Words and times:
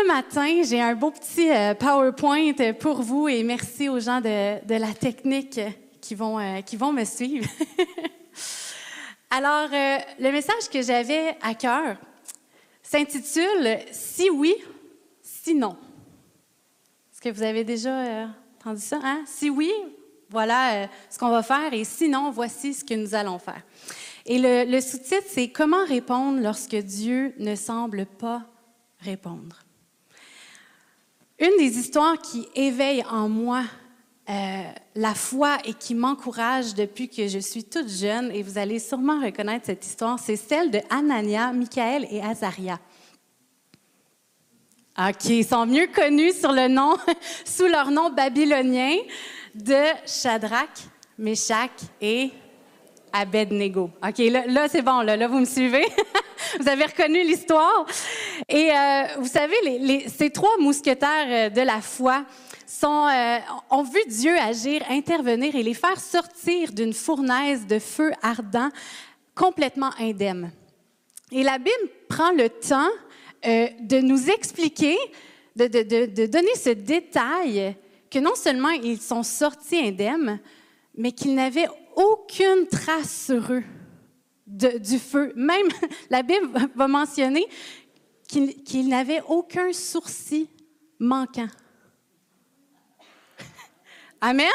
Ce 0.00 0.06
matin, 0.06 0.62
j'ai 0.62 0.80
un 0.80 0.94
beau 0.94 1.10
petit 1.10 1.50
euh, 1.50 1.74
PowerPoint 1.74 2.52
pour 2.78 3.02
vous 3.02 3.28
et 3.28 3.42
merci 3.42 3.88
aux 3.88 4.00
gens 4.00 4.20
de, 4.20 4.74
la 4.74 4.92
technique 4.94 5.60
qui 6.00 6.14
vont, 6.14 6.38
euh, 6.38 6.60
qui 6.62 6.76
vont 6.76 6.92
me 6.92 7.04
suivre. 7.04 7.48
Alors, 9.30 9.68
euh, 9.72 9.98
le 10.18 10.32
message 10.32 10.68
que 10.72 10.80
j'avais 10.80 11.36
à 11.42 11.54
cœur 11.54 11.96
s'intitule 12.82 13.78
Si 13.92 14.30
oui, 14.30 14.54
si 15.22 15.54
non. 15.54 15.76
Est-ce 17.12 17.20
que 17.20 17.28
vous 17.28 17.42
avez 17.42 17.64
déjà 17.64 18.28
entendu 18.58 18.80
ça? 18.80 19.00
Hein? 19.02 19.22
Si 19.26 19.50
oui, 19.50 19.70
voilà 20.30 20.88
ce 21.10 21.18
qu'on 21.18 21.30
va 21.30 21.42
faire 21.42 21.72
et 21.72 21.84
sinon, 21.84 22.30
voici 22.30 22.72
ce 22.72 22.84
que 22.84 22.94
nous 22.94 23.14
allons 23.14 23.38
faire. 23.38 23.62
Et 24.24 24.38
le, 24.38 24.64
le 24.64 24.80
sous-titre, 24.80 25.26
c'est 25.28 25.48
Comment 25.48 25.84
répondre 25.84 26.40
lorsque 26.40 26.76
Dieu 26.76 27.34
ne 27.38 27.54
semble 27.54 28.06
pas 28.06 28.46
répondre. 29.00 29.56
Une 31.40 31.56
des 31.56 31.78
histoires 31.78 32.18
qui 32.18 32.46
éveille 32.54 33.02
en 33.10 33.26
moi 33.30 33.62
euh, 34.28 34.62
la 34.94 35.14
foi 35.14 35.56
et 35.64 35.72
qui 35.72 35.94
m'encourage 35.94 36.74
depuis 36.74 37.08
que 37.08 37.28
je 37.28 37.38
suis 37.38 37.64
toute 37.64 37.88
jeune, 37.88 38.30
et 38.30 38.42
vous 38.42 38.58
allez 38.58 38.78
sûrement 38.78 39.18
reconnaître 39.24 39.64
cette 39.64 39.84
histoire, 39.86 40.18
c'est 40.18 40.36
celle 40.36 40.70
de 40.70 40.80
Anania, 40.90 41.50
Michael 41.54 42.06
et 42.10 42.22
Azaria. 42.22 42.78
qui 45.18 45.38
ils 45.38 45.46
sont 45.46 45.64
mieux 45.64 45.86
connus 45.86 46.34
sur 46.34 46.52
le 46.52 46.68
nom, 46.68 46.94
sous 47.46 47.66
leur 47.66 47.90
nom 47.90 48.10
babylonien 48.10 48.98
de 49.54 49.82
Shadrach, 50.06 50.68
Meshach 51.16 51.70
et 52.02 52.30
Abednego. 53.14 53.90
OK, 54.06 54.18
là, 54.18 54.68
c'est 54.68 54.82
bon, 54.82 55.00
là, 55.00 55.26
vous 55.26 55.40
me 55.40 55.46
suivez? 55.46 55.86
vous 56.60 56.68
avez 56.68 56.84
reconnu 56.84 57.22
l'histoire. 57.24 57.86
Et 58.48 58.70
euh, 58.70 59.02
vous 59.18 59.26
savez, 59.26 60.08
ces 60.08 60.30
trois 60.30 60.56
mousquetaires 60.58 61.50
euh, 61.50 61.50
de 61.50 61.60
la 61.60 61.80
foi 61.80 62.24
euh, 62.84 63.38
ont 63.70 63.82
vu 63.82 64.00
Dieu 64.08 64.36
agir, 64.38 64.82
intervenir 64.88 65.54
et 65.54 65.62
les 65.62 65.74
faire 65.74 66.00
sortir 66.00 66.72
d'une 66.72 66.92
fournaise 66.92 67.66
de 67.66 67.78
feu 67.78 68.12
ardent 68.22 68.70
complètement 69.34 69.90
indemne. 69.98 70.52
Et 71.32 71.42
la 71.42 71.58
Bible 71.58 71.90
prend 72.08 72.32
le 72.32 72.48
temps 72.48 72.90
de 73.42 74.00
nous 74.00 74.28
expliquer, 74.28 74.96
de, 75.56 76.26
donner 76.26 76.54
ce 76.56 76.70
détail 76.70 77.74
que 78.10 78.18
non 78.18 78.34
seulement 78.34 78.70
ils 78.70 79.00
sont 79.00 79.22
sortis 79.22 79.78
indemnes, 79.78 80.40
mais 80.96 81.12
qu'ils 81.12 81.34
n'avaient 81.34 81.68
aucune 81.96 82.66
trace 82.68 83.26
sur 83.26 83.52
eux 83.52 83.62
du 84.46 84.98
feu. 84.98 85.32
Même 85.36 85.68
la 86.10 86.22
Bible 86.22 86.48
va 86.74 86.88
mentionner 86.88 87.46
qu'il 88.30 88.88
n'avait 88.88 89.22
aucun 89.28 89.72
sourcil 89.72 90.46
manquant. 90.98 91.48
Amen. 94.20 94.46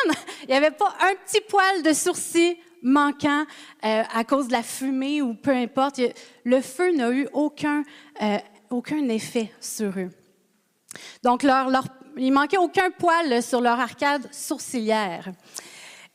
Il 0.43 0.47
n'y 0.49 0.53
avait 0.53 0.71
pas 0.71 0.95
un 1.01 1.15
petit 1.25 1.41
poil 1.41 1.83
de 1.83 1.93
sourcil 1.93 2.55
manquant 2.81 3.45
euh, 3.83 4.03
à 4.13 4.23
cause 4.23 4.47
de 4.47 4.53
la 4.53 4.63
fumée 4.63 5.21
ou 5.21 5.33
peu 5.33 5.51
importe. 5.51 5.99
Le 6.43 6.61
feu 6.61 6.95
n'a 6.95 7.11
eu 7.11 7.27
aucun, 7.33 7.83
euh, 8.21 8.37
aucun 8.69 9.07
effet 9.09 9.51
sur 9.59 9.97
eux. 9.97 10.09
Donc, 11.23 11.43
leur, 11.43 11.69
leur, 11.69 11.85
il 12.15 12.31
manquait 12.31 12.57
aucun 12.57 12.91
poil 12.91 13.43
sur 13.43 13.59
leur 13.59 13.79
arcade 13.79 14.31
sourcilière. 14.33 15.31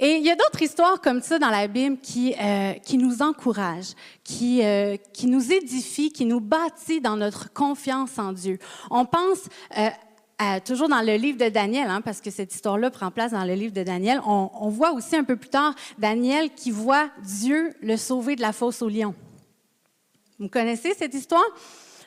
Et 0.03 0.17
il 0.17 0.25
y 0.25 0.31
a 0.31 0.35
d'autres 0.35 0.63
histoires 0.63 0.99
comme 1.03 1.21
ça 1.21 1.39
dans 1.39 1.51
la 1.51 1.69
Bible 1.69 1.99
qui, 1.99 2.35
euh, 2.41 2.73
nous 2.95 3.21
encouragent, 3.21 3.93
qui, 4.25 4.65
euh, 4.65 4.97
qui 5.13 5.27
nous 5.27 5.53
édifient, 5.53 6.11
qui 6.11 6.25
nous 6.25 6.41
bâtit 6.41 7.03
dans 7.03 7.19
notre 7.19 7.53
confiance 7.53 8.19
en 8.19 8.33
Dieu. 8.33 8.59
On 8.91 9.05
pense 9.05 9.41
euh, 9.77 10.59
toujours 10.65 10.89
dans 10.89 11.03
le 11.03 11.17
livre 11.17 11.37
de 11.37 11.51
Daniel, 11.51 11.91
hein, 11.91 12.01
parce 12.01 12.23
que 12.23 12.31
cette 12.31 12.55
histoire-là 12.55 12.91
prend 12.91 13.11
place 13.11 13.33
dans 13.33 13.45
le 13.45 13.53
livre 13.53 13.75
de 13.75 13.83
Daniel. 13.83 14.23
On, 14.25 14.71
voit 14.71 14.93
aussi 14.93 15.17
un 15.17 15.25
peu 15.25 15.37
plus 15.37 15.51
tard 15.51 15.75
Daniel 15.99 16.49
qui 16.55 16.71
voit 16.71 17.11
Dieu 17.23 17.75
le 17.83 17.99
sauver 17.99 18.37
de 18.37 18.41
la 18.41 18.55
fosse 18.55 18.81
au 18.81 18.89
lion. 18.89 19.15
Vous 20.39 20.49
connaissez 20.49 20.95
cette 20.95 21.13
histoire? 21.13 21.45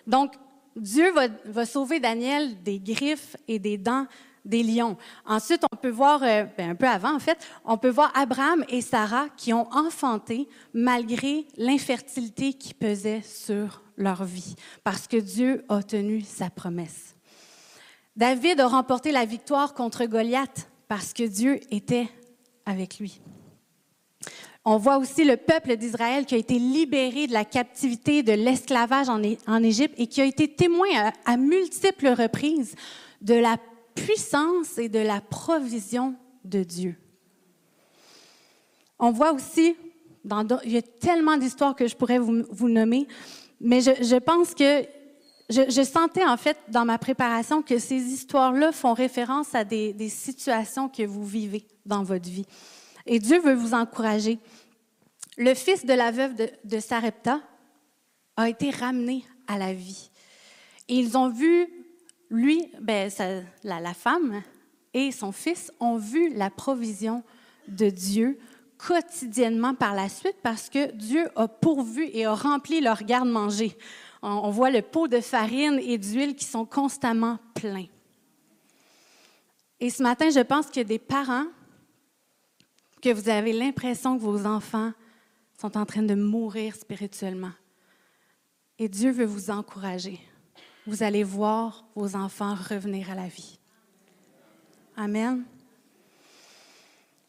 Donc, 0.08 0.34
Dieu 0.76 1.14
va 1.46 1.66
sauver 1.68 2.00
Daniel 2.00 2.64
des 2.64 2.80
griffes 2.80 3.38
et 3.48 3.60
des 3.60 3.78
dents 3.78 4.08
des 4.46 4.64
lions. 4.64 4.98
Ensuite, 5.26 5.64
on 5.72 5.76
peut 5.76 5.90
voir, 5.90 6.22
euh, 6.24 6.46
ben, 6.58 6.72
un 6.72 6.76
peu 6.76 6.88
avant 6.88 7.16
en 7.16 7.20
fait, 7.20 7.38
on 7.66 7.78
peut 7.78 7.90
voir 7.90 8.12
Abraham 8.16 8.64
et 8.70 8.82
Sarah 8.82 9.28
qui 9.38 9.54
ont 9.54 9.72
enfanté 9.72 10.48
malgré 10.74 11.48
l'infertilité 11.58 12.54
qui 12.54 12.74
pesait 12.74 13.22
sur 13.22 13.84
leur 13.98 14.24
vie, 14.24 14.56
parce 14.84 15.08
que 15.08 15.18
Dieu 15.18 15.64
a 15.70 15.84
tenu 15.84 16.22
sa 16.22 16.50
promesse. 16.50 17.16
David 18.16 18.60
a 18.60 18.68
remporté 18.68 19.12
la 19.12 19.26
victoire 19.26 19.74
contre 19.74 20.06
Goliath 20.06 20.70
parce 20.88 21.14
que 21.14 21.24
Dieu 21.24 21.60
était 21.72 22.08
avec 22.66 23.00
lui. 23.00 23.22
On 24.66 24.78
voit 24.78 24.98
aussi 24.98 25.26
le 25.26 25.36
peuple 25.36 25.76
d'Israël 25.76 26.26
qui 26.26 26.36
a 26.36 26.38
été 26.38 26.58
libéré 26.58 27.28
de 27.28 27.34
la 27.34 27.44
captivité, 27.44 28.24
de 28.24 28.32
l'esclavage 28.32 29.10
en 29.10 29.64
Égypte 29.64 29.96
et 29.98 30.08
qui 30.08 30.22
a 30.22 30.26
été 30.26 30.48
témoin 30.48 30.88
à, 30.96 31.34
à 31.34 31.38
multiples 31.38 32.10
reprises 32.10 32.76
de 33.22 33.34
la 33.34 33.58
puissance 33.96 34.78
et 34.78 34.90
de 34.90 35.00
la 35.00 35.22
provision 35.22 36.16
de 36.44 36.64
Dieu. 36.64 36.96
On 39.00 39.12
voit 39.12 39.34
aussi, 39.34 39.76
il 40.26 40.72
y 40.72 40.78
a 40.78 40.82
tellement 40.82 41.38
d'histoires 41.38 41.76
que 41.76 41.88
je 41.88 41.96
pourrais 41.96 42.20
vous, 42.20 42.70
nommer, 42.70 43.08
mais 43.60 43.82
je, 43.82 44.18
pense 44.18 44.54
que 44.54 44.86
je, 45.50 45.84
sentais 45.84 46.26
en 46.26 46.38
fait 46.38 46.58
dans 46.70 46.86
ma 46.86 46.98
préparation 46.98 47.62
que 47.62 47.80
ces 47.80 47.96
histoires-là 47.96 48.72
font 48.72 48.94
référence 48.94 49.54
à 49.56 49.64
des, 49.64 49.94
des, 49.94 50.10
situations 50.10 50.90
que 50.90 51.04
vous 51.04 51.26
vivez 51.26 51.68
dans 51.86 52.04
votre 52.04 52.30
vie. 52.30 52.46
Et 53.06 53.20
Dieu 53.20 53.42
veut 53.42 53.54
vous 53.54 53.74
encourager. 53.74 54.40
Le 55.38 55.54
fils 55.54 55.86
de 55.86 55.94
la 55.94 56.12
veuve 56.12 56.36
de, 56.36 56.50
de 56.64 56.80
Sarepta 56.80 57.42
a 58.38 58.50
été 58.50 58.70
ramené 58.70 59.26
à 59.48 59.58
la 59.58 59.74
vie. 59.74 60.10
Et 60.88 60.96
ils 60.96 61.18
ont 61.18 61.30
vu 61.30 61.68
lui, 62.34 62.68
ben, 62.82 63.12
la, 63.64 63.94
femme 63.94 64.42
et 64.94 65.12
son 65.12 65.32
fils 65.32 65.72
ont 65.80 65.98
vu 65.98 66.34
la 66.34 66.50
provision 66.50 67.24
de 67.68 67.90
Dieu 67.90 68.40
quotidiennement 68.78 69.76
par 69.76 69.94
la 69.94 70.10
suite 70.10 70.38
parce 70.42 70.68
que 70.68 70.92
Dieu 70.92 71.30
a 71.36 71.48
pourvu 71.48 72.10
et 72.12 72.26
a 72.26 72.34
rempli 72.34 72.82
leur 72.82 73.04
garde-manger. 73.04 73.78
On, 74.22 74.30
on 74.30 74.50
voit 74.50 74.72
le 74.72 74.82
pot 74.82 75.08
de 75.08 75.22
farine 75.22 75.80
et 75.80 75.98
d'huile 75.98 76.36
qui 76.36 76.46
sont 76.46 76.66
constamment 76.66 77.38
pleins. 77.54 77.86
Et 79.80 79.90
ce 79.90 80.02
matin, 80.02 80.30
je 80.30 80.40
pense 80.40 80.68
qu'il 80.68 80.78
y 80.78 80.86
a 80.86 80.88
des 80.88 81.00
parents 81.00 81.46
que 83.02 83.14
vous 83.14 83.30
avez 83.30 83.54
l'impression 83.54 84.18
que 84.18 84.24
vos 84.24 84.46
enfants 84.46 84.92
sont 85.60 85.78
en 85.78 85.86
train 85.86 86.04
de 86.04 86.16
mourir 86.16 86.76
spirituellement. 86.76 87.52
Et 88.80 88.90
Dieu 88.90 89.12
veut 89.12 89.26
vous 89.26 89.52
encourager 89.52 90.20
vous 90.86 91.04
allez 91.04 91.24
voir 91.24 91.86
vos 91.96 92.16
enfants 92.16 92.56
revenir 92.56 93.12
à 93.12 93.16
la 93.16 93.28
vie. 93.28 93.58
Amen. 94.96 95.44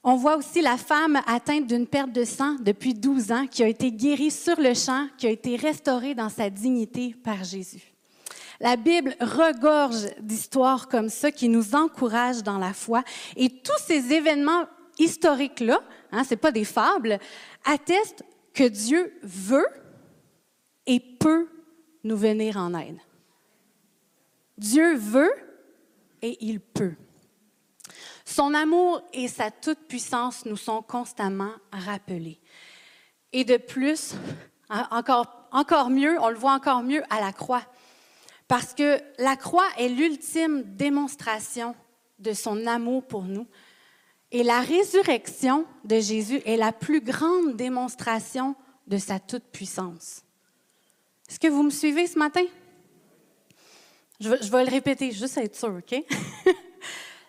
On 0.03 0.17
voit 0.17 0.37
aussi 0.37 0.61
la 0.61 0.77
femme 0.77 1.19
atteinte 1.27 1.67
d'une 1.67 1.87
perte 1.87 2.13
de 2.13 2.25
sang 2.25 2.57
depuis 2.61 2.93
12 2.93 3.33
ans 3.33 3.47
qui 3.47 3.63
a 3.63 3.69
été 3.69 3.91
guérie 3.91 4.31
sur 4.31 4.61
le 4.61 4.75
champ, 4.75 5.09
qui 5.17 5.27
a 5.27 5.31
été 5.31 5.57
restaurée 5.57 6.15
dans 6.15 6.29
sa 6.29 6.51
dignité 6.51 7.15
par 7.25 7.43
Jésus. 7.43 7.95
La 8.61 8.77
Bible 8.77 9.17
regorge 9.21 10.15
d'histoires 10.21 10.89
comme 10.89 11.09
ça 11.09 11.33
qui 11.33 11.49
nous 11.49 11.75
encouragent 11.75 12.43
dans 12.43 12.59
la 12.59 12.73
foi. 12.75 13.03
Et 13.37 13.49
tous 13.49 13.83
ces 13.87 14.13
événements 14.13 14.65
historiques-là, 14.99 15.81
hein, 16.13 16.23
ce 16.25 16.35
pas 16.35 16.53
des 16.53 16.65
fables, 16.65 17.19
attestent 17.65 18.25
que 18.53 18.69
Dieu 18.69 19.19
veut 19.23 19.67
et 20.87 21.01
peut 21.01 21.49
nous 22.05 22.17
venir 22.17 22.57
en 22.59 22.75
aide. 22.79 22.99
Dieu 24.59 24.97
veut 24.97 25.33
et 26.23 26.37
il 26.45 26.61
peut. 26.61 26.95
Son 28.25 28.55
amour 28.55 29.03
et 29.13 29.29
sa 29.29 29.51
toute-puissance 29.51 30.47
nous 30.47 30.57
sont 30.57 30.83
constamment 30.83 31.53
rappelés. 31.73 32.41
Et 33.33 33.45
de 33.45 33.57
plus, 33.57 34.15
encore, 34.91 35.49
encore 35.53 35.91
mieux, 35.91 36.19
on 36.21 36.31
le 36.31 36.37
voit 36.37 36.55
encore 36.55 36.83
mieux 36.83 37.03
à 37.11 37.21
la 37.21 37.33
croix. 37.33 37.65
Parce 38.49 38.75
que 38.75 39.01
la 39.19 39.37
croix 39.37 39.69
est 39.79 39.89
l'ultime 39.89 40.63
démonstration 40.65 41.75
de 42.19 42.33
son 42.33 42.67
amour 42.67 43.07
pour 43.07 43.25
nous. 43.25 43.47
Et 44.31 44.43
la 44.43 44.61
résurrection 44.61 45.67
de 45.85 46.01
Jésus 46.01 46.41
est 46.45 46.57
la 46.57 46.73
plus 46.73 47.01
grande 47.01 47.57
démonstration 47.57 48.57
de 48.87 48.99
sa 48.99 49.19
toute-puissance. 49.19 50.23
Est-ce 51.29 51.41
que 51.41 51.49
vous 51.49 51.63
me 51.63 51.71
suivez 51.71 52.07
ce 52.07 52.19
matin? 52.19 52.45
Je 54.25 54.51
vais, 54.51 54.65
le 54.65 54.71
répéter, 54.71 55.13
juste 55.13 55.37
être 55.37 55.55
sûr, 55.55 55.75
OK? 55.77 56.03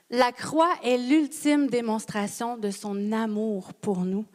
la 0.09 0.31
croix 0.31 0.71
est 0.81 0.97
l'ultime 0.97 1.67
démonstration 1.67 2.57
de 2.57 2.71
son 2.71 3.11
amour 3.11 3.73
pour 3.73 3.99
nous. 4.05 4.25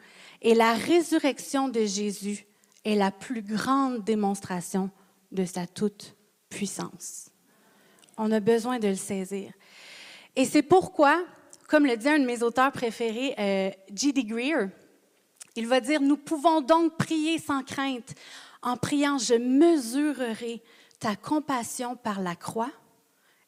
Et 0.42 0.54
la 0.54 0.74
résurrection 0.74 1.68
de 1.68 1.86
Jésus 1.86 2.44
est 2.84 2.96
la 2.96 3.10
plus 3.10 3.40
grande 3.40 4.04
démonstration 4.04 4.90
de 5.32 5.46
sa 5.46 5.66
toute-puissance. 5.66 7.30
On 8.18 8.30
a 8.30 8.40
besoin 8.40 8.78
de 8.78 8.88
le 8.88 8.94
saisir. 8.94 9.52
Et 10.36 10.44
c'est 10.44 10.62
pourquoi, 10.62 11.24
comme 11.66 11.86
le 11.86 11.96
dit 11.96 12.10
un 12.10 12.18
de 12.18 12.26
mes 12.26 12.42
auteurs 12.42 12.72
préférés, 12.72 13.34
euh, 13.38 13.70
G.D. 13.94 14.24
Greer, 14.24 14.68
il 15.56 15.66
va 15.66 15.80
dire, 15.80 16.02
nous 16.02 16.18
pouvons 16.18 16.60
donc 16.60 16.98
prier 16.98 17.38
sans 17.38 17.62
crainte 17.62 18.14
en 18.62 18.76
priant, 18.76 19.16
je 19.16 19.34
mesurerai 19.34 20.62
ta 21.00 21.16
compassion 21.16 21.96
par 21.96 22.20
la 22.20 22.36
croix 22.36 22.70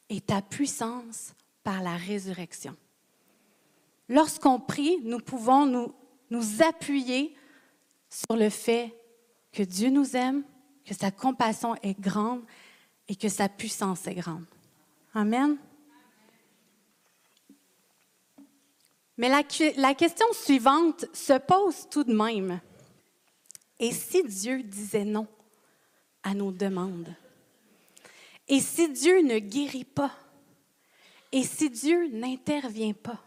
et 0.09 0.19
ta 0.19 0.41
puissance 0.41 1.33
par 1.63 1.81
la 1.81 1.95
résurrection. 1.95 2.75
Lorsqu'on 4.09 4.59
prie, 4.59 4.99
nous 5.03 5.19
pouvons 5.19 5.65
nous, 6.29 6.61
appuyer 6.61 7.35
sur 8.09 8.35
le 8.35 8.49
fait 8.49 8.93
que 9.51 9.63
Dieu 9.63 9.89
nous 9.89 10.15
aime, 10.15 10.43
que 10.83 10.95
sa 10.95 11.11
compassion 11.11 11.75
est 11.83 11.99
grande 11.99 12.41
et 13.07 13.15
que 13.15 13.29
sa 13.29 13.47
puissance 13.47 14.07
est 14.07 14.15
grande. 14.15 14.45
Amen. 15.13 15.57
Mais 19.17 19.29
la, 19.29 19.43
question 19.93 20.25
suivante 20.33 21.05
se 21.13 21.37
pose 21.37 21.87
tout 21.89 22.03
de 22.03 22.13
même. 22.13 22.59
Et 23.79 23.91
si 23.91 24.23
Dieu 24.23 24.63
disait 24.63 25.05
non 25.05 25.27
à 26.23 26.33
nos 26.33 26.51
demandes? 26.51 27.15
Et 28.47 28.59
si 28.59 28.89
Dieu 28.89 29.21
ne 29.21 29.39
guérit 29.39 29.85
pas? 29.85 30.11
Et 31.31 31.43
si 31.43 31.69
Dieu 31.69 32.07
n'intervient 32.09 32.93
pas? 32.93 33.19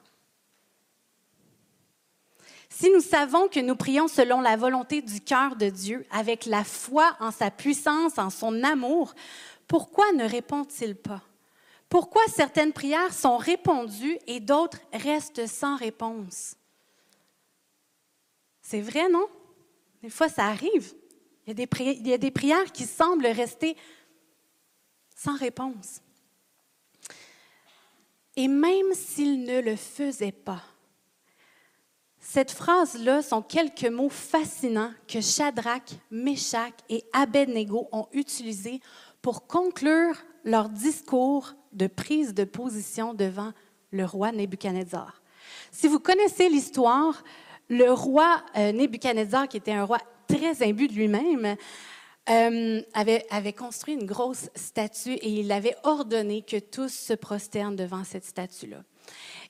Si 2.69 2.91
nous 2.91 3.01
savons 3.01 3.49
que 3.49 3.61
nous 3.61 3.75
prions 3.75 4.07
selon 4.07 4.43
la 4.43 4.57
volonté 4.57 5.01
du 5.01 5.21
cœur 5.21 5.57
de 5.57 5.71
Dieu, 5.71 6.05
avec 6.11 6.45
la 6.45 6.63
foi 6.63 7.17
en 7.21 7.31
sa 7.31 7.51
puissance, 7.51 8.19
en 8.19 8.29
son 8.29 8.63
amour, 8.63 9.15
pourquoi 9.67 10.13
ne 10.13 10.29
répond-il 10.29 10.95
pas? 10.95 11.23
Pourquoi 11.89 12.23
certaines 12.29 12.73
prières 12.75 13.15
sont 13.15 13.39
répondues 13.39 14.19
et 14.27 14.41
d'autres 14.41 14.81
restent 14.93 15.47
sans 15.47 15.77
réponse? 15.77 16.55
C'est 18.61 18.83
vrai, 18.83 19.09
non? 19.09 19.27
Des 20.03 20.11
fois, 20.11 20.29
ça 20.29 20.45
arrive. 20.47 20.93
Il 21.47 21.59
y, 21.59 22.13
a 22.13 22.19
des 22.19 22.31
prières, 22.33 22.73
qui 22.73 22.85
semblent 22.85 23.27
rester 23.27 23.77
sans 25.17 25.37
réponse. 25.37 26.01
Et 28.37 28.47
même 28.47 28.93
s'il 28.93 29.45
ne 29.45 29.61
le 29.61 29.75
faisait 29.75 30.31
pas, 30.31 30.63
cette 32.21 32.51
phrase-là 32.51 33.23
sont 33.23 33.41
quelques 33.41 33.87
mots 33.87 34.11
fascinants 34.11 34.93
que 35.09 35.21
Shadrach, 35.21 35.95
Meshach 36.11 36.75
et 36.89 37.05
Abednego 37.13 37.89
ont 37.93 38.09
utilisés 38.13 38.81
pour 39.23 39.47
conclure 39.47 40.17
leur 40.45 40.69
discours 40.69 41.55
de 41.73 41.87
prise 41.87 42.35
de 42.35 42.45
position 42.45 43.15
devant 43.15 43.53
le 43.91 44.05
roi 44.05 44.33
Nebuchadnezzar. 44.33 45.23
Si 45.71 45.89
vous 45.89 46.01
connaissez 46.01 46.49
l'histoire, 46.49 47.23
le 47.69 47.91
roi 47.93 48.43
euh, 48.57 48.73
Nebuchadnezzar, 48.73 49.49
qui 49.49 49.57
était 49.57 49.73
un 49.73 49.85
roi 49.85 49.99
très 50.29 50.63
imbu 50.67 50.89
de 50.89 50.95
lui-même, 50.95 51.57
euh, 52.29 52.83
avait, 52.93 53.53
construit 53.53 53.95
une 53.95 54.07
grosse 54.07 54.51
statue 54.55 55.13
et 55.15 55.29
il 55.29 55.53
avait 55.53 55.77
ordonné 55.85 56.43
que 56.43 56.59
tous 56.59 56.93
se 56.93 57.13
prosternent 57.13 57.77
devant 57.77 58.05
cette 58.05 58.25
statue-là. 58.25 58.83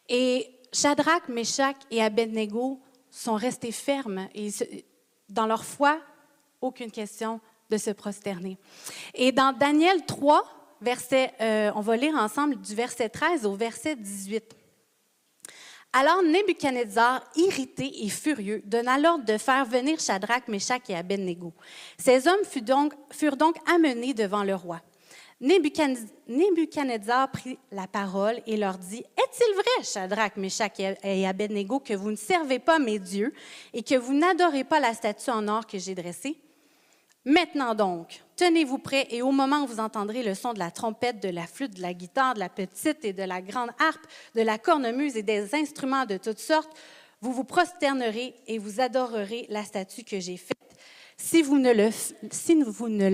Et 0.08 0.50
Shadrach, 0.72 1.28
Meshach 1.28 1.76
et 1.90 2.02
Abednego 2.02 2.80
sont 3.10 3.34
restés 3.34 3.72
fermes 3.72 4.28
et 4.34 4.50
dans 5.28 5.46
leur 5.46 5.64
foi, 5.64 6.00
aucune 6.60 6.90
question 6.90 7.40
de 7.70 7.78
se 7.78 7.90
prosterner. 7.90 8.58
Et 9.14 9.32
dans 9.32 9.52
Daniel 9.52 10.04
3, 10.04 10.44
verset, 10.80 11.32
euh, 11.40 11.72
on 11.74 11.80
va 11.80 11.96
lire 11.96 12.14
ensemble 12.14 12.60
du 12.60 12.74
verset 12.74 13.08
13 13.08 13.46
au 13.46 13.54
verset 13.54 13.96
18. 13.96 14.54
Alors 15.98 16.22
Nebuchadnezzar, 16.22 17.24
irrité 17.36 18.04
et 18.04 18.10
furieux, 18.10 18.60
donna 18.66 18.98
l'ordre 18.98 19.24
de 19.24 19.38
faire 19.38 19.64
venir 19.64 19.98
Shadrach, 19.98 20.46
Meshach 20.46 20.82
et 20.90 20.94
Abednego. 20.94 21.54
Ces 21.98 22.28
hommes 22.28 22.44
furent 23.10 23.38
donc, 23.38 23.56
amenés 23.66 24.12
devant 24.12 24.44
le 24.44 24.54
roi. 24.54 24.82
Nebuchadnezzar 25.40 27.30
prit 27.30 27.58
la 27.72 27.86
parole 27.86 28.42
et 28.46 28.58
leur 28.58 28.76
dit, 28.76 28.98
Est-il 28.98 29.54
vrai, 29.54 29.84
Shadrach, 29.84 30.36
Meshach 30.36 30.78
et 31.02 31.26
Abednego, 31.26 31.80
que 31.80 31.94
vous 31.94 32.10
ne 32.10 32.16
servez 32.16 32.58
pas 32.58 32.78
mes 32.78 32.98
dieux 32.98 33.32
et 33.72 33.82
que 33.82 33.94
vous 33.94 34.12
n'adorez 34.12 34.64
pas 34.64 34.80
la 34.80 34.92
statue 34.92 35.30
en 35.30 35.48
or 35.48 35.66
que 35.66 35.78
j'ai 35.78 35.94
dressée? 35.94 36.36
Maintenant 37.28 37.74
donc, 37.74 38.22
tenez-vous 38.36 38.78
prêts 38.78 39.08
et 39.10 39.20
au 39.20 39.32
moment 39.32 39.64
où 39.64 39.66
vous 39.66 39.80
entendrez 39.80 40.22
le 40.22 40.36
son 40.36 40.52
de 40.52 40.60
la 40.60 40.70
trompette, 40.70 41.20
de 41.20 41.28
la 41.28 41.48
flûte, 41.48 41.74
de 41.74 41.82
la 41.82 41.92
guitare, 41.92 42.34
de 42.34 42.38
la 42.38 42.48
petite 42.48 43.04
et 43.04 43.12
de 43.12 43.24
la 43.24 43.42
grande 43.42 43.70
harpe, 43.80 44.06
de 44.36 44.42
la 44.42 44.58
cornemuse 44.58 45.16
et 45.16 45.24
des 45.24 45.52
instruments 45.52 46.06
de 46.06 46.18
toutes 46.18 46.38
sortes, 46.38 46.70
vous 47.20 47.32
vous 47.32 47.42
prosternerez 47.42 48.32
et 48.46 48.58
vous 48.58 48.80
adorerez 48.80 49.46
la 49.48 49.64
statue 49.64 50.04
que 50.04 50.20
j'ai 50.20 50.36
faite. 50.36 50.56
Si 51.16 51.42
vous 51.42 51.58
ne, 51.58 51.90
si 52.30 52.54
vous 52.62 52.88
ne 52.88 53.08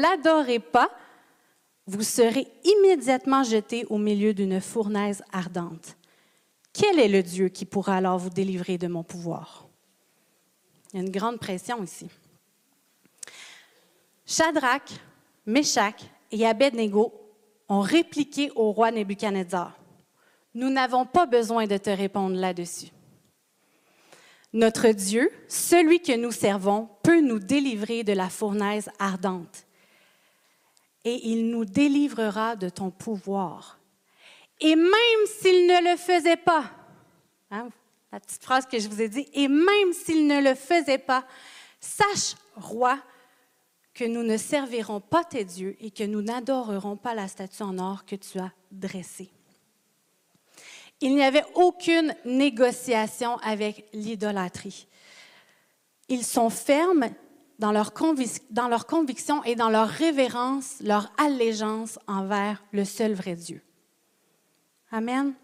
l'adorez 0.00 0.58
pas, 0.60 0.90
vous 1.86 2.02
serez 2.02 2.46
immédiatement 2.64 3.42
jeté 3.42 3.84
au 3.90 3.98
milieu 3.98 4.32
d'une 4.32 4.62
fournaise 4.62 5.22
ardente. 5.30 5.98
Quel 6.72 6.98
est 6.98 7.08
le 7.08 7.22
Dieu 7.22 7.50
qui 7.50 7.66
pourra 7.66 7.96
alors 7.96 8.16
vous 8.16 8.30
délivrer 8.30 8.78
de 8.78 8.86
mon 8.86 9.02
pouvoir? 9.02 9.68
Il 10.92 10.98
y 10.98 11.02
a 11.02 11.06
une 11.06 11.12
grande 11.12 11.38
pression 11.38 11.82
ici. 11.82 12.08
Shadrach, 14.26 14.90
Meshach 15.46 16.02
et 16.30 16.46
Abednego 16.46 17.12
ont 17.68 17.80
répliqué 17.80 18.50
au 18.54 18.72
roi 18.72 18.90
Nebuchadnezzar. 18.90 19.78
Nous 20.54 20.68
n'avons 20.68 21.06
pas 21.06 21.26
besoin 21.26 21.66
de 21.66 21.78
te 21.78 21.90
répondre 21.90 22.36
là-dessus. 22.36 22.90
Notre 24.52 24.88
Dieu, 24.88 25.30
celui 25.48 26.00
que 26.00 26.14
nous 26.14 26.30
servons, 26.32 26.90
peut 27.02 27.22
nous 27.22 27.38
délivrer 27.38 28.04
de 28.04 28.12
la 28.12 28.28
fournaise 28.28 28.90
ardente. 28.98 29.66
Et 31.04 31.28
il 31.30 31.50
nous 31.50 31.64
délivrera 31.64 32.54
de 32.54 32.68
ton 32.68 32.90
pouvoir. 32.90 33.78
Et 34.60 34.76
même 34.76 35.26
s'il 35.26 35.66
ne 35.66 35.90
le 35.90 35.96
faisait 35.96 36.36
pas, 36.36 36.70
hein, 37.50 37.70
la 38.12 38.20
petite 38.20 38.42
phrase 38.42 38.66
que 38.66 38.78
je 38.78 38.88
vous 38.88 39.00
ai 39.00 39.08
dit, 39.08 39.26
et 39.32 39.48
même 39.48 39.92
s'il 39.92 40.26
ne 40.26 40.42
le 40.42 40.54
faisait 40.54 40.98
pas, 40.98 41.24
sache, 41.80 42.36
roi, 42.56 42.98
que 43.94 44.04
nous 44.04 44.22
ne 44.22 44.36
servirons 44.36 45.00
pas 45.00 45.24
tes 45.24 45.44
dieux 45.44 45.76
et 45.80 45.90
que 45.90 46.04
nous 46.04 46.22
n'adorerons 46.22 46.96
pas 46.96 47.14
la 47.14 47.28
statue 47.28 47.62
en 47.62 47.78
or 47.78 48.04
que 48.04 48.16
tu 48.16 48.38
as 48.38 48.52
dressée. 48.70 49.30
Il 51.00 51.14
n'y 51.14 51.24
avait 51.24 51.44
aucune 51.54 52.14
négociation 52.24 53.36
avec 53.38 53.86
l'idolâtrie. 53.92 54.86
Ils 56.08 56.24
sont 56.24 56.48
fermes 56.48 57.10
dans 57.58 57.72
leur, 57.72 57.92
dans 58.50 58.68
leur 58.68 58.86
conviction 58.86 59.42
et 59.44 59.56
dans 59.56 59.68
leur 59.68 59.88
révérence, 59.88 60.76
leur 60.80 61.12
allégeance 61.18 61.98
envers 62.06 62.62
le 62.72 62.84
seul 62.84 63.14
vrai 63.14 63.34
Dieu. 63.34 63.62
Amen. 64.90 65.34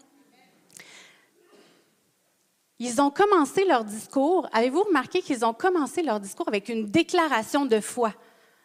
Ils 2.79 3.01
ont 3.01 3.11
commencé 3.11 3.65
leur 3.65 3.83
discours. 3.83 4.47
Avez-vous 4.53 4.83
remarqué 4.83 5.21
qu'ils 5.21 5.43
ont 5.43 5.53
commencé 5.53 6.01
leur 6.01 6.21
discours 6.21 6.47
avec 6.47 6.69
une 6.69 6.85
déclaration 6.85 7.65
de 7.65 7.81
foi? 7.81 8.13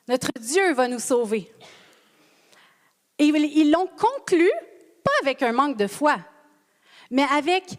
Notre 0.07 0.31
Dieu 0.39 0.73
va 0.73 0.87
nous 0.87 1.01
sauver. 1.01 1.53
Et 3.19 3.27
ils 3.27 3.71
l'ont 3.71 3.89
conclu, 3.89 4.49
pas 5.03 5.11
avec 5.23 5.43
un 5.43 5.53
manque 5.53 5.77
de 5.77 5.89
foi, 5.89 6.17
mais 7.11 7.25
avec 7.25 7.77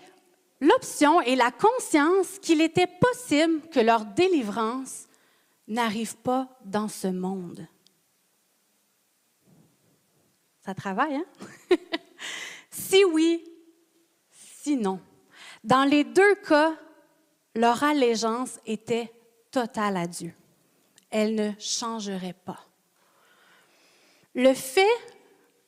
l'option 0.60 1.22
et 1.22 1.36
la 1.36 1.52
conscience 1.52 2.40
qu'il 2.40 2.62
était 2.62 2.88
possible 2.88 3.62
que 3.70 3.80
leur 3.80 4.06
délivrance 4.06 5.08
n'arrive 5.68 6.18
pas 6.18 6.50
dans 6.66 6.88
ce 6.88 7.08
monde. 7.08 7.68
Ça 10.66 10.74
travaille, 10.74 11.16
hein? 11.16 11.26
si 12.72 13.06
oui, 13.06 13.44
si 14.32 14.76
non. 14.76 15.00
Dans 15.66 15.84
les 15.84 16.04
deux 16.04 16.36
cas, 16.48 16.76
leur 17.56 17.84
allégeance 17.84 18.60
était 18.68 19.12
totale 19.50 19.98
à 19.98 20.06
Dieu. 20.06 20.32
Elle 21.10 21.34
ne 21.34 21.50
changerait 21.58 22.36
pas. 22.46 22.60
Le 24.36 24.54
fait 24.54 24.86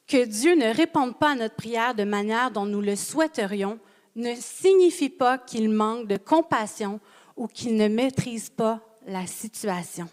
que 0.05 0.23
Dieu 0.23 0.53
ne 0.53 0.71
réponde 0.71 1.17
pas 1.17 1.31
à 1.31 1.35
notre 1.35 1.55
prière 1.55 1.95
de 1.95 2.03
manière 2.03 2.51
dont 2.51 2.67
nous 2.67 2.81
le 2.81 2.95
souhaiterions 2.95 3.79
ne 4.15 4.35
signifie 4.35 5.09
pas 5.09 5.39
qu'il 5.39 5.67
manque 5.67 6.07
de 6.07 6.17
compassion 6.17 6.99
ou 7.35 7.47
qu'il 7.47 7.75
ne 7.75 7.87
maîtrise 7.87 8.51
pas 8.51 8.79
la 9.07 9.25
situation. 9.25 10.07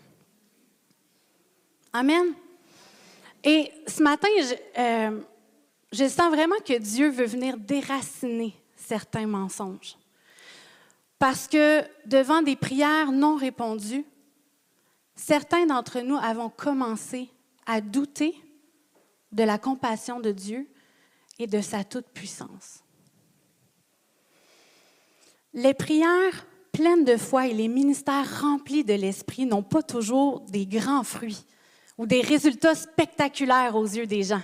Amen. 1.92 2.32
Et 3.42 3.70
ce 3.86 4.02
matin, 4.02 4.28
je, 4.38 4.80
euh, 4.80 6.08
sens 6.08 6.30
vraiment 6.30 6.56
que 6.64 6.78
Dieu 6.78 7.10
veut 7.10 7.26
venir 7.26 7.58
déraciner 7.58 8.54
certains 8.86 9.26
mensonges. 9.26 9.96
Parce 11.18 11.48
que 11.48 11.82
devant 12.06 12.42
des 12.42 12.56
prières 12.56 13.12
non 13.12 13.36
répondues, 13.36 14.04
certains 15.14 15.66
d'entre 15.66 16.00
nous 16.00 16.16
avons 16.16 16.50
commencé 16.50 17.30
à 17.66 17.80
douter 17.80 18.34
de 19.32 19.42
la 19.42 19.58
compassion 19.58 20.20
de 20.20 20.32
Dieu 20.32 20.68
et 21.38 21.46
de 21.46 21.60
sa 21.60 21.82
toute-puissance. 21.82 22.80
Les 25.52 25.74
prières 25.74 26.46
pleines 26.72 27.04
de 27.04 27.16
foi 27.16 27.46
et 27.46 27.54
les 27.54 27.68
ministères 27.68 28.42
remplis 28.42 28.84
de 28.84 28.94
l'Esprit 28.94 29.46
n'ont 29.46 29.62
pas 29.62 29.82
toujours 29.82 30.40
des 30.40 30.66
grands 30.66 31.04
fruits 31.04 31.44
ou 31.96 32.06
des 32.06 32.20
résultats 32.20 32.74
spectaculaires 32.74 33.76
aux 33.76 33.84
yeux 33.86 34.06
des 34.06 34.24
gens. 34.24 34.42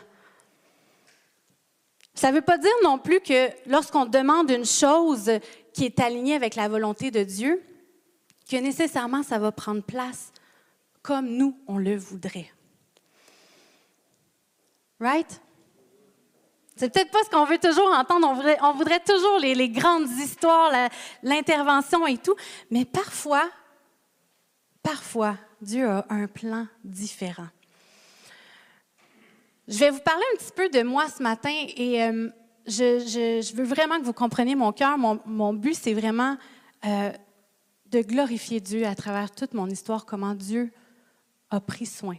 Ça 2.15 2.31
ne 2.31 2.37
veut 2.37 2.43
pas 2.43 2.59
dire 2.59 2.71
non 2.83 2.99
plus 2.99 3.21
que 3.21 3.49
lorsqu'on 3.67 4.05
demande 4.05 4.51
une 4.51 4.67
chose 4.67 5.31
qui 5.73 5.85
est 5.85 6.01
alignée 6.01 6.35
avec 6.35 6.55
la 6.55 6.69
volonté 6.69 7.11
de 7.11 7.23
Dieu, 7.23 7.63
que 8.51 8.57
nécessairement 8.57 9.23
ça 9.23 9.39
va 9.39 9.53
prendre 9.53 9.83
place 9.83 10.33
comme 11.03 11.29
nous, 11.29 11.57
on 11.67 11.79
le 11.79 11.97
voudrait. 11.97 12.51
Right? 14.99 15.41
C'est 16.77 16.93
peut-être 16.93 17.11
pas 17.11 17.23
ce 17.25 17.31
qu'on 17.31 17.45
veut 17.45 17.59
toujours 17.59 17.93
entendre. 17.93 18.29
On 18.63 18.73
voudrait, 18.73 19.01
toujours 19.01 19.39
les, 19.39 19.69
grandes 19.69 20.09
histoires, 20.09 20.73
l'intervention 21.23 22.07
et 22.07 22.17
tout. 22.17 22.35
Mais 22.71 22.85
parfois, 22.85 23.49
parfois, 24.83 25.37
Dieu 25.61 25.87
a 25.89 26.07
un 26.09 26.27
plan 26.27 26.67
différent. 26.83 27.49
Je 29.71 29.79
vais 29.79 29.91
vous 29.91 30.01
parler 30.01 30.25
un 30.35 30.37
petit 30.37 30.51
peu 30.53 30.69
de 30.69 30.83
moi 30.83 31.07
ce 31.09 31.23
matin 31.23 31.55
et 31.77 32.03
euh, 32.03 32.29
je, 32.67 33.55
veux 33.55 33.63
vraiment 33.63 34.01
que 34.01 34.05
vous 34.05 34.13
compreniez 34.13 34.57
mon 34.57 34.73
cœur. 34.73 34.99
Mon, 34.99 35.55
but, 35.55 35.75
c'est 35.75 35.95
vraiment 35.95 36.37
euh, 36.85 37.13
de 37.87 38.01
glorifier 38.01 38.59
Dieu 38.59 38.85
à 38.85 38.97
travers 38.97 39.31
toute 39.31 39.55
mon 39.55 39.69
histoire, 39.69 40.07
comment 40.07 40.35
Dieu 40.35 40.73
a 41.51 41.61
pris 41.61 41.87
soin, 41.87 42.17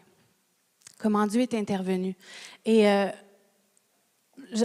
comment 0.98 1.28
Dieu 1.28 1.42
est 1.42 1.54
intervenu. 1.54 2.16
Et 2.64 2.88
euh, 2.88 3.08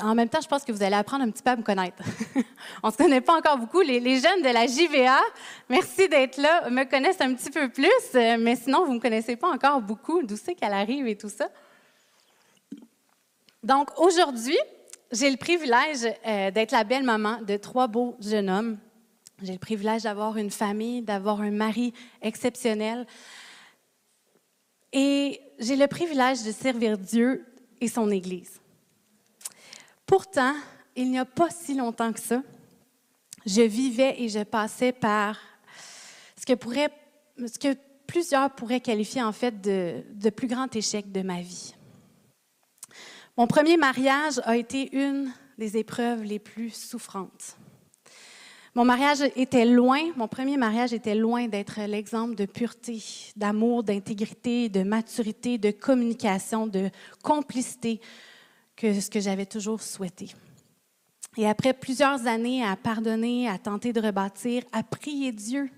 en 0.01 0.15
même 0.15 0.29
temps, 0.29 0.41
je 0.41 0.47
pense 0.47 0.63
que 0.63 0.71
vous 0.71 0.85
allez 0.85 0.95
apprendre 0.95 1.25
un 1.25 1.31
petit 1.33 1.43
peu 1.43 1.51
à 1.51 1.57
me 1.57 1.65
connaître. 1.65 2.05
On 2.85 2.87
ne 2.87 2.93
se 2.93 2.99
connaît 2.99 3.21
pas 3.21 3.37
encore 3.37 3.59
beaucoup. 3.59 3.81
Les, 3.81 4.21
jeunes 4.21 4.43
de 4.43 4.53
la 4.53 4.69
JVA, 4.69 5.23
merci 5.69 6.09
d'être 6.09 6.37
là, 6.37 6.71
me 6.71 6.85
connaissent 6.85 7.21
un 7.21 7.35
petit 7.35 7.51
peu 7.51 7.69
plus, 7.69 8.15
mais 8.15 8.55
sinon, 8.55 8.85
vous 8.85 8.93
ne 8.93 8.99
me 8.99 9.03
connaissez 9.03 9.35
pas 9.35 9.49
encore 9.49 9.81
beaucoup, 9.81 10.23
d'où 10.23 10.37
c'est 10.37 10.55
qu'elle 10.55 10.73
arrive 10.73 11.09
et 11.09 11.17
tout 11.17 11.29
ça. 11.29 11.49
Donc, 13.67 13.99
aujourd'hui, 13.99 14.57
j'ai 15.11 15.29
le 15.29 15.37
privilège 15.37 16.07
euh, 16.25 16.53
d'être 16.53 16.71
la 16.71 16.85
belle 16.85 17.03
maman 17.03 17.43
de 17.43 17.57
trois 17.57 17.89
beaux 17.89 18.17
jeunes 18.21 18.49
hommes. 18.49 18.79
J'ai 19.43 19.55
le 19.55 19.59
privilège 19.59 20.05
d'avoir 20.05 20.37
une 20.37 20.53
famille, 20.53 21.03
d'avoir 21.03 21.41
un 21.41 21.51
mari 21.51 21.93
exceptionnel. 22.23 23.09
Et 24.93 25.41
j'ai 25.59 25.75
le 25.75 25.89
privilège 25.89 26.45
de 26.45 26.53
servir 26.53 26.97
Dieu 26.97 27.45
et 27.81 27.89
son 27.89 28.09
Église. 28.13 28.61
Pourtant, 30.07 30.55
il 30.95 31.11
n'y 31.11 31.19
a 31.19 31.25
pas 31.25 31.51
si 31.51 31.75
longtemps 31.75 32.13
que 32.13 32.21
ça, 32.21 32.43
je 33.45 33.63
vivais 33.63 34.15
et 34.23 34.29
je 34.29 34.45
passais 34.45 34.93
par 34.93 35.41
ce 36.39 36.47
que, 36.47 37.75
plusieurs 38.07 38.55
pourraient 38.55 38.81
qualifier 38.81 39.25
en 39.25 39.33
fait 39.33 39.61
de, 39.61 40.05
de 40.15 40.31
plus 40.31 40.47
grand 40.47 40.75
échec 40.77 41.11
de 41.11 41.23
ma 41.23 41.41
vie. 41.41 41.76
Mon 43.39 43.47
premier 43.47 43.77
mariage 43.77 44.41
a 44.45 44.57
été 44.57 44.97
une 44.97 45.31
des 45.59 45.77
épreuves 45.77 46.23
les 46.23 46.39
plus 46.39 46.71
souffrantes. 46.71 47.59
Mon 48.75 48.87
mariage 48.87 49.21
était 49.37 49.67
loin, 49.67 50.01
mon 50.17 50.27
premier 50.27 50.57
mariage 50.57 50.95
était 50.95 51.15
loin 51.15 51.47
d'être 51.47 51.79
l'exemple 51.87 52.35
de 52.35 52.47
pureté, 52.47 53.03
d'amour, 53.37 53.83
d'intégrité, 53.83 54.71
de 54.71 54.83
maturité, 54.83 55.59
de 55.59 55.71
communication, 55.71 56.67
de 56.67 56.89
complicité 57.23 58.01
que 58.75 58.99
ce 58.99 59.11
que 59.11 59.21
j'avais 59.21 59.47
toujours 59.47 59.83
souhaité. 59.83 60.31
Et 61.37 61.47
après 61.47 61.75
plusieurs 61.75 62.27
années 62.27 62.65
à 62.65 62.75
pardonner, 62.75 63.51
à 63.51 63.59
tenter 63.59 63.93
de 63.93 64.01
rebâtir, 64.01 64.63
à 64.73 64.83
prier 64.83 65.33
Dieu 65.33 65.69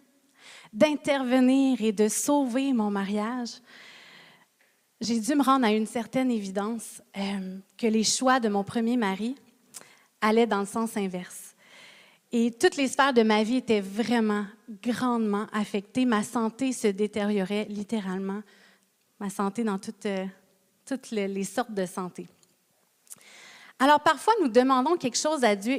d'intervenir 0.73 1.83
et 1.83 1.91
de 1.91 2.07
sauver 2.07 2.73
mon 2.73 2.91
mariage, 2.91 3.51
j'ai 5.01 5.21
dû 5.21 5.35
me 5.35 5.43
rendre 5.43 5.65
à 5.65 5.73
une 5.73 5.87
certaine 5.87 6.31
évidence 6.31 7.03
euh, 7.17 7.59
que 7.77 7.87
les 7.87 8.05
choix 8.05 8.41
de 8.41 8.49
mon 8.49 8.65
premier 8.65 8.97
mari 8.97 9.37
allaient 10.21 10.47
dans 10.47 10.61
le 10.61 10.67
sens 10.67 10.97
inverse. 10.97 11.55
Et 12.33 12.51
toutes 12.51 12.77
les 12.77 12.89
sphères 12.89 13.15
de 13.15 13.23
ma 13.23 13.43
vie 13.43 13.57
étaient 13.57 13.81
vraiment 13.81 14.45
grandement 14.83 15.47
affectées. 15.53 16.05
Ma 16.05 16.23
santé 16.23 16.73
se 16.73 16.89
détériorait 16.89 17.67
littéralement, 17.71 18.43
ma 19.19 19.31
santé 19.31 19.65
dans 19.65 19.79
toutes, 19.79 20.07
euh, 20.07 20.27
les 21.13 21.45
sortes 21.45 21.73
de 21.73 21.87
santé. 21.87 22.27
Alors 23.79 24.01
parfois, 24.01 24.35
nous 24.43 24.49
demandons 24.49 24.97
quelque 24.97 25.17
chose 25.17 25.45
à 25.45 25.55
Dieu 25.55 25.79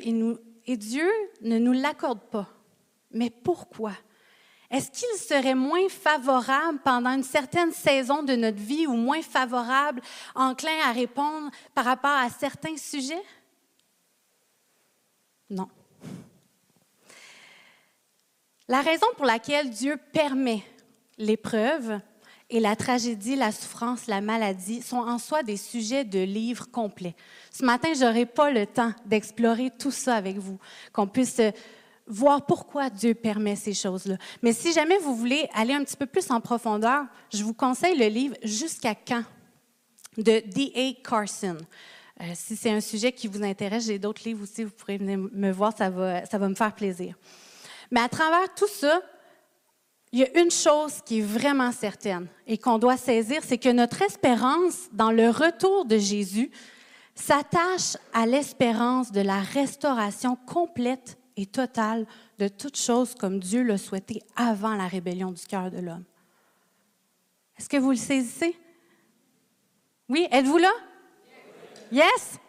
et 0.65 0.77
Dieu 0.77 1.07
ne 1.41 1.59
nous 1.59 1.73
l'accorde 1.73 2.21
pas. 2.31 2.47
Mais 3.11 3.29
pourquoi? 3.29 3.91
Est-ce 4.71 4.91
qu'il 4.91 5.19
serait 5.19 5.55
moins 5.55 5.89
favorable 5.89 6.79
pendant 6.83 7.11
une 7.11 7.23
certaine 7.23 7.71
saison 7.71 8.21
de 8.21 8.35
notre 8.35 8.59
vie 8.59 8.85
ou 8.85 8.93
moins 8.93 9.21
favorable, 9.21 10.01
enclin 10.35 10.77
à 10.85 10.91
répondre 10.91 11.49
par 11.73 11.85
rapport 11.85 12.11
à 12.11 12.29
certains 12.29 12.77
sujets? 12.77 13.23
Non. 15.49 15.67
La 18.67 18.81
raison 18.81 19.07
pour 19.17 19.25
laquelle 19.25 19.71
Dieu 19.71 19.97
permet 20.13 20.63
l'épreuve, 21.17 21.99
et 22.51 22.59
la 22.59 22.75
tragédie, 22.75 23.35
la 23.35 23.51
souffrance, 23.51 24.07
la 24.07 24.21
maladie 24.21 24.81
sont 24.81 24.97
en 24.97 25.19
soi 25.19 25.43
des 25.43 25.57
sujets 25.57 26.03
de 26.03 26.19
livres 26.19 26.69
complets. 26.71 27.15
Ce 27.51 27.63
matin, 27.63 27.93
je 27.93 28.03
n'aurai 28.03 28.25
pas 28.25 28.49
le 28.49 28.65
temps 28.65 28.91
d'explorer 29.05 29.71
tout 29.77 29.91
ça 29.91 30.15
avec 30.15 30.37
vous, 30.37 30.57
qu'on 30.91 31.05
puisse 31.05 31.39
voir 32.09 32.45
pourquoi 32.45 32.89
Dieu 32.89 33.13
permet 33.13 33.55
ces 33.55 33.73
choses-là. 33.73 34.17
Mais 34.41 34.51
si 34.51 34.73
jamais 34.73 34.97
vous 34.97 35.15
voulez 35.15 35.47
aller 35.53 35.73
un 35.73 35.83
petit 35.83 35.95
peu 35.95 36.07
plus 36.07 36.29
en 36.31 36.41
profondeur, 36.41 37.05
je 37.31 37.43
vous 37.43 37.53
conseille 37.53 37.97
le 37.97 38.07
livre 38.07 38.35
Jusqu'à 38.43 38.95
quand 38.95 39.23
de 40.17 40.41
D.A. 40.45 41.07
Carson. 41.07 41.57
Euh, 42.21 42.25
si 42.33 42.55
c'est 42.57 42.71
un 42.71 42.81
sujet 42.81 43.11
qui 43.11 43.27
vous 43.27 43.43
intéresse, 43.43 43.85
j'ai 43.85 43.99
d'autres 43.99 44.23
livres 44.25 44.43
aussi, 44.43 44.65
vous 44.65 44.71
pourrez 44.71 44.97
venir 44.97 45.17
me 45.17 45.51
voir, 45.51 45.75
ça 45.77 45.89
va, 45.89 46.25
ça 46.25 46.37
va 46.37 46.49
me 46.49 46.55
faire 46.55 46.73
plaisir. 46.73 47.15
Mais 47.91 48.01
à 48.01 48.09
travers 48.09 48.53
tout 48.55 48.67
ça, 48.67 49.01
il 50.11 50.19
y 50.19 50.23
a 50.23 50.39
une 50.41 50.51
chose 50.51 51.01
qui 51.05 51.19
est 51.19 51.23
vraiment 51.23 51.71
certaine 51.71 52.27
et 52.47 52.57
qu'on 52.57 52.79
doit 52.79 52.97
saisir, 52.97 53.41
c'est 53.45 53.59
que 53.59 53.69
notre 53.69 54.01
espérance 54.01 54.89
dans 54.91 55.11
le 55.11 55.29
retour 55.29 55.85
de 55.85 55.97
Jésus 55.97 56.51
s'attache 57.13 57.95
à 58.13 58.25
l'espérance 58.25 59.11
de 59.11 59.21
la 59.21 59.39
restauration 59.39 60.35
complète 60.47 61.18
et 61.39 61.45
totale 61.45 62.05
de 62.37 62.49
toutes 62.49 62.77
choses 62.77 63.15
comme 63.15 63.39
Dieu 63.39 63.63
l'a 63.63 63.77
souhaité 63.77 64.21
avant 64.35 64.75
la 64.75 64.87
rébellion 64.87 65.31
du 65.31 65.41
cœur 65.45 65.71
de 65.71 65.79
l'homme. 65.79 66.03
Est-ce 67.57 67.69
que 67.69 67.77
vous 67.77 67.91
le 67.91 67.95
saisissez? 67.95 68.57
Oui, 70.09 70.27
êtes-vous 70.31 70.57
là? 70.57 70.71
Yes? 71.93 72.39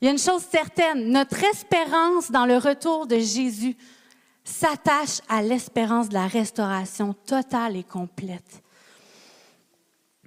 Il 0.00 0.04
y 0.04 0.08
a 0.08 0.12
une 0.12 0.18
chose 0.18 0.42
certaine, 0.42 1.10
notre 1.10 1.42
espérance 1.42 2.30
dans 2.30 2.46
le 2.46 2.56
retour 2.56 3.08
de 3.08 3.18
Jésus 3.18 3.76
s'attache 4.44 5.20
à 5.28 5.42
l'espérance 5.42 6.08
de 6.08 6.14
la 6.14 6.28
restauration 6.28 7.14
totale 7.14 7.76
et 7.76 7.82
complète 7.82 8.62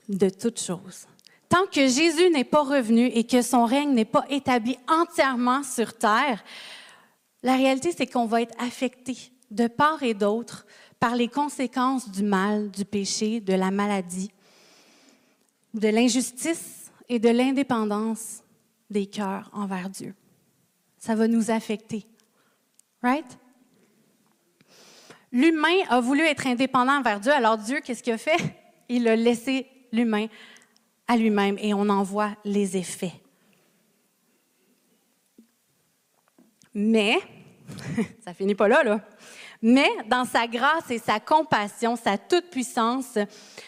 de 0.10 0.30
toutes 0.30 0.60
choses. 0.60 1.08
Tant 1.48 1.66
que 1.68 1.88
Jésus 1.88 2.30
n'est 2.32 2.44
pas 2.44 2.64
revenu 2.64 3.06
et 3.06 3.24
que 3.24 3.42
son 3.42 3.64
règne 3.64 3.94
n'est 3.94 4.04
pas 4.04 4.26
établi 4.30 4.78
entièrement 4.90 5.64
sur 5.64 5.98
terre, 5.98 6.44
la 7.44 7.56
réalité, 7.56 7.92
c'est 7.96 8.08
qu'on 8.08 8.26
va 8.26 8.42
être 8.42 8.56
affecté 8.60 9.16
de 9.52 9.68
part 9.68 10.04
et 10.04 10.14
d'autre 10.14 10.66
par 11.00 11.16
les 11.16 11.28
conséquences 11.28 12.10
du 12.10 12.24
mal, 12.24 12.72
du 12.72 12.84
péché, 12.84 13.40
de 13.40 13.54
la 13.54 13.72
maladie, 13.72 14.32
de 15.74 15.88
l'injustice 15.88 16.92
et 17.08 17.20
de 17.20 17.30
l'indépendance 17.30 18.44
des 18.90 19.06
cœurs 19.06 19.50
envers 19.54 19.90
Dieu. 19.90 20.16
Ça 20.98 21.16
va 21.16 21.28
nous 21.28 21.52
affecter. 21.52 22.06
Right? 23.04 23.38
L'humain 25.32 25.84
a 25.90 26.00
voulu 26.00 26.22
être 26.22 26.48
indépendant 26.48 26.98
envers 26.98 27.20
Dieu, 27.20 27.32
alors 27.32 27.58
Dieu, 27.58 27.80
qu'est-ce 27.84 28.02
qu'il 28.02 28.14
a 28.14 28.18
fait? 28.18 28.38
Il 28.90 29.08
a 29.08 29.16
laissé 29.16 29.68
l'humain 29.92 30.28
à 31.08 31.18
lui-même 31.18 31.58
et 31.60 31.74
on 31.74 31.88
en 31.90 32.04
voit 32.04 32.36
les 32.44 32.78
effets. 32.78 33.14
Mais, 36.80 37.18
ça 38.24 38.36
finit 38.36 38.54
pas 38.54 38.68
là, 38.68 38.84
là. 38.84 39.02
Mais 39.64 39.90
dans 40.08 40.26
sa 40.26 40.46
grâce 40.46 40.92
et 40.92 41.00
sa 41.00 41.20
compassion, 41.20 41.96
sa 41.96 42.20
toute-puissance, 42.20 43.18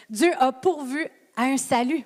Dieu 0.08 0.30
a 0.38 0.52
pourvu 0.52 1.08
à 1.36 1.42
un 1.42 1.56
salut 1.56 2.04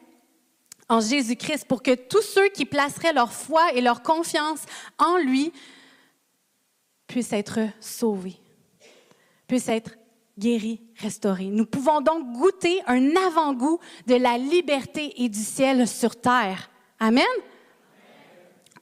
en 0.89 1.01
Jésus-Christ 1.01 1.67
pour 1.67 1.83
que 1.83 1.95
tous 1.95 2.23
ceux 2.23 2.49
qui 2.49 2.65
placeraient 2.65 3.13
leur 3.13 3.35
foi 3.35 3.75
et 3.75 3.83
leur 3.83 4.03
confiance 4.03 4.63
en 4.97 5.19
lui 5.19 5.53
puissent 7.07 7.35
être 7.35 7.61
sauvés, 7.81 8.41
puissent 9.47 9.69
être 9.69 9.99
guéris, 10.39 10.81
restaurés. 10.97 11.51
Nous 11.51 11.67
pouvons 11.67 12.01
donc 12.01 12.33
goûter 12.33 12.81
un 12.87 13.15
avant-goût 13.15 13.79
de 14.07 14.15
la 14.15 14.39
liberté 14.39 15.13
et 15.23 15.29
du 15.29 15.43
ciel 15.43 15.87
sur 15.87 16.19
terre. 16.19 16.71
Amen? 16.99 17.27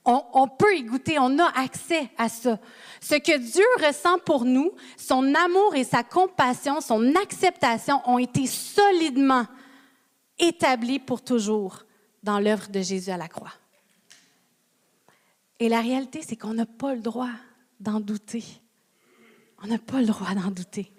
On, 0.05 0.49
peut 0.49 0.75
y 0.75 0.83
goûter, 0.83 1.17
on 1.17 1.39
a 1.39 1.49
accès 1.57 2.09
à 2.17 2.27
ça. 2.27 2.59
Ce 2.99 3.15
que 3.15 3.37
Dieu 3.37 3.63
ressent 3.85 4.19
pour 4.25 4.43
nous, 4.43 4.71
son 4.97 5.33
amour 5.33 5.75
et 5.75 5.85
sa 5.85 6.03
compassion, 6.03 6.81
son 6.81 7.15
acceptation 7.15 8.01
ont 8.05 8.17
été 8.17 8.45
solidement 8.45 9.45
établis 10.37 10.99
pour 10.99 11.21
toujours 11.21 11.85
dans 12.21 12.39
l'œuvre 12.39 12.67
de 12.69 12.81
Jésus 12.81 13.11
à 13.11 13.17
la 13.17 13.29
croix. 13.29 13.53
Et 15.59 15.69
la 15.69 15.79
réalité, 15.79 16.21
c'est 16.21 16.35
qu'on 16.35 16.53
n'a 16.53 16.65
pas 16.65 16.95
le 16.95 17.01
droit 17.01 17.31
d'en 17.79 18.01
douter. 18.01 18.43
On 19.63 19.67
n'a 19.67 19.77
pas 19.77 20.01
le 20.01 20.07
droit 20.07 20.33
d'en 20.33 20.51
douter. 20.51 20.91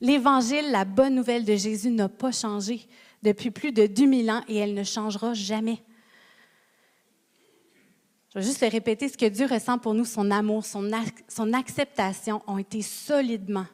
L'Évangile, 0.00 0.72
la 0.72 0.84
bonne 0.84 1.14
nouvelle 1.14 1.44
de 1.44 1.54
Jésus, 1.54 1.90
n'a 1.90 2.08
pas 2.08 2.32
changé 2.32 2.88
depuis 3.22 3.52
plus 3.52 3.70
de 3.70 3.86
2000 3.86 4.30
ans 4.30 4.42
et 4.48 4.56
elle 4.56 4.74
ne 4.74 4.82
changera 4.82 5.34
jamais. 5.34 5.84
Je 8.32 8.38
vais 8.38 8.44
juste 8.44 8.60
répéter 8.60 9.08
ce 9.08 9.18
que 9.18 9.26
Dieu 9.26 9.46
ressent 9.46 9.78
pour 9.78 9.92
nous, 9.92 10.04
son 10.04 10.30
amour, 10.30 10.64
son, 10.64 10.88
son 11.28 11.52
acceptation 11.52 12.42
ont 12.46 12.58
été 12.58 12.80
solidement 12.80 13.66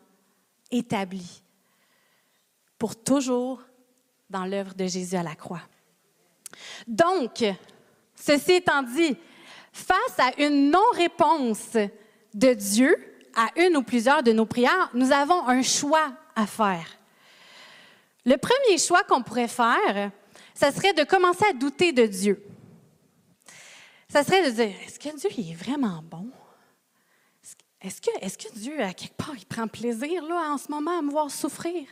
établis 0.70 1.42
pour 2.78 2.96
toujours 2.96 3.62
dans 4.30 4.46
l'œuvre 4.46 4.74
de 4.74 4.86
Jésus 4.86 5.16
à 5.16 5.22
la 5.22 5.34
croix. 5.34 5.60
Donc, 6.86 7.44
ceci 8.14 8.52
étant 8.52 8.82
dit, 8.82 9.16
face 9.72 10.18
à 10.18 10.40
une 10.42 10.70
non-réponse 10.70 11.76
de 12.32 12.54
Dieu 12.54 12.96
à 13.34 13.48
une 13.60 13.76
ou 13.76 13.82
plusieurs 13.82 14.22
de 14.22 14.32
nos 14.32 14.46
prières, 14.46 14.90
nous 14.94 15.12
avons 15.12 15.46
un 15.46 15.60
choix 15.60 16.12
à 16.34 16.46
faire. 16.46 16.86
Le 18.24 18.36
premier 18.38 18.78
choix 18.78 19.04
qu'on 19.04 19.22
pourrait 19.22 19.48
faire, 19.48 20.10
ce 20.54 20.70
serait 20.72 20.94
de 20.94 21.04
commencer 21.04 21.44
à 21.44 21.52
douter 21.52 21.92
de 21.92 22.06
Dieu. 22.06 22.42
Ça 24.08 24.22
serait 24.22 24.50
de 24.50 24.54
dire, 24.54 24.74
est-ce 24.86 24.98
que 24.98 25.16
Dieu 25.16 25.30
est 25.38 25.54
vraiment 25.54 26.02
bon? 26.02 26.30
Est-ce 27.80 28.00
que, 28.00 28.58
Dieu, 28.58 28.80
à 28.80 28.94
quelque 28.94 29.16
part, 29.16 29.34
il 29.36 29.46
prend 29.46 29.68
plaisir 29.68 30.24
là, 30.24 30.52
en 30.52 30.58
ce 30.58 30.70
moment 30.70 30.98
à 30.98 31.02
me 31.02 31.10
voir 31.10 31.30
souffrir? 31.30 31.86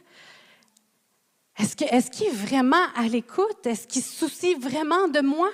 Est-ce 1.57 1.77
qu'il 1.77 2.27
est, 2.27 2.31
vraiment 2.31 2.85
à 2.97 3.07
l'écoute? 3.07 3.65
Est-ce 3.67 3.87
qu'il 3.87 4.03
se 4.03 4.27
soucie 4.27 4.55
vraiment 4.55 5.09
de 5.09 5.21
moi? 5.21 5.51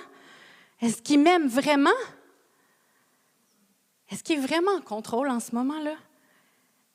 Est-ce 0.79 1.01
qu'il 1.01 1.19
m'aime 1.19 1.47
vraiment? 1.47 1.89
Est-ce 4.09 4.23
qu'il 4.23 4.39
est 4.39 4.45
vraiment 4.45 4.71
en 4.71 4.81
contrôle 4.81 5.29
en 5.29 5.39
ce 5.39 5.53
moment-là? 5.53 5.95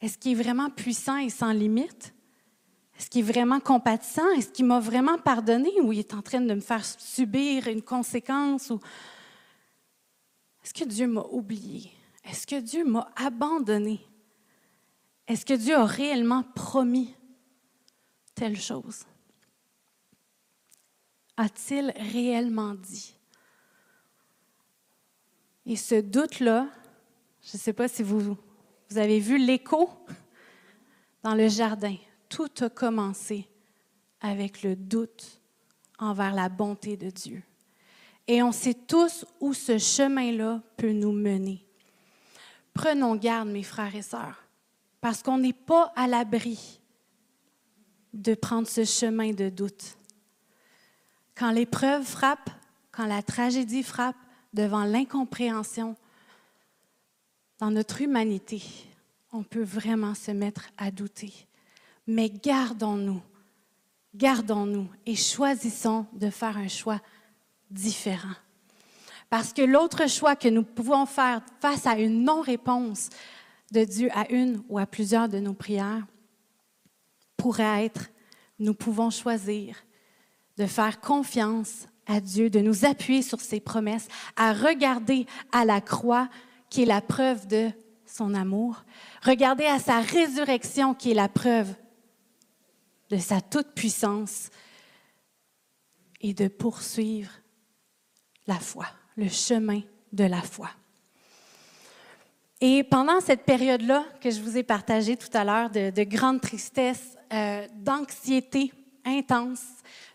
Est-ce 0.00 0.18
qu'il 0.18 0.32
est 0.32 0.42
vraiment 0.42 0.70
puissant 0.70 1.18
et 1.18 1.30
sans 1.30 1.52
limite? 1.52 2.12
Est-ce 2.98 3.10
qu'il 3.10 3.20
est 3.20 3.32
vraiment 3.32 3.60
compatissant? 3.60 4.28
Est-ce 4.32 4.48
qu'il 4.48 4.64
m'a 4.64 4.80
vraiment 4.80 5.18
pardonné 5.18 5.70
ou 5.82 5.92
il 5.92 6.00
est 6.00 6.14
en 6.14 6.22
train 6.22 6.40
de 6.40 6.54
me 6.54 6.60
faire 6.60 6.84
subir 6.84 7.68
une 7.68 7.82
conséquence? 7.82 8.72
Est-ce 10.66 10.74
que 10.74 10.84
Dieu 10.84 11.06
m'a 11.06 11.24
oublié? 11.30 11.92
Est-ce 12.24 12.44
que 12.44 12.60
Dieu 12.60 12.84
m'a 12.84 13.08
abandonné? 13.14 14.00
Est-ce 15.28 15.46
que 15.46 15.54
Dieu 15.54 15.76
a 15.76 15.84
réellement 15.84 16.42
promis 16.42 17.14
telle 18.34 18.58
chose? 18.58 19.04
A-t-il 21.36 21.92
réellement 22.12 22.74
dit? 22.74 23.14
Et 25.66 25.76
ce 25.76 26.00
doute-là, 26.00 26.68
je 27.42 27.56
ne 27.56 27.60
sais 27.60 27.72
pas 27.72 27.86
si 27.86 28.02
vous, 28.02 28.36
avez 28.96 29.20
vu 29.20 29.38
l'écho 29.38 29.88
dans 31.22 31.36
le 31.36 31.46
jardin. 31.46 31.94
Tout 32.28 32.50
a 32.58 32.68
commencé 32.68 33.48
avec 34.20 34.64
le 34.64 34.74
doute 34.74 35.40
envers 36.00 36.34
la 36.34 36.48
bonté 36.48 36.96
de 36.96 37.08
Dieu. 37.08 37.44
Et 38.28 38.42
on 38.42 38.52
sait 38.52 38.74
tous 38.74 39.24
où 39.40 39.54
ce 39.54 39.78
chemin-là 39.78 40.60
peut 40.76 40.92
nous 40.92 41.12
mener. 41.12 41.64
Prenons 42.74 43.16
garde, 43.16 43.48
mes 43.48 43.62
frères 43.62 43.94
et 43.94 44.02
sœurs, 44.02 44.42
parce 45.00 45.22
qu'on 45.22 45.38
n'est 45.38 45.52
pas 45.52 45.92
à 45.96 46.06
l'abri 46.06 46.80
de 48.12 48.34
prendre 48.34 48.66
ce 48.66 48.84
chemin 48.84 49.32
de 49.32 49.48
doute. 49.48 49.96
Quand 51.34 51.50
l'épreuve 51.50 52.04
frappe, 52.04 52.50
quand 52.90 53.06
la 53.06 53.22
tragédie 53.22 53.82
frappe 53.82 54.16
devant 54.52 54.84
l'incompréhension, 54.84 55.96
dans 57.58 57.70
notre 57.70 58.02
humanité, 58.02 58.62
on 59.32 59.42
peut 59.42 59.62
vraiment 59.62 60.14
se 60.14 60.30
mettre 60.30 60.68
à 60.76 60.90
douter. 60.90 61.32
Mais 62.06 62.30
gardons-nous, 62.30 63.22
gardons-nous 64.14 64.88
et 65.04 65.16
choisissons 65.16 66.06
de 66.12 66.30
faire 66.30 66.56
un 66.56 66.68
choix 66.68 67.00
différent. 67.70 68.34
Parce 69.30 69.52
que 69.52 69.62
l'autre 69.62 70.08
choix 70.08 70.36
que 70.36 70.48
nous 70.48 70.62
pouvons 70.62 71.06
faire 71.06 71.42
face 71.60 71.86
à 71.86 71.98
une 71.98 72.22
non-réponse 72.24 73.10
de 73.72 73.84
Dieu 73.84 74.08
à 74.14 74.30
une 74.30 74.62
ou 74.68 74.78
à 74.78 74.86
plusieurs 74.86 75.28
de 75.28 75.38
nos 75.38 75.54
prières 75.54 76.06
pourrait 77.36 77.84
être, 77.84 78.08
nous 78.58 78.74
pouvons 78.74 79.10
choisir 79.10 79.76
de 80.56 80.66
faire 80.66 81.00
confiance 81.00 81.88
à 82.06 82.20
Dieu, 82.20 82.48
de 82.50 82.60
nous 82.60 82.84
appuyer 82.84 83.22
sur 83.22 83.40
ses 83.40 83.60
promesses, 83.60 84.08
à 84.36 84.52
regarder 84.52 85.26
à 85.52 85.64
la 85.64 85.80
croix 85.80 86.28
qui 86.70 86.82
est 86.82 86.86
la 86.86 87.00
preuve 87.00 87.46
de 87.46 87.70
son 88.06 88.32
amour, 88.32 88.84
regarder 89.22 89.66
à 89.66 89.78
sa 89.78 90.00
résurrection 90.00 90.94
qui 90.94 91.10
est 91.10 91.14
la 91.14 91.28
preuve 91.28 91.74
de 93.10 93.18
sa 93.18 93.40
toute-puissance 93.40 94.50
et 96.20 96.32
de 96.32 96.48
poursuivre 96.48 97.30
la 98.46 98.58
foi, 98.58 98.86
le 99.16 99.28
chemin 99.28 99.80
de 100.12 100.24
la 100.24 100.42
foi. 100.42 100.70
Et 102.60 102.84
pendant 102.84 103.20
cette 103.20 103.44
période-là 103.44 104.04
que 104.20 104.30
je 104.30 104.40
vous 104.40 104.56
ai 104.56 104.62
partagée 104.62 105.16
tout 105.16 105.28
à 105.34 105.44
l'heure 105.44 105.70
de, 105.70 106.04
grande 106.04 106.40
tristesse, 106.40 107.16
euh, 107.32 107.66
d'anxiété 107.74 108.72
intense, 109.04 109.62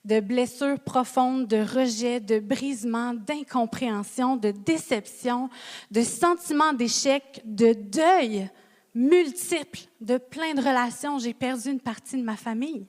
de 0.03 0.19
blessures 0.19 0.79
profondes, 0.79 1.47
de 1.47 1.57
rejet, 1.57 2.19
de 2.19 2.39
brisement, 2.39 3.13
d'incompréhension, 3.13 4.37
de 4.37 4.51
déception, 4.51 5.49
de 5.91 6.01
sentiments 6.01 6.73
d'échec, 6.73 7.41
de 7.45 7.73
deuil 7.73 8.49
multiples, 8.95 9.81
de 10.01 10.17
plein 10.17 10.53
de 10.53 10.61
relations. 10.61 11.19
J'ai 11.19 11.33
perdu 11.33 11.69
une 11.69 11.79
partie 11.79 12.17
de 12.17 12.23
ma 12.23 12.35
famille. 12.35 12.87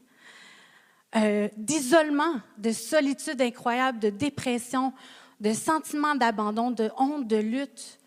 Euh, 1.14 1.48
d'isolement, 1.58 2.40
de 2.56 2.72
solitude 2.72 3.40
incroyable, 3.42 3.98
de 3.98 4.08
dépression, 4.08 4.94
de 5.42 5.52
sentiments 5.52 6.14
d'abandon, 6.14 6.70
de 6.70 6.90
honte, 6.96 7.28
de 7.28 7.36
lutte. 7.36 7.98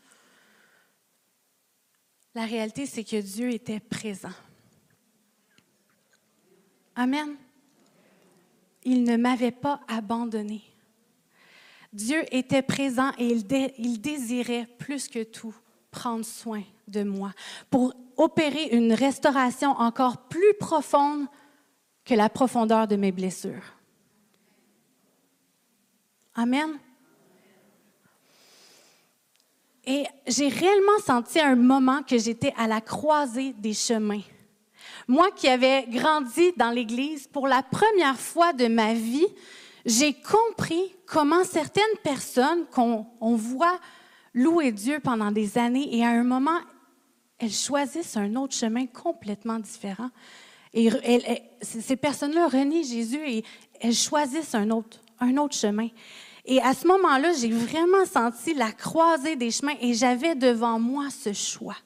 La 2.34 2.46
réalité, 2.46 2.88
c'est 2.88 3.04
que 3.04 3.22
Dieu 3.22 3.52
était 3.52 3.80
présent. 3.80 4.34
Amen 6.96 7.38
il 8.86 9.04
ne 9.04 9.18
m'avait 9.18 9.52
pas 9.52 9.82
abandonné. 9.88 10.62
Dieu 11.92 12.24
était 12.32 12.62
présent 12.62 13.12
et 13.18 13.28
il, 13.28 14.00
désirait 14.02 14.68
plus 14.78 15.08
que 15.08 15.24
tout 15.24 15.56
prendre 15.92 16.26
soin 16.26 16.62
de 16.88 17.04
moi 17.04 17.32
pour 17.70 17.94
opérer 18.16 18.68
une 18.72 18.94
restauration 18.94 19.72
encore 19.72 20.28
plus 20.28 20.54
profonde 20.60 21.26
que 22.04 22.14
la 22.14 22.30
profondeur 22.30 22.88
de 22.88 22.96
mes 22.96 23.12
blessures. 23.12 23.74
Amen. 26.36 26.78
Et 29.86 30.06
j'ai 30.28 30.48
réellement 30.48 31.00
senti 31.06 31.40
un 31.40 31.56
moment 31.56 32.02
que 32.04 32.18
j'étais 32.18 32.54
à 32.58 32.68
la 32.68 32.82
croisée 32.82 33.54
des 33.54 33.74
chemins. 33.74 34.22
Moi 35.08 35.30
qui 35.36 35.48
avais 35.48 35.86
grandi 35.88 36.52
dans 36.58 36.72
l'Église, 36.72 37.28
pour 37.28 37.48
la 37.48 37.62
première 37.62 38.20
fois 38.20 38.54
de 38.54 38.68
ma 38.68 38.94
vie, 38.94 39.28
j'ai 39.86 40.14
compris 40.14 40.96
comment 41.06 41.44
certaines 41.44 41.84
personnes 42.04 42.66
qu'on 42.72 43.36
voit 43.36 43.80
louer 44.34 44.72
Dieu 44.72 45.00
pendant 45.04 45.32
des 45.32 45.58
années 45.58 45.96
et 45.96 46.04
à 46.04 46.10
un 46.10 46.24
moment, 46.24 46.60
elles 47.38 47.52
choisissent 47.52 48.18
un 48.18 48.36
autre 48.36 48.56
chemin 48.56 48.88
complètement 48.88 49.60
différent. 49.60 50.10
Et 50.74 50.90
ces 51.62 51.96
personnes-là 51.96 52.48
renient 52.48 52.84
Jésus 52.84 53.22
et 53.26 53.44
elles 53.80 53.94
choisissent 53.94 54.56
un 54.56 54.72
autre 54.72 55.00
un 55.20 55.38
autre 55.38 55.56
chemin. 55.56 55.90
Et 56.46 56.62
à 56.62 56.74
ce 56.74 56.88
moment-là, 56.88 57.34
j'ai 57.34 57.52
vraiment 57.52 58.06
senti 58.06 58.54
la 58.54 58.72
croisée 58.72 59.36
des 59.36 59.50
chemins 59.50 59.76
et 59.82 59.96
j'avais 59.96 60.36
devant 60.36 60.80
moi 60.80 61.10
ce 61.10 61.34
choix. 61.34 61.78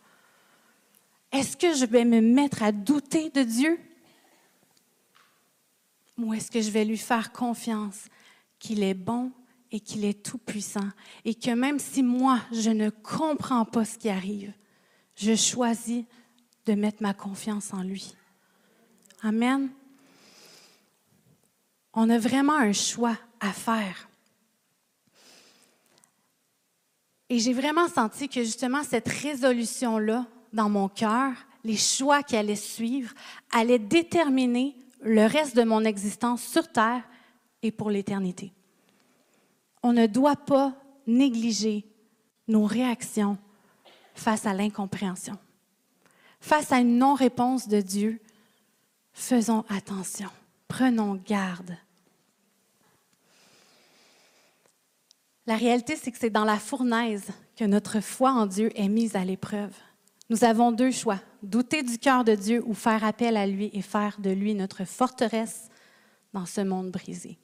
Est-ce 1.32 1.56
que 1.56 1.74
je 1.74 1.86
vais 1.86 2.04
me 2.04 2.19
mettre 2.19 2.62
à 2.62 2.72
douter 2.72 3.30
de 3.30 3.43
Dieu? 3.43 3.80
Ou 6.17 6.34
est-ce 6.34 6.52
que 6.52 6.62
je 6.62 6.72
vais 6.72 6.84
lui 6.84 6.98
faire 6.98 7.32
confiance 7.32 8.06
qu'il 8.60 8.84
est 8.84 8.93
bon 8.93 9.32
et 9.72 9.80
qu'il 9.80 10.04
est 10.04 10.26
tout-puissant? 10.26 10.89
Et 11.24 11.36
que 11.36 11.52
même 11.52 11.80
si 11.80 12.04
moi, 12.04 12.41
je 12.52 12.72
ne 12.72 12.89
comprends 12.89 13.63
pas 13.63 13.86
ce 13.86 13.98
qui 13.98 14.10
arrive, 14.10 14.52
je 15.15 15.36
choisis 15.36 16.04
de 16.65 16.74
mettre 16.74 17.02
ma 17.02 17.13
confiance 17.13 17.74
en 17.74 17.84
lui. 17.84 18.13
Amen. 19.22 19.69
On 21.93 22.10
a 22.10 22.17
vraiment 22.17 22.58
un 22.58 22.74
choix 22.74 23.17
à 23.39 23.54
faire. 23.54 24.09
Et 27.30 27.39
j'ai 27.39 27.54
vraiment 27.54 27.88
senti 27.88 28.28
que 28.28 28.44
justement 28.44 28.84
cette 28.84 29.08
résolution-là 29.08 30.26
dans 30.52 30.70
mon 30.70 30.89
cœur, 30.89 31.32
les 31.63 31.78
choix 31.78 32.24
qui 32.24 32.36
allaient 32.36 32.56
suivre, 32.56 33.13
allaient 33.52 33.80
déterminer 33.80 34.76
le 35.02 35.26
reste 35.26 35.56
de 35.56 35.63
mon 35.63 35.84
existence 35.84 36.44
sur 36.44 36.72
Terre 36.72 37.04
et 37.62 37.72
pour 37.72 37.92
l'éternité. 37.92 38.52
On 39.84 39.94
ne 39.94 40.08
doit 40.08 40.36
pas 40.36 40.74
négliger 41.06 41.86
nos 42.48 42.65
réactions 42.65 43.38
face 44.15 44.46
à 44.46 44.54
l'incompréhension. 44.54 45.38
Face 46.42 46.72
à 46.72 46.80
une 46.80 46.98
non-réponse 46.98 47.68
de 47.68 47.80
Dieu, 47.80 48.20
faisons 49.13 49.65
attention, 49.70 50.30
prenons 50.68 51.15
garde. 51.15 51.78
La 55.50 55.56
réalité, 55.56 55.96
c'est 55.96 56.12
que 56.12 56.20
c'est 56.20 56.30
dans 56.30 56.46
la 56.46 56.60
fournaise 56.60 57.26
que 57.58 57.66
notre 57.66 58.02
foi 58.02 58.30
en 58.34 58.46
Dieu 58.46 58.70
est 58.76 58.88
mise 58.88 59.16
à 59.16 59.26
l'épreuve. 59.26 59.74
Nous 60.30 60.44
avons 60.44 60.72
deux 60.72 60.92
choix, 60.92 61.18
douter 61.42 61.82
du 61.82 61.98
cœur 61.98 62.24
de 62.24 62.36
Dieu 62.36 62.62
ou 62.68 62.76
faire 62.76 63.04
appel 63.04 63.36
à 63.36 63.48
lui 63.48 63.72
et 63.74 63.82
faire 63.82 64.18
de 64.20 64.30
lui 64.30 64.54
notre 64.54 64.86
forteresse 64.86 65.70
dans 66.34 66.46
ce 66.46 66.62
monde 66.62 66.92
brisé. 66.92 67.40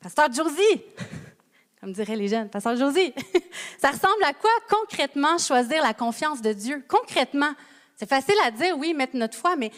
Pasteur 0.00 0.32
Josie, 0.32 0.82
comme 1.80 1.92
diraient 1.92 2.16
les 2.16 2.26
jeunes, 2.26 2.50
Pasteur 2.50 2.74
Josie, 2.74 3.14
ça 3.78 3.92
ressemble 3.92 4.24
à 4.24 4.32
quoi 4.32 4.50
concrètement 4.68 5.38
choisir 5.38 5.84
la 5.84 5.94
confiance 5.94 6.42
de 6.42 6.52
Dieu? 6.52 6.84
Concrètement, 6.88 7.52
c'est 7.94 8.08
facile 8.08 8.34
à 8.44 8.50
dire, 8.50 8.76
oui, 8.76 8.92
mettre 8.92 9.14
notre 9.14 9.38
foi, 9.38 9.54
mais 9.54 9.70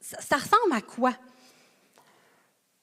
ça, 0.00 0.36
ressemble 0.36 0.74
à 0.76 0.80
quoi? 0.80 1.12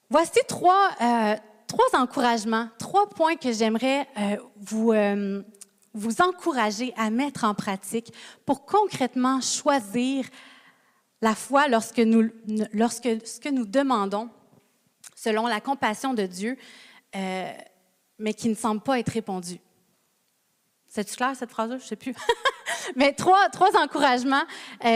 Voici 0.09 0.41
trois, 0.49 0.89
euh, 1.01 1.35
trois 1.71 2.01
encouragements, 2.01 2.67
trois 2.77 3.07
points 3.07 3.37
que 3.37 3.53
j'aimerais 3.53 4.05
euh, 4.17 4.35
vous, 4.57 4.91
euh, 4.91 5.41
vous 5.93 6.21
encourager 6.21 6.93
à 6.97 7.09
mettre 7.09 7.45
en 7.45 7.53
pratique 7.53 8.11
pour 8.45 8.65
concrètement 8.65 9.39
choisir 9.39 10.25
la 11.21 11.33
foi 11.33 11.69
lorsque, 11.69 11.99
nous, 11.99 12.29
lorsque 12.73 13.25
ce 13.25 13.39
que 13.39 13.47
nous 13.47 13.65
demandons, 13.65 14.29
selon 15.15 15.47
la 15.47 15.61
compassion 15.61 16.13
de 16.13 16.25
Dieu, 16.25 16.57
euh, 17.15 17.51
mais 18.19 18.33
qui 18.33 18.49
ne 18.49 18.55
semble 18.55 18.81
pas 18.81 18.99
être 18.99 19.13
répondu. 19.13 19.57
C'est-tu 20.89 21.15
clair, 21.15 21.37
cette 21.37 21.51
phrase-là? 21.51 21.77
Je 21.77 21.83
ne 21.83 21.87
sais 21.87 21.95
plus. 21.95 22.13
mais 22.97 23.13
trois, 23.13 23.47
trois 23.47 23.81
encouragements, 23.81 24.43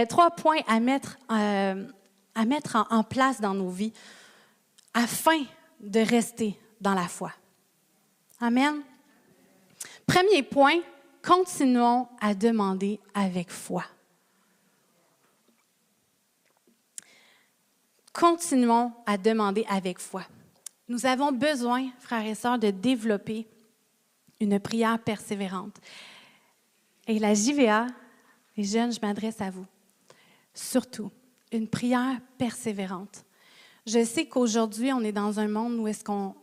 trois 0.10 0.32
points 0.32 0.60
à 0.68 0.82
mettre, 0.82 1.18
à 1.30 2.46
mettre 2.46 2.86
en 2.90 3.04
place 3.04 3.40
dans 3.40 3.54
nos 3.54 3.70
vies 3.70 3.94
afin 4.94 5.42
de 5.80 6.02
rester 6.02 6.60
dans 6.82 6.94
la 6.94 7.08
foi. 7.08 7.32
Amen. 8.40 8.82
Premier 10.06 10.44
point, 10.44 10.80
continuons 11.22 12.08
à 12.20 12.34
demander 12.34 13.00
avec 13.14 13.50
foi. 13.50 13.84
Continuons 18.14 18.94
à 19.06 19.18
demander 19.18 19.66
avec 19.68 20.00
foi. 20.00 20.24
Nous 20.88 21.06
avons 21.06 21.32
besoin, 21.32 21.90
frères 22.00 22.26
et 22.26 22.36
sœurs, 22.36 22.60
de 22.60 22.70
développer 22.70 23.48
une 24.40 24.60
prière 24.60 25.00
persévérante. 25.00 25.76
Et 27.08 27.20
la 27.20 27.34
JVA, 27.34 27.88
les 28.56 28.64
jeunes, 28.64 28.92
je 28.92 29.00
m'adresse 29.02 29.42
à 29.42 29.50
vous. 29.50 29.66
Surtout, 30.54 31.12
une 31.52 31.68
prière 31.68 32.20
persévérante. 32.38 33.26
Je 33.86 34.04
sais 34.04 34.28
qu'aujourd'hui, 34.28 34.94
on 34.94 35.02
est 35.02 35.12
dans 35.12 35.40
un 35.40 35.48
monde 35.48 35.78
où 35.80 35.88
est-ce 35.88 36.04
qu'on 36.04 36.36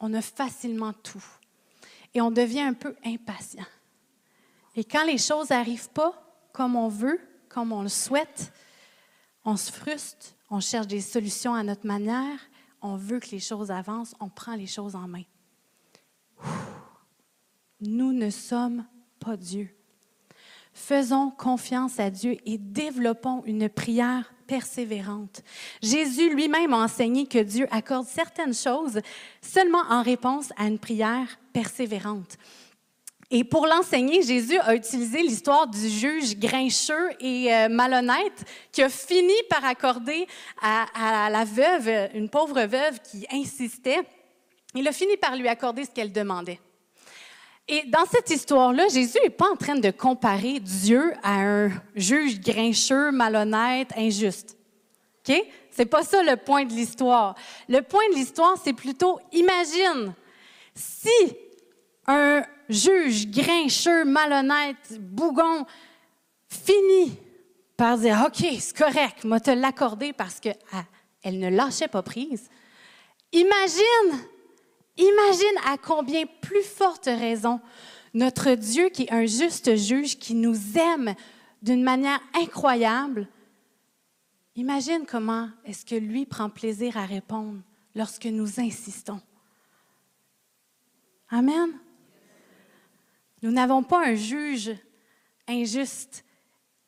on 0.00 0.14
a 0.14 0.22
facilement 0.22 0.92
tout 0.92 1.24
et 2.14 2.20
on 2.20 2.30
devient 2.30 2.62
un 2.62 2.74
peu 2.74 2.96
impatient. 3.04 3.64
Et 4.74 4.84
quand 4.84 5.04
les 5.04 5.18
choses 5.18 5.50
n'arrivent 5.50 5.90
pas 5.90 6.12
comme 6.52 6.74
on 6.74 6.88
veut, 6.88 7.20
comme 7.48 7.72
on 7.72 7.82
le 7.82 7.88
souhaite, 7.88 8.52
on 9.44 9.56
se 9.56 9.70
frustre, 9.70 10.34
on 10.50 10.60
cherche 10.60 10.86
des 10.86 11.00
solutions 11.00 11.54
à 11.54 11.62
notre 11.62 11.86
manière, 11.86 12.38
on 12.82 12.96
veut 12.96 13.20
que 13.20 13.30
les 13.30 13.40
choses 13.40 13.70
avancent, 13.70 14.14
on 14.20 14.28
prend 14.28 14.54
les 14.54 14.66
choses 14.66 14.96
en 14.96 15.06
main. 15.06 15.22
Nous 17.80 18.12
ne 18.12 18.30
sommes 18.30 18.86
pas 19.18 19.36
Dieu. 19.36 19.68
Faisons 20.72 21.30
confiance 21.30 21.98
à 21.98 22.10
Dieu 22.10 22.36
et 22.46 22.58
développons 22.58 23.42
une 23.44 23.68
prière 23.68 24.32
persévérante. 24.50 25.42
Jésus 25.80 26.28
lui-même 26.34 26.74
a 26.74 26.78
enseigné 26.78 27.24
que 27.24 27.38
Dieu 27.38 27.68
accorde 27.70 28.06
certaines 28.06 28.52
choses 28.52 29.00
seulement 29.40 29.84
en 29.88 30.02
réponse 30.02 30.52
à 30.56 30.64
une 30.66 30.80
prière 30.80 31.38
persévérante. 31.52 32.36
Et 33.30 33.44
pour 33.44 33.68
l'enseigner, 33.68 34.22
Jésus 34.22 34.58
a 34.58 34.74
utilisé 34.74 35.22
l'histoire 35.22 35.68
du 35.68 35.88
juge 35.88 36.36
grincheux 36.36 37.10
et 37.20 37.54
euh, 37.54 37.68
malhonnête 37.68 38.44
qui 38.72 38.82
a 38.82 38.88
fini 38.88 39.34
par 39.48 39.64
accorder 39.64 40.26
à, 40.60 40.86
à, 41.26 41.30
la 41.30 41.44
veuve, 41.44 42.10
une 42.14 42.28
pauvre 42.28 42.60
veuve 42.62 42.98
qui 43.08 43.24
insistait, 43.30 44.00
il 44.74 44.88
a 44.88 44.92
fini 44.92 45.16
par 45.16 45.36
lui 45.36 45.46
accorder 45.46 45.84
ce 45.84 45.90
qu'elle 45.90 46.10
demandait. 46.10 46.58
Et 47.72 47.84
dans 47.86 48.04
cette 48.04 48.28
histoire-là, 48.30 48.88
Jésus 48.88 49.18
n'est 49.22 49.30
pas 49.30 49.48
en 49.48 49.54
train 49.54 49.76
de 49.76 49.92
comparer 49.92 50.58
Dieu 50.58 51.12
à 51.22 51.34
un 51.34 51.70
juge 51.94 52.40
grincheux, 52.40 53.12
malhonnête, 53.12 53.92
injuste. 53.96 54.58
OK? 55.20 55.40
C'est 55.70 55.86
pas 55.86 56.02
ça 56.02 56.20
le 56.24 56.36
point 56.36 56.64
de 56.64 56.72
l'histoire. 56.72 57.36
Le 57.68 57.80
point 57.82 58.02
de 58.10 58.16
l'histoire, 58.16 58.56
c'est 58.62 58.72
plutôt 58.72 59.20
imagine 59.30 60.12
si 60.74 61.36
un 62.08 62.42
juge 62.68 63.28
grincheux, 63.30 64.04
malhonnête, 64.04 64.98
bougon 64.98 65.64
finit 66.48 67.16
par 67.76 67.98
dire 67.98 68.24
OK, 68.26 68.44
c'est 68.58 68.76
correct, 68.76 69.22
moi 69.22 69.38
te 69.38 69.52
l'accorder 69.52 70.12
parce 70.12 70.40
qu'elle 70.40 70.58
ah, 70.72 71.30
ne 71.30 71.48
lâchait 71.50 71.86
pas 71.86 72.02
prise. 72.02 72.48
Imagine, 73.32 74.26
imagine 75.00 75.58
à 75.66 75.78
combien 75.78 76.24
plus 76.40 76.62
forte 76.62 77.06
raison 77.06 77.60
notre 78.14 78.54
Dieu 78.54 78.88
qui 78.88 79.04
est 79.04 79.12
un 79.12 79.26
juste 79.26 79.76
juge, 79.76 80.18
qui 80.18 80.34
nous 80.34 80.56
aime 80.76 81.14
d'une 81.62 81.82
manière 81.82 82.20
incroyable, 82.34 83.28
imagine 84.56 85.04
comment 85.06 85.48
est-ce 85.64 85.84
que 85.84 85.94
lui 85.94 86.26
prend 86.26 86.50
plaisir 86.50 86.96
à 86.96 87.06
répondre 87.06 87.60
lorsque 87.94 88.26
nous 88.26 88.60
insistons. 88.60 89.20
Amen. 91.28 91.70
Nous 93.42 93.50
n'avons 93.50 93.82
pas 93.82 94.06
un 94.06 94.14
juge 94.14 94.72
injuste 95.46 96.24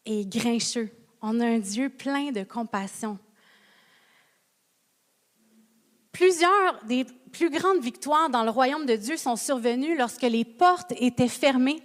et 0.04 0.26
grincheux. 0.26 0.90
On 1.20 1.40
a 1.40 1.46
un 1.46 1.58
Dieu 1.58 1.88
plein 1.88 2.32
de 2.32 2.42
compassion. 2.42 3.18
Plusieurs 6.10 6.84
des 6.84 7.06
plus 7.32 7.50
grandes 7.50 7.80
victoires 7.80 8.30
dans 8.30 8.44
le 8.44 8.50
royaume 8.50 8.86
de 8.86 8.96
Dieu 8.96 9.16
sont 9.16 9.36
survenues 9.36 9.96
lorsque 9.96 10.22
les 10.22 10.44
portes 10.44 10.92
étaient 10.96 11.28
fermées, 11.28 11.82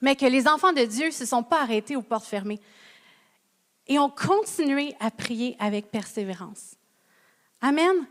mais 0.00 0.16
que 0.16 0.26
les 0.26 0.48
enfants 0.48 0.72
de 0.72 0.84
Dieu 0.84 1.06
ne 1.06 1.12
se 1.12 1.26
sont 1.26 1.42
pas 1.42 1.62
arrêtés 1.62 1.96
aux 1.96 2.02
portes 2.02 2.24
fermées 2.24 2.60
et 3.86 3.98
ont 3.98 4.08
continué 4.08 4.94
à 5.00 5.10
prier 5.10 5.56
avec 5.58 5.90
persévérance. 5.90 6.76
Amen. 7.60 8.06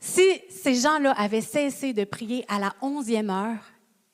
Si 0.00 0.40
ces 0.50 0.74
gens-là 0.74 1.12
avaient 1.12 1.42
cessé 1.42 1.92
de 1.92 2.04
prier 2.04 2.44
à 2.48 2.58
la 2.58 2.74
onzième 2.80 3.30
heure, 3.30 3.62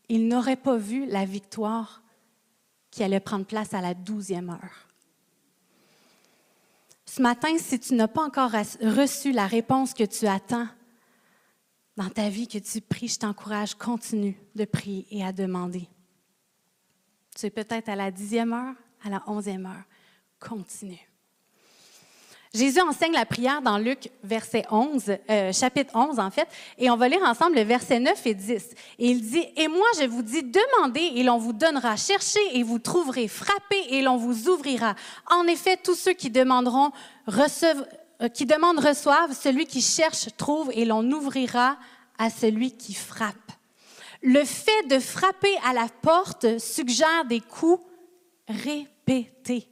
ils 0.08 0.26
n'auraient 0.26 0.56
pas 0.56 0.76
vu 0.76 1.06
la 1.06 1.24
victoire 1.24 2.02
qui 2.90 3.04
allait 3.04 3.20
prendre 3.20 3.46
place 3.46 3.72
à 3.72 3.80
la 3.80 3.94
douzième 3.94 4.50
heure. 4.50 4.87
Matin, 7.20 7.58
si 7.58 7.78
tu 7.80 7.94
n'as 7.94 8.08
pas 8.08 8.22
encore 8.22 8.52
reçu 8.52 9.32
la 9.32 9.46
réponse 9.46 9.94
que 9.94 10.04
tu 10.04 10.26
attends 10.26 10.68
dans 11.96 12.08
ta 12.10 12.28
vie, 12.28 12.46
que 12.46 12.58
tu 12.58 12.80
pries, 12.80 13.08
je 13.08 13.18
t'encourage, 13.18 13.74
continue 13.74 14.36
de 14.54 14.64
prier 14.64 15.06
et 15.10 15.24
à 15.24 15.32
demander. 15.32 15.88
Tu 17.36 17.46
es 17.46 17.50
peut-être 17.50 17.88
à 17.88 17.96
la 17.96 18.10
dixième 18.10 18.52
heure, 18.52 18.74
à 19.04 19.10
la 19.10 19.22
onzième 19.26 19.66
heure. 19.66 19.84
Continue. 20.38 21.07
Jésus 22.54 22.80
enseigne 22.80 23.12
la 23.12 23.26
prière 23.26 23.60
dans 23.60 23.76
Luc, 23.76 24.10
verset 24.22 24.64
11, 24.70 25.16
euh, 25.28 25.52
chapitre 25.52 25.94
11 25.94 26.18
en 26.18 26.30
fait, 26.30 26.48
et 26.78 26.90
on 26.90 26.96
va 26.96 27.08
lire 27.08 27.22
ensemble 27.22 27.56
le 27.56 27.62
verset 27.62 28.00
9 28.00 28.26
et 28.26 28.34
10. 28.34 28.70
Et 28.98 29.10
il 29.10 29.20
dit, 29.20 29.44
Et 29.56 29.68
moi 29.68 29.86
je 30.00 30.06
vous 30.06 30.22
dis, 30.22 30.42
demandez 30.42 31.12
et 31.16 31.22
l'on 31.22 31.36
vous 31.36 31.52
donnera, 31.52 31.96
cherchez 31.96 32.40
et 32.54 32.62
vous 32.62 32.78
trouverez, 32.78 33.28
frappez 33.28 33.84
et 33.90 34.02
l'on 34.02 34.16
vous 34.16 34.48
ouvrira. 34.48 34.94
En 35.30 35.46
effet, 35.46 35.76
tous 35.76 35.94
ceux 35.94 36.14
qui 36.14 36.30
demanderont, 36.30 36.90
recevent, 37.26 37.86
euh, 38.22 38.28
qui 38.28 38.46
demandent 38.46 38.80
reçoivent, 38.80 39.32
celui 39.38 39.66
qui 39.66 39.82
cherche 39.82 40.28
trouve 40.36 40.70
et 40.72 40.86
l'on 40.86 41.04
ouvrira 41.12 41.76
à 42.18 42.30
celui 42.30 42.72
qui 42.72 42.94
frappe. 42.94 43.34
Le 44.22 44.44
fait 44.44 44.88
de 44.88 44.98
frapper 44.98 45.54
à 45.64 45.74
la 45.74 45.86
porte 46.02 46.58
suggère 46.58 47.24
des 47.26 47.40
coups 47.40 47.80
répétés. 48.48 49.68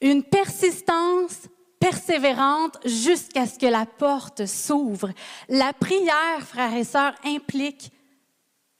Une 0.00 0.22
persistance 0.22 1.48
persévérante 1.80 2.78
jusqu'à 2.84 3.46
ce 3.46 3.58
que 3.58 3.66
la 3.66 3.86
porte 3.86 4.46
s'ouvre. 4.46 5.12
La 5.48 5.72
prière, 5.72 6.42
frères 6.42 6.74
et 6.74 6.84
sœurs, 6.84 7.14
implique 7.24 7.92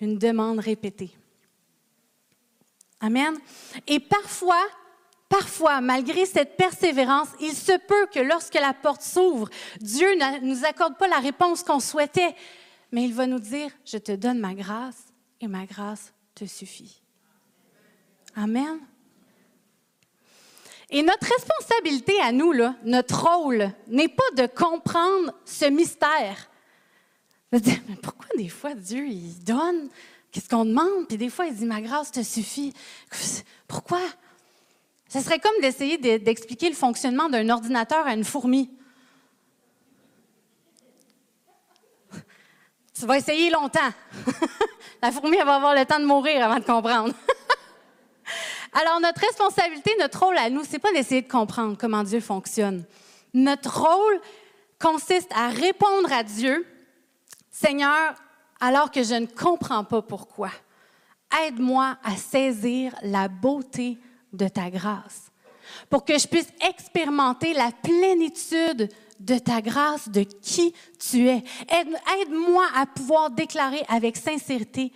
une 0.00 0.18
demande 0.18 0.58
répétée. 0.60 1.10
Amen. 3.00 3.36
Et 3.86 4.00
parfois, 4.00 4.64
parfois, 5.28 5.80
malgré 5.80 6.26
cette 6.26 6.56
persévérance, 6.56 7.28
il 7.40 7.52
se 7.52 7.76
peut 7.86 8.06
que 8.12 8.20
lorsque 8.20 8.54
la 8.54 8.74
porte 8.74 9.02
s'ouvre, 9.02 9.48
Dieu 9.80 10.08
ne 10.16 10.44
nous 10.44 10.64
accorde 10.64 10.96
pas 10.96 11.08
la 11.08 11.20
réponse 11.20 11.62
qu'on 11.62 11.80
souhaitait, 11.80 12.34
mais 12.90 13.04
il 13.04 13.14
va 13.14 13.26
nous 13.26 13.38
dire, 13.38 13.70
je 13.84 13.98
te 13.98 14.12
donne 14.12 14.38
ma 14.38 14.54
grâce 14.54 15.06
et 15.40 15.46
ma 15.46 15.66
grâce 15.66 16.12
te 16.34 16.44
suffit. 16.44 17.02
Amen. 18.34 18.80
Et 20.90 21.02
notre 21.02 21.26
responsabilité 21.26 22.18
à 22.22 22.32
nous, 22.32 22.52
là, 22.52 22.74
notre 22.84 23.26
rôle, 23.26 23.70
n'est 23.88 24.08
pas 24.08 24.30
de 24.36 24.46
comprendre 24.46 25.32
ce 25.44 25.66
mystère. 25.66 26.48
De 27.52 27.58
dire, 27.58 27.78
mais 27.88 27.96
pourquoi 27.96 28.26
des 28.36 28.48
fois 28.48 28.74
Dieu, 28.74 29.06
il 29.06 29.42
donne, 29.44 29.88
qu'est-ce 30.32 30.48
qu'on 30.48 30.64
demande, 30.64 31.06
puis 31.08 31.18
des 31.18 31.28
fois 31.28 31.46
il 31.46 31.54
dit, 31.54 31.66
ma 31.66 31.80
grâce 31.80 32.10
te 32.10 32.22
suffit. 32.22 32.72
Pourquoi? 33.66 34.00
Ce 35.08 35.20
serait 35.20 35.38
comme 35.38 35.60
d'essayer 35.60 35.98
d'expliquer 36.18 36.68
le 36.68 36.74
fonctionnement 36.74 37.28
d'un 37.28 37.48
ordinateur 37.48 38.06
à 38.06 38.14
une 38.14 38.24
fourmi. 38.24 38.70
Tu 42.98 43.06
vas 43.06 43.16
essayer 43.16 43.50
longtemps. 43.50 43.90
La 45.02 45.12
fourmi, 45.12 45.36
elle 45.36 45.46
va 45.46 45.54
avoir 45.56 45.74
le 45.74 45.86
temps 45.86 46.00
de 46.00 46.04
mourir 46.04 46.44
avant 46.44 46.58
de 46.58 46.64
comprendre. 46.64 47.14
Alors, 48.80 49.00
notre 49.00 49.20
responsabilité, 49.20 49.90
notre 49.98 50.24
rôle 50.24 50.38
à 50.38 50.48
nous, 50.50 50.62
c'est 50.62 50.78
pas 50.78 50.92
d'essayer 50.92 51.22
de 51.22 51.28
comprendre 51.28 51.76
comment 51.76 52.04
Dieu 52.04 52.20
fonctionne. 52.20 52.84
Notre 53.34 53.82
rôle 53.82 54.20
consiste 54.80 55.32
à 55.34 55.48
répondre 55.48 56.12
à 56.12 56.22
Dieu, 56.22 56.64
Seigneur, 57.50 58.14
alors 58.60 58.92
que 58.92 59.02
je 59.02 59.14
ne 59.14 59.26
comprends 59.26 59.82
pas 59.82 60.00
pourquoi. 60.00 60.50
Aide-moi 61.44 61.98
à 62.04 62.14
saisir 62.14 62.94
la 63.02 63.26
beauté 63.26 63.98
de 64.32 64.46
ta 64.46 64.70
grâce, 64.70 65.32
pour 65.90 66.04
que 66.04 66.16
je 66.16 66.28
puisse 66.28 66.52
expérimenter 66.68 67.54
la 67.54 67.72
plénitude 67.82 68.90
de 69.18 69.38
ta 69.38 69.60
grâce, 69.60 70.08
de 70.08 70.22
qui 70.22 70.72
tu 71.00 71.26
es. 71.28 71.42
Aide-moi 71.68 72.64
à 72.76 72.86
pouvoir 72.86 73.32
déclarer 73.32 73.84
avec 73.88 74.16
sincérité, 74.16 74.92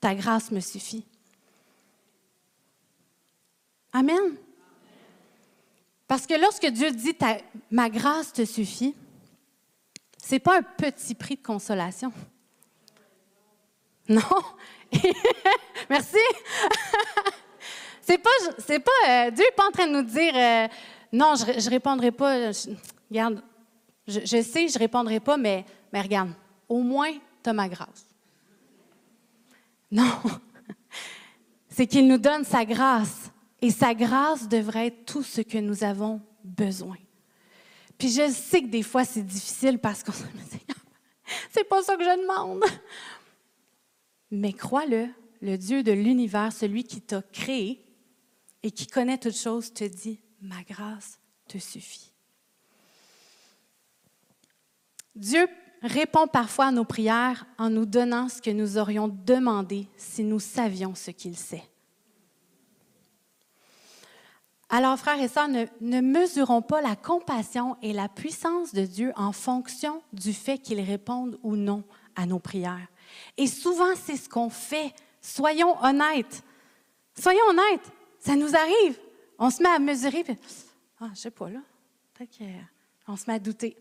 ta 0.00 0.14
grâce 0.14 0.50
me 0.50 0.60
suffit. 0.60 1.04
Amen. 3.96 4.36
Parce 6.06 6.26
que 6.26 6.34
lorsque 6.38 6.66
Dieu 6.66 6.90
dit 6.90 7.16
ma 7.70 7.88
grâce 7.88 8.30
te 8.30 8.44
suffit, 8.44 8.94
ce 10.22 10.34
n'est 10.34 10.38
pas 10.38 10.58
un 10.58 10.62
petit 10.62 11.14
prix 11.14 11.36
de 11.36 11.42
consolation. 11.42 12.12
Non. 14.06 14.20
Merci. 15.88 16.18
c'est 18.02 18.18
pas, 18.18 18.28
c'est 18.58 18.80
pas, 18.80 18.90
euh, 19.08 19.30
Dieu 19.30 19.44
n'est 19.46 19.56
pas 19.56 19.66
en 19.66 19.70
train 19.70 19.86
de 19.86 19.92
nous 19.92 20.02
dire 20.02 20.34
euh, 20.36 20.68
non, 21.10 21.34
je, 21.34 21.46
ne 21.52 21.70
répondrai 21.70 22.10
pas. 22.10 22.50
regarde, 23.10 23.42
je, 24.06 24.20
je, 24.20 24.42
sais, 24.42 24.68
je 24.68 24.78
répondrai 24.78 25.20
pas, 25.20 25.38
mais, 25.38 25.64
mais 25.90 26.02
regarde, 26.02 26.32
au 26.68 26.82
moins, 26.82 27.14
tu 27.42 27.48
as 27.48 27.54
ma 27.54 27.66
grâce. 27.66 28.06
Non. 29.90 30.20
c'est 31.70 31.86
qu'il 31.86 32.06
nous 32.06 32.18
donne 32.18 32.44
sa 32.44 32.62
grâce 32.66 33.25
et 33.62 33.70
sa 33.70 33.94
grâce 33.94 34.48
devrait 34.48 34.88
être 34.88 35.04
tout 35.06 35.22
ce 35.22 35.40
que 35.40 35.58
nous 35.58 35.84
avons 35.84 36.20
besoin. 36.44 36.96
Puis 37.98 38.10
je 38.10 38.30
sais 38.30 38.62
que 38.62 38.68
des 38.68 38.82
fois 38.82 39.04
c'est 39.04 39.22
difficile 39.22 39.78
parce 39.78 40.02
qu'on 40.02 40.12
se 40.12 40.24
dit, 40.24 40.62
c'est 41.50 41.68
pas 41.68 41.82
ça 41.82 41.96
que 41.96 42.04
je 42.04 42.20
demande. 42.20 42.64
Mais 44.30 44.52
crois-le, 44.52 45.08
le 45.40 45.56
Dieu 45.56 45.82
de 45.82 45.92
l'univers, 45.92 46.52
celui 46.52 46.84
qui 46.84 47.00
t'a 47.00 47.22
créé 47.22 47.84
et 48.62 48.70
qui 48.70 48.86
connaît 48.86 49.18
toutes 49.18 49.36
choses, 49.36 49.72
te 49.72 49.84
dit, 49.84 50.20
ma 50.40 50.62
grâce 50.64 51.20
te 51.48 51.58
suffit. 51.58 52.12
Dieu 55.14 55.48
répond 55.82 56.26
parfois 56.26 56.66
à 56.66 56.72
nos 56.72 56.84
prières 56.84 57.46
en 57.58 57.70
nous 57.70 57.86
donnant 57.86 58.28
ce 58.28 58.42
que 58.42 58.50
nous 58.50 58.76
aurions 58.76 59.08
demandé 59.08 59.88
si 59.96 60.22
nous 60.22 60.40
savions 60.40 60.94
ce 60.94 61.10
qu'il 61.10 61.36
sait. 61.36 61.62
Alors, 64.68 64.98
frères 64.98 65.20
et 65.20 65.28
sœurs, 65.28 65.48
ne, 65.48 66.00
mesurons 66.00 66.62
pas 66.62 66.80
la 66.80 66.96
compassion 66.96 67.76
et 67.82 67.92
la 67.92 68.08
puissance 68.08 68.74
de 68.74 68.84
Dieu 68.84 69.12
en 69.16 69.32
fonction 69.32 70.02
du 70.12 70.32
fait 70.32 70.58
qu'il 70.58 70.80
réponde 70.80 71.38
ou 71.42 71.54
non 71.54 71.84
à 72.16 72.26
nos 72.26 72.40
prières. 72.40 72.88
Et 73.36 73.46
souvent, 73.46 73.94
c'est 73.94 74.16
ce 74.16 74.28
qu'on 74.28 74.50
fait. 74.50 74.92
Soyons 75.20 75.80
honnêtes. 75.84 76.42
Soyons 77.18 77.44
honnêtes. 77.48 77.92
Ça 78.18 78.34
nous 78.34 78.56
arrive. 78.56 78.98
On 79.38 79.50
se 79.50 79.62
met 79.62 79.68
à 79.68 79.78
mesurer. 79.78 80.24
ah, 81.00 81.10
je 81.14 81.20
sais 81.20 81.30
pas, 81.30 81.48
là. 81.48 81.60
Peut-être 82.14 82.40
qu'on 83.04 83.16
se 83.16 83.24
met 83.28 83.34
à 83.34 83.38
douter 83.38 83.76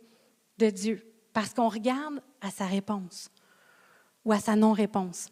de 0.58 0.70
Dieu 0.70 1.02
parce 1.34 1.54
qu'on 1.54 1.70
regarde 1.70 2.22
à 2.42 2.52
sa 2.52 2.66
réponse 2.66 3.32
ou 4.24 4.32
à 4.32 4.40
sa 4.40 4.56
non-réponse. 4.56 5.30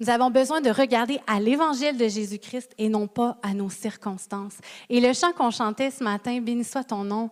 Nous 0.00 0.10
avons 0.10 0.30
besoin 0.30 0.60
de 0.60 0.70
regarder 0.70 1.20
à 1.26 1.38
l'évangile 1.38 1.96
de 1.96 2.08
Jésus-Christ 2.08 2.72
et 2.78 2.88
non 2.88 3.06
pas 3.06 3.38
à 3.42 3.54
nos 3.54 3.70
circonstances. 3.70 4.56
Et 4.88 5.00
le 5.00 5.12
chant 5.12 5.32
qu'on 5.32 5.50
chantait 5.50 5.90
ce 5.90 6.02
matin, 6.02 6.40
Béni 6.40 6.64
soit 6.64 6.84
ton 6.84 7.04
nom, 7.04 7.30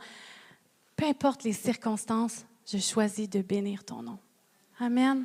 peu 0.96 1.06
importe 1.06 1.42
les 1.42 1.52
circonstances, 1.52 2.44
je 2.66 2.78
choisis 2.78 3.28
de 3.28 3.42
bénir 3.42 3.84
ton 3.84 4.02
nom. 4.02 4.18
Amen. 4.78 5.24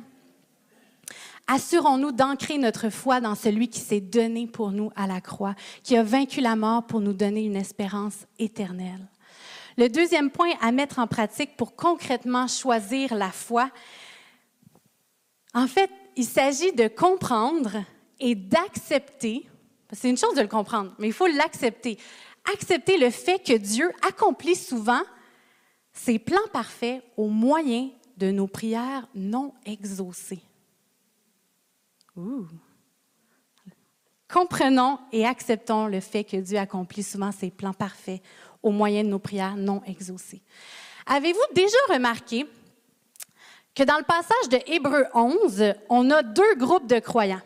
Assurons-nous 1.46 2.12
d'ancrer 2.12 2.58
notre 2.58 2.90
foi 2.90 3.20
dans 3.20 3.34
celui 3.34 3.68
qui 3.68 3.80
s'est 3.80 4.00
donné 4.00 4.46
pour 4.46 4.72
nous 4.72 4.90
à 4.96 5.06
la 5.06 5.20
croix, 5.20 5.54
qui 5.82 5.96
a 5.96 6.02
vaincu 6.02 6.40
la 6.40 6.56
mort 6.56 6.86
pour 6.86 7.00
nous 7.00 7.14
donner 7.14 7.44
une 7.44 7.56
espérance 7.56 8.26
éternelle. 8.38 9.06
Le 9.78 9.88
deuxième 9.88 10.30
point 10.30 10.50
à 10.60 10.72
mettre 10.72 10.98
en 10.98 11.06
pratique 11.06 11.56
pour 11.56 11.76
concrètement 11.76 12.48
choisir 12.48 13.14
la 13.14 13.30
foi, 13.30 13.70
en 15.54 15.66
fait, 15.66 15.90
il 16.18 16.24
s'agit 16.24 16.72
de 16.72 16.88
comprendre 16.88 17.84
et 18.18 18.34
d'accepter, 18.34 19.48
c'est 19.92 20.10
une 20.10 20.16
chose 20.18 20.34
de 20.34 20.42
le 20.42 20.48
comprendre, 20.48 20.92
mais 20.98 21.06
il 21.06 21.12
faut 21.12 21.28
l'accepter. 21.28 21.96
Accepter 22.52 22.98
le 22.98 23.10
fait 23.10 23.38
que 23.38 23.56
Dieu 23.56 23.92
accomplit 24.06 24.56
souvent 24.56 25.00
ses 25.92 26.18
plans 26.18 26.48
parfaits 26.52 27.04
au 27.16 27.28
moyen 27.28 27.90
de 28.16 28.32
nos 28.32 28.48
prières 28.48 29.06
non 29.14 29.54
exaucées. 29.64 30.42
Comprenons 34.28 34.98
et 35.12 35.24
acceptons 35.24 35.86
le 35.86 36.00
fait 36.00 36.24
que 36.24 36.36
Dieu 36.38 36.58
accomplit 36.58 37.04
souvent 37.04 37.30
ses 37.30 37.52
plans 37.52 37.72
parfaits 37.72 38.20
au 38.60 38.72
moyen 38.72 39.04
de 39.04 39.08
nos 39.08 39.20
prières 39.20 39.56
non 39.56 39.82
exaucées. 39.86 40.42
Avez-vous 41.06 41.54
déjà 41.54 41.78
remarqué 41.90 42.44
que 43.78 43.84
dans 43.84 43.96
le 43.96 44.02
passage 44.02 44.48
de 44.50 44.58
Hébreu 44.66 45.04
11, 45.14 45.72
on 45.88 46.10
a 46.10 46.24
deux 46.24 46.56
groupes 46.56 46.88
de 46.88 46.98
croyants. 46.98 47.40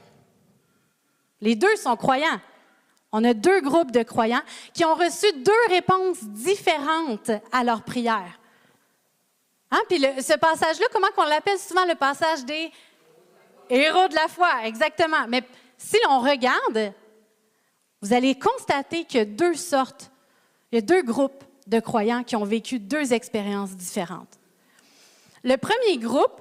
Les 1.43 1.55
deux 1.55 1.77
sont 1.77 1.95
croyants. 1.95 2.41
On 3.13 3.23
a 3.23 3.35
deux 3.35 3.61
groupes 3.61 3.91
de 3.91 4.03
croyants 4.03 4.41
qui 4.73 4.87
ont 4.87 4.95
reçu 4.95 5.27
deux 5.43 5.53
réponses 5.69 6.25
différentes 6.25 7.31
à 7.53 7.65
leur 7.65 7.83
prière. 7.83 8.41
Hein? 9.71 9.81
Puis 9.91 9.99
ce 10.01 10.39
passage-là, 10.39 10.87
comment 10.91 11.09
on 11.19 11.25
l'appelle? 11.25 11.59
Souvent 11.59 11.85
le 11.85 11.97
passage 11.97 12.47
des 12.47 12.73
héros 13.69 14.09
de 14.09 14.15
la 14.15 14.29
foi, 14.29 14.65
exactement. 14.65 15.27
Mais 15.29 15.43
si 15.77 15.99
l'on 16.07 16.21
regarde, 16.21 16.95
vous 18.01 18.15
allez 18.15 18.39
constater 18.39 19.05
qu'il 19.05 19.19
y 19.19 19.23
a 19.23 19.27
deux 19.27 19.55
sortes, 19.55 20.11
il 20.71 20.77
y 20.77 20.79
a 20.79 20.83
deux 20.83 21.03
groupes 21.03 21.45
de 21.67 21.79
croyants 21.79 22.25
qui 22.25 22.37
ont 22.37 22.45
vécu 22.45 22.79
deux 22.79 23.13
expériences 23.13 23.77
différentes. 23.77 24.39
Le 25.45 25.57
premier 25.57 25.99
groupe 25.99 26.41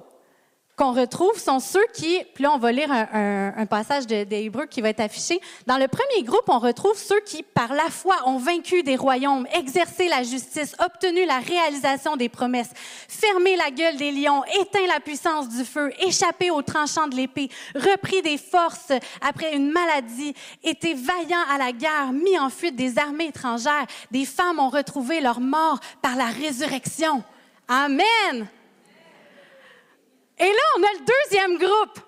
qu'on 0.76 0.92
retrouve 0.92 1.38
sont 1.38 1.60
ceux 1.60 1.84
qui, 1.92 2.18
puis 2.34 2.44
là 2.44 2.52
on 2.54 2.58
va 2.58 2.72
lire 2.72 2.90
un, 2.90 3.66
passage 3.66 4.06
de 4.06 4.26
Hébreux 4.32 4.66
qui 4.66 4.80
va 4.80 4.88
être 4.88 5.00
affiché. 5.00 5.40
Dans 5.66 5.76
le 5.76 5.86
premier 5.86 6.22
groupe, 6.22 6.44
on 6.48 6.58
retrouve 6.58 6.96
ceux 6.96 7.20
qui, 7.20 7.42
par 7.42 7.74
la 7.74 7.88
foi, 7.90 8.16
ont 8.26 8.38
vaincu 8.38 8.82
des 8.82 8.96
royaumes, 8.96 9.46
exercé 9.54 10.08
la 10.08 10.22
justice, 10.22 10.74
obtenu 10.78 11.26
la 11.26 11.40
réalisation 11.40 12.16
des 12.16 12.28
promesses, 12.28 12.70
fermé 13.08 13.56
la 13.56 13.70
gueule 13.70 13.96
des 13.96 14.12
lions, 14.12 14.42
éteint 14.60 14.86
la 14.88 15.00
puissance 15.00 15.48
du 15.48 15.64
feu, 15.64 15.92
échappé 16.00 16.50
aux 16.50 16.62
tranchants 16.62 17.08
de 17.08 17.16
l'épée, 17.16 17.50
repris 17.74 18.22
des 18.22 18.38
forces 18.38 18.92
après 19.20 19.54
une 19.54 19.70
maladie, 19.70 20.34
été 20.64 20.94
vaillants 20.94 21.44
à 21.50 21.58
la 21.58 21.72
guerre, 21.72 22.12
mis 22.12 22.38
en 22.38 22.50
fuite 22.50 22.76
des 22.76 22.98
armées 22.98 23.26
étrangères. 23.26 23.86
Des 24.10 24.24
femmes 24.24 24.58
ont 24.58 24.70
retrouvé 24.70 25.20
leur 25.20 25.40
mort 25.40 25.80
par 26.00 26.16
la 26.16 26.26
résurrection. 26.26 27.22
Amen. 27.68 28.48
Et 30.38 30.44
là, 30.44 30.62
on 30.78 30.82
a 30.82 30.92
le 30.92 31.04
deuxième 31.04 31.58
groupe. 31.58 31.98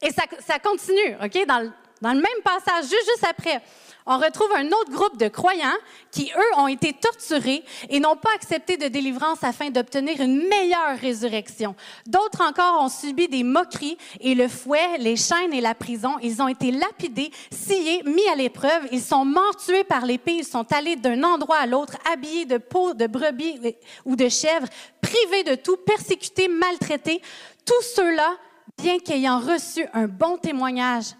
Et 0.00 0.10
ça, 0.12 0.58
continue, 0.58 1.16
OK? 1.22 1.46
Dans 1.46 1.60
le, 1.60 2.20
même 2.20 2.42
passage, 2.44 2.84
juste 2.84 3.26
après, 3.28 3.60
on 4.08 4.16
retrouve 4.16 4.50
un 4.56 4.66
autre 4.68 4.90
groupe 4.90 5.18
de 5.18 5.28
croyants 5.28 5.76
qui, 6.10 6.32
eux, 6.34 6.58
ont 6.58 6.66
été 6.66 6.94
torturés 6.94 7.62
et 7.90 8.00
n'ont 8.00 8.16
pas 8.16 8.30
accepté 8.34 8.78
de 8.78 8.88
délivrance 8.88 9.44
afin 9.44 9.68
d'obtenir 9.68 10.20
une 10.22 10.48
meilleure 10.48 10.98
résurrection. 10.98 11.76
D'autres 12.06 12.42
encore 12.42 12.82
ont 12.82 12.88
subi 12.88 13.28
des 13.28 13.42
moqueries 13.42 13.98
et 14.20 14.34
le 14.34 14.48
fouet, 14.48 14.96
les 14.98 15.16
chaînes 15.16 15.52
et 15.52 15.60
la 15.60 15.74
prison. 15.74 16.16
Ils 16.22 16.40
ont 16.40 16.48
été 16.48 16.70
lapidés, 16.70 17.30
sciés, 17.52 18.02
mis 18.04 18.26
à 18.32 18.34
l'épreuve. 18.34 18.88
Ils 18.92 19.02
sont 19.02 19.26
morts 19.26 19.56
tués 19.56 19.84
par 19.84 20.06
l'épée. 20.06 20.36
Ils 20.38 20.44
sont 20.44 20.72
allés 20.72 20.96
d'un 20.96 21.22
endroit 21.22 21.58
à 21.58 21.66
l'autre, 21.66 21.98
habillés 22.10 22.46
de 22.46 22.56
peau 22.56 22.94
de 22.94 23.06
brebis 23.06 23.60
ou 24.06 24.16
de 24.16 24.28
chèvre, 24.30 24.66
privés 25.02 25.44
de 25.44 25.54
tout, 25.54 25.76
persécutés, 25.76 26.48
maltraités. 26.48 27.20
Tous 27.66 27.82
ceux-là, 27.94 28.36
bien 28.78 28.98
qu'ayant 28.98 29.38
reçu 29.38 29.86
un 29.92 30.06
bon 30.06 30.38
témoignage 30.38 31.14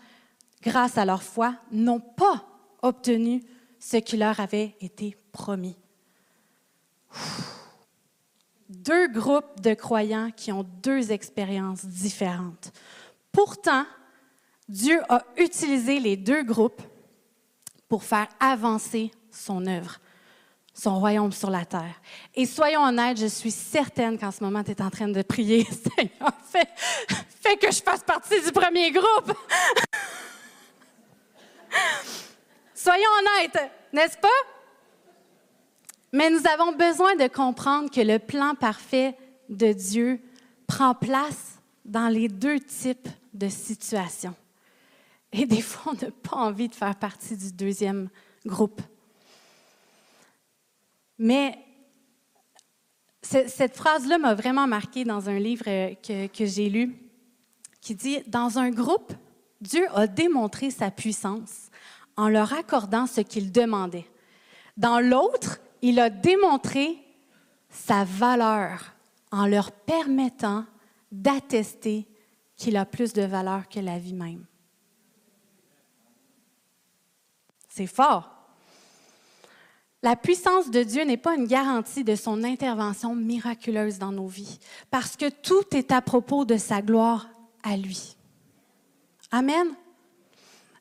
grâce 0.62 0.96
à 0.96 1.04
leur 1.04 1.22
foi, 1.22 1.52
n'ont 1.70 2.00
pas 2.00 2.44
obtenu 2.82 3.42
ce 3.78 3.96
qui 3.96 4.16
leur 4.16 4.40
avait 4.40 4.76
été 4.80 5.16
promis. 5.32 5.76
Deux 8.68 9.08
groupes 9.08 9.60
de 9.60 9.74
croyants 9.74 10.30
qui 10.30 10.52
ont 10.52 10.66
deux 10.82 11.10
expériences 11.10 11.84
différentes. 11.86 12.72
Pourtant, 13.32 13.86
Dieu 14.68 15.00
a 15.08 15.24
utilisé 15.36 16.00
les 16.00 16.16
deux 16.16 16.42
groupes 16.42 16.82
pour 17.88 18.04
faire 18.04 18.28
avancer 18.38 19.10
son 19.30 19.66
œuvre, 19.66 19.98
son 20.74 20.98
royaume 20.98 21.32
sur 21.32 21.48
la 21.48 21.64
terre. 21.64 22.00
Et 22.34 22.44
soyons 22.44 22.82
honnêtes, 22.82 23.18
je 23.18 23.26
suis 23.26 23.50
certaine 23.50 24.18
qu'en 24.18 24.30
ce 24.30 24.44
moment, 24.44 24.62
tu 24.62 24.72
es 24.72 24.82
en 24.82 24.90
train 24.90 25.08
de 25.08 25.22
prier, 25.22 25.64
Seigneur, 25.96 26.32
fais, 26.44 26.68
fais 27.40 27.56
que 27.56 27.72
je 27.72 27.82
fasse 27.82 28.02
partie 28.02 28.42
du 28.42 28.52
premier 28.52 28.92
groupe. 28.92 29.32
Soyons 32.88 33.10
honnêtes, 33.18 33.70
n'est-ce 33.92 34.16
pas? 34.16 34.28
Mais 36.10 36.30
nous 36.30 36.40
avons 36.46 36.72
besoin 36.72 37.16
de 37.16 37.26
comprendre 37.26 37.90
que 37.90 38.00
le 38.00 38.18
plan 38.18 38.54
parfait 38.54 39.14
de 39.50 39.74
Dieu 39.74 40.18
prend 40.66 40.94
place 40.94 41.58
dans 41.84 42.08
les 42.08 42.28
deux 42.28 42.58
types 42.58 43.10
de 43.34 43.50
situations. 43.50 44.34
Et 45.34 45.44
des 45.44 45.60
fois, 45.60 45.92
on 45.92 46.06
n'a 46.06 46.10
pas 46.10 46.36
envie 46.36 46.70
de 46.70 46.74
faire 46.74 46.96
partie 46.96 47.36
du 47.36 47.52
deuxième 47.52 48.08
groupe. 48.46 48.80
Mais 51.18 51.58
cette 53.20 53.76
phrase-là 53.76 54.16
m'a 54.16 54.32
vraiment 54.34 54.66
marquée 54.66 55.04
dans 55.04 55.28
un 55.28 55.38
livre 55.38 55.66
que, 55.66 56.26
que 56.28 56.46
j'ai 56.46 56.70
lu 56.70 56.96
qui 57.82 57.94
dit, 57.94 58.22
dans 58.28 58.58
un 58.58 58.70
groupe, 58.70 59.12
Dieu 59.60 59.86
a 59.94 60.06
démontré 60.06 60.70
sa 60.70 60.90
puissance 60.90 61.68
en 62.18 62.28
leur 62.28 62.52
accordant 62.52 63.06
ce 63.06 63.20
qu'ils 63.22 63.52
demandaient. 63.52 64.10
Dans 64.76 64.98
l'autre, 64.98 65.60
il 65.82 66.00
a 66.00 66.10
démontré 66.10 66.98
sa 67.70 68.04
valeur 68.04 68.94
en 69.30 69.46
leur 69.46 69.70
permettant 69.70 70.64
d'attester 71.12 72.06
qu'il 72.56 72.76
a 72.76 72.84
plus 72.84 73.12
de 73.12 73.22
valeur 73.22 73.68
que 73.68 73.78
la 73.78 73.98
vie 73.98 74.14
même. 74.14 74.44
C'est 77.68 77.86
fort. 77.86 78.34
La 80.02 80.16
puissance 80.16 80.70
de 80.70 80.82
Dieu 80.82 81.04
n'est 81.04 81.16
pas 81.16 81.36
une 81.36 81.46
garantie 81.46 82.02
de 82.02 82.16
son 82.16 82.42
intervention 82.42 83.14
miraculeuse 83.14 83.98
dans 83.98 84.12
nos 84.12 84.26
vies, 84.26 84.58
parce 84.90 85.16
que 85.16 85.28
tout 85.28 85.64
est 85.72 85.92
à 85.92 86.00
propos 86.00 86.44
de 86.44 86.56
sa 86.56 86.82
gloire 86.82 87.28
à 87.62 87.76
lui. 87.76 88.16
Amen. 89.30 89.68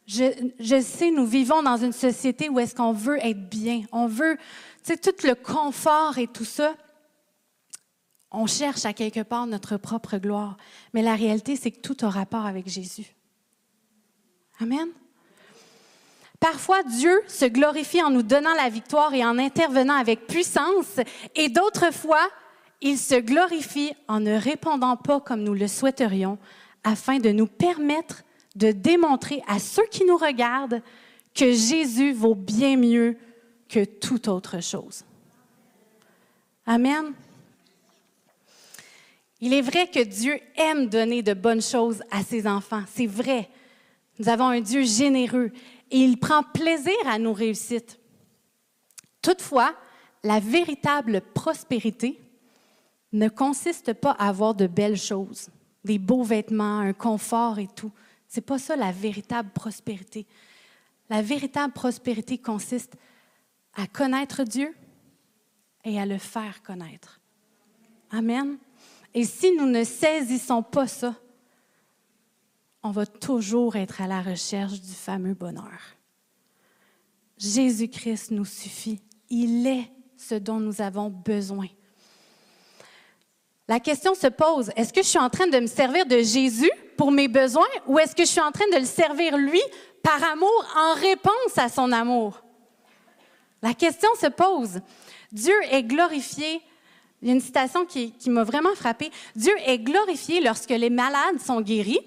Je, 0.07 0.81
sais, 0.81 1.11
nous 1.11 1.25
vivons 1.25 1.61
dans 1.61 1.75
une 1.75 1.91
société 1.91 2.47
où 2.47 2.59
est-ce 2.59 2.73
qu'on 2.73 2.93
veut 2.93 3.17
être 3.17 3.49
bien. 3.49 3.83
On 3.91 4.07
veut, 4.07 4.37
tu 4.85 4.93
sais, 4.93 4.97
tout 4.97 5.27
le 5.27 5.35
confort 5.35 6.17
et 6.17 6.27
tout 6.27 6.45
ça. 6.45 6.75
On 8.31 8.47
cherche 8.47 8.85
à 8.85 8.93
quelque 8.93 9.19
part 9.19 9.47
notre 9.47 9.75
propre 9.75 10.17
gloire. 10.17 10.55
Mais 10.93 11.01
la 11.01 11.15
réalité, 11.15 11.57
c'est 11.57 11.71
que 11.71 11.81
tout 11.81 11.97
a 12.05 12.09
rapport 12.09 12.45
avec 12.45 12.69
Jésus. 12.69 13.05
Amen. 14.61 14.87
Parfois, 16.39 16.83
Dieu 16.83 17.21
se 17.27 17.45
glorifie 17.45 18.01
en 18.01 18.09
nous 18.09 18.23
donnant 18.23 18.53
la 18.53 18.69
victoire 18.69 19.13
et 19.13 19.25
en 19.25 19.37
intervenant 19.37 19.95
avec 19.95 20.25
puissance, 20.27 20.99
et 21.35 21.49
d'autres 21.49 21.91
fois, 21.91 22.29
il 22.79 22.97
se 22.97 23.15
glorifie 23.15 23.93
en 24.07 24.19
ne 24.19 24.37
répondant 24.37 24.95
pas 24.95 25.19
comme 25.19 25.43
nous 25.43 25.55
le 25.55 25.67
souhaiterions, 25.67 26.37
afin 26.83 27.17
de 27.17 27.31
nous 27.31 27.47
permettre 27.47 28.23
de 28.57 28.71
démontrer 28.71 29.43
à 29.47 29.59
ceux 29.59 29.85
qui 29.91 30.03
nous 30.03 30.17
regardent 30.17 30.81
que 31.35 31.51
Jésus 31.51 32.11
vaut 32.11 32.35
bien 32.35 32.75
mieux 32.75 33.15
que 33.69 33.85
toute 33.85 34.27
autre 34.27 34.61
chose. 34.61 35.03
Amen. 36.65 37.13
Il 39.39 39.53
est 39.53 39.61
vrai 39.61 39.87
que 39.87 40.03
Dieu 40.03 40.39
aime 40.55 40.87
donner 40.87 41.21
de 41.21 41.35
bonnes 41.35 41.61
choses 41.61 42.01
à 42.09 42.23
ses 42.23 42.47
enfants. 42.47 42.83
C'est 42.91 43.05
vrai. 43.05 43.47
Nous 44.17 44.27
avons 44.27 44.47
un 44.47 44.61
Dieu 44.61 44.83
généreux 44.83 45.51
et 45.91 45.99
il 45.99 46.17
prend 46.19 46.41
plaisir 46.41 46.95
à 47.05 47.19
nos 47.19 47.33
réussites. 47.33 47.99
Toutefois, 49.21 49.75
la 50.23 50.39
véritable 50.39 51.21
prospérité 51.35 52.19
ne 53.13 53.29
consiste 53.29 53.93
pas 53.93 54.11
à 54.11 54.29
avoir 54.29 54.55
de 54.55 54.65
belles 54.65 54.97
choses, 54.97 55.49
des 55.83 55.99
beaux 55.99 56.23
vêtements, 56.23 56.79
un 56.79 56.93
confort 56.93 57.59
et 57.59 57.67
tout. 57.75 57.91
C'est 58.27 58.41
pas 58.41 58.59
ça 58.59 58.75
la 58.75 58.91
véritable 58.91 59.49
prospérité. 59.51 60.25
La 61.09 61.21
véritable 61.21 61.73
prospérité 61.73 62.37
consiste 62.37 62.97
à 63.73 63.87
connaître 63.87 64.43
Dieu 64.43 64.75
et 65.83 65.99
à 65.99 66.05
le 66.05 66.17
faire 66.17 66.61
connaître. 66.63 67.21
Amen. 68.11 68.57
Et 69.13 69.23
si 69.23 69.55
nous 69.55 69.67
ne 69.67 69.83
saisissons 69.83 70.63
pas 70.63 70.87
ça, 70.87 71.15
on 72.83 72.91
va 72.91 73.05
toujours 73.05 73.75
être 73.75 74.01
à 74.01 74.07
la 74.07 74.21
recherche 74.21 74.81
du 74.81 74.93
fameux 74.93 75.33
bonheur. 75.33 75.79
Jésus-Christ 77.37 78.31
nous 78.31 78.45
suffit. 78.45 79.01
Il 79.29 79.67
est 79.67 79.91
ce 80.15 80.35
dont 80.35 80.59
nous 80.59 80.81
avons 80.81 81.09
besoin. 81.09 81.67
La 83.67 83.81
question 83.81 84.15
se 84.15 84.27
pose, 84.27 84.71
est-ce 84.77 84.93
que 84.93 85.01
je 85.01 85.07
suis 85.07 85.19
en 85.19 85.29
train 85.29 85.47
de 85.47 85.59
me 85.59 85.67
servir 85.67 86.05
de 86.05 86.19
Jésus 86.19 86.71
pour 86.95 87.11
mes 87.11 87.27
besoins 87.27 87.67
ou 87.85 87.99
est-ce 87.99 88.15
que 88.15 88.23
je 88.23 88.29
suis 88.29 88.41
en 88.41 88.51
train 88.51 88.67
de 88.71 88.77
le 88.77 88.85
servir 88.85 89.37
lui 89.37 89.61
par 90.01 90.23
amour 90.23 90.65
en 90.75 90.93
réponse 90.93 91.57
à 91.57 91.67
son 91.67 91.91
amour? 91.91 92.41
La 93.61 93.73
question 93.73 94.09
se 94.19 94.27
pose. 94.27 94.79
Dieu 95.31 95.55
est 95.69 95.83
glorifié. 95.83 96.61
Il 97.21 97.27
y 97.27 97.31
a 97.31 97.33
une 97.33 97.41
citation 97.41 97.85
qui, 97.85 98.13
m'a 98.27 98.43
vraiment 98.43 98.73
frappée. 98.75 99.11
Dieu 99.35 99.53
est 99.65 99.79
glorifié 99.79 100.39
lorsque 100.39 100.69
les 100.69 100.89
malades 100.89 101.39
sont 101.43 101.59
guéris, 101.59 101.99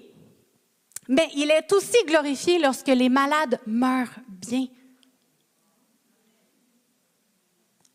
mais 1.07 1.29
il 1.35 1.51
est 1.51 1.71
aussi 1.73 1.97
glorifié 2.07 2.57
lorsque 2.57 2.87
les 2.87 3.09
malades 3.09 3.59
meurent 3.67 4.19
bien. 4.27 4.67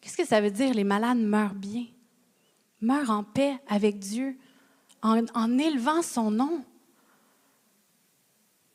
Qu'est-ce 0.01 0.17
que 0.17 0.27
ça 0.27 0.41
veut 0.41 0.51
dire, 0.51 0.73
les 0.73 0.85
malades 0.85 1.19
meurent 1.19 1.55
bien? 1.55 1.87
Meurent 2.81 3.19
en 3.19 3.23
paix 3.25 3.59
avec 3.69 3.99
Dieu, 3.99 4.37
en, 5.03 5.23
en 5.35 5.59
élevant 5.59 6.03
son 6.03 6.31
nom. 6.31 6.65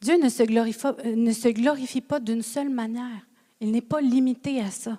Dieu 0.02 0.18
ne 0.22 0.30
se 0.30 0.43
glorifie, 0.43 0.88
euh, 0.88 1.16
ne 1.16 1.32
se 1.32 1.47
glorifie 1.49 2.02
pas 2.02 2.20
d'une 2.20 2.41
seule 2.41 2.70
manière. 2.70 3.28
Il 3.60 3.72
n'est 3.72 3.82
pas 3.82 4.02
limité 4.02 4.60
à 4.60 4.72
ça. 4.72 4.97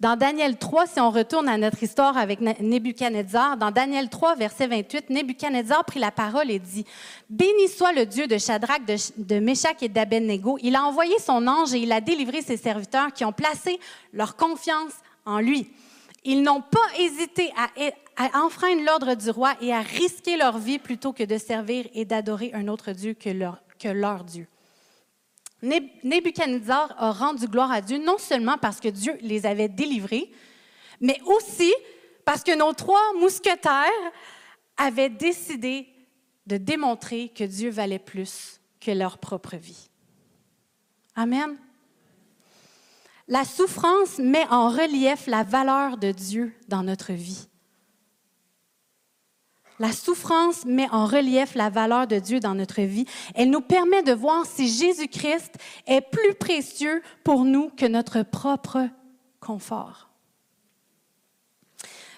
Dans 0.00 0.16
Daniel 0.16 0.58
3, 0.58 0.86
si 0.86 1.00
on 1.00 1.10
retourne 1.10 1.48
à 1.48 1.56
notre 1.56 1.82
histoire 1.82 2.18
avec 2.18 2.40
Nebuchadnezzar, 2.40 3.56
dans 3.56 3.70
Daniel 3.70 4.08
3, 4.08 4.34
verset 4.34 4.66
28, 4.66 5.08
Nebuchadnezzar 5.10 5.84
prit 5.84 6.00
la 6.00 6.10
parole 6.10 6.50
et 6.50 6.58
dit 6.58 6.84
Béni 7.30 7.68
soit 7.68 7.92
le 7.92 8.04
Dieu 8.04 8.26
de 8.26 8.36
Shadrach, 8.36 8.84
de, 8.84 8.96
de 9.16 9.38
Meshach 9.38 9.82
et 9.82 9.88
d'Abednego. 9.88 10.58
Il 10.62 10.74
a 10.74 10.84
envoyé 10.84 11.18
son 11.20 11.46
ange 11.46 11.74
et 11.74 11.78
il 11.78 11.92
a 11.92 12.00
délivré 12.00 12.42
ses 12.42 12.56
serviteurs 12.56 13.12
qui 13.12 13.24
ont 13.24 13.32
placé 13.32 13.78
leur 14.12 14.36
confiance 14.36 14.92
en 15.24 15.38
lui. 15.38 15.70
Ils 16.24 16.42
n'ont 16.42 16.62
pas 16.62 16.98
hésité 16.98 17.52
à, 17.56 18.42
enfreindre 18.42 18.82
l'ordre 18.82 19.14
du 19.14 19.30
roi 19.30 19.54
et 19.60 19.72
à 19.72 19.80
risquer 19.80 20.36
leur 20.36 20.58
vie 20.58 20.78
plutôt 20.78 21.12
que 21.12 21.22
de 21.22 21.36
servir 21.36 21.86
et 21.92 22.04
d'adorer 22.04 22.50
un 22.54 22.68
autre 22.68 22.92
Dieu 22.92 23.14
que 23.14 23.28
leur, 23.28 23.62
que 23.78 23.88
leur 23.88 24.24
Dieu. 24.24 24.46
Nebuchadnezzar 25.62 26.94
a 26.98 27.12
rendu 27.12 27.46
gloire 27.46 27.72
à 27.72 27.80
Dieu 27.80 27.98
non 27.98 28.18
seulement 28.18 28.58
parce 28.58 28.80
que 28.80 28.88
Dieu 28.88 29.16
les 29.20 29.46
avait 29.46 29.68
délivrés, 29.68 30.30
mais 31.00 31.20
aussi 31.24 31.72
parce 32.24 32.42
que 32.42 32.56
nos 32.56 32.72
trois 32.72 33.12
mousquetaires 33.18 33.90
avaient 34.76 35.10
décidé 35.10 35.88
de 36.46 36.56
démontrer 36.56 37.30
que 37.30 37.44
Dieu 37.44 37.70
valait 37.70 37.98
plus 37.98 38.60
que 38.80 38.90
leur 38.90 39.18
propre 39.18 39.56
vie. 39.56 39.88
Amen. 41.16 41.56
La 43.26 43.44
souffrance 43.44 44.18
met 44.18 44.46
en 44.50 44.68
relief 44.68 45.26
la 45.26 45.42
valeur 45.42 45.96
de 45.96 46.12
Dieu 46.12 46.52
dans 46.68 46.82
notre 46.82 47.12
vie. 47.12 47.48
La 49.80 49.90
souffrance 49.90 50.64
met 50.64 50.88
en 50.90 51.06
relief 51.06 51.54
la 51.54 51.68
valeur 51.68 52.06
de 52.06 52.18
Dieu 52.18 52.38
dans 52.38 52.54
notre 52.54 52.82
vie. 52.82 53.06
Elle 53.34 53.50
nous 53.50 53.60
permet 53.60 54.02
de 54.02 54.12
voir 54.12 54.46
si 54.46 54.68
Jésus-Christ 54.68 55.56
est 55.86 56.00
plus 56.00 56.34
précieux 56.34 57.02
pour 57.24 57.44
nous 57.44 57.70
que 57.70 57.86
notre 57.86 58.22
propre 58.22 58.88
confort. 59.40 60.10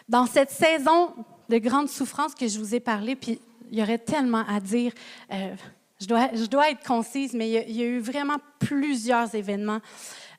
Dans 0.08 0.26
cette 0.26 0.50
saison 0.50 1.14
de 1.48 1.58
grande 1.58 1.88
souffrance 1.88 2.34
que 2.34 2.46
je 2.46 2.58
vous 2.58 2.74
ai 2.74 2.80
parlé, 2.80 3.16
puis 3.16 3.40
il 3.70 3.78
y 3.78 3.82
aurait 3.82 3.98
tellement 3.98 4.44
à 4.46 4.60
dire, 4.60 4.92
euh, 5.32 5.54
je, 6.00 6.06
dois, 6.06 6.28
je 6.34 6.44
dois 6.44 6.70
être 6.70 6.86
concise, 6.86 7.32
mais 7.32 7.48
il 7.48 7.76
y, 7.76 7.82
a, 7.82 7.86
eu 7.86 8.00
vraiment 8.00 8.36
plusieurs 8.58 9.34
événements, 9.34 9.80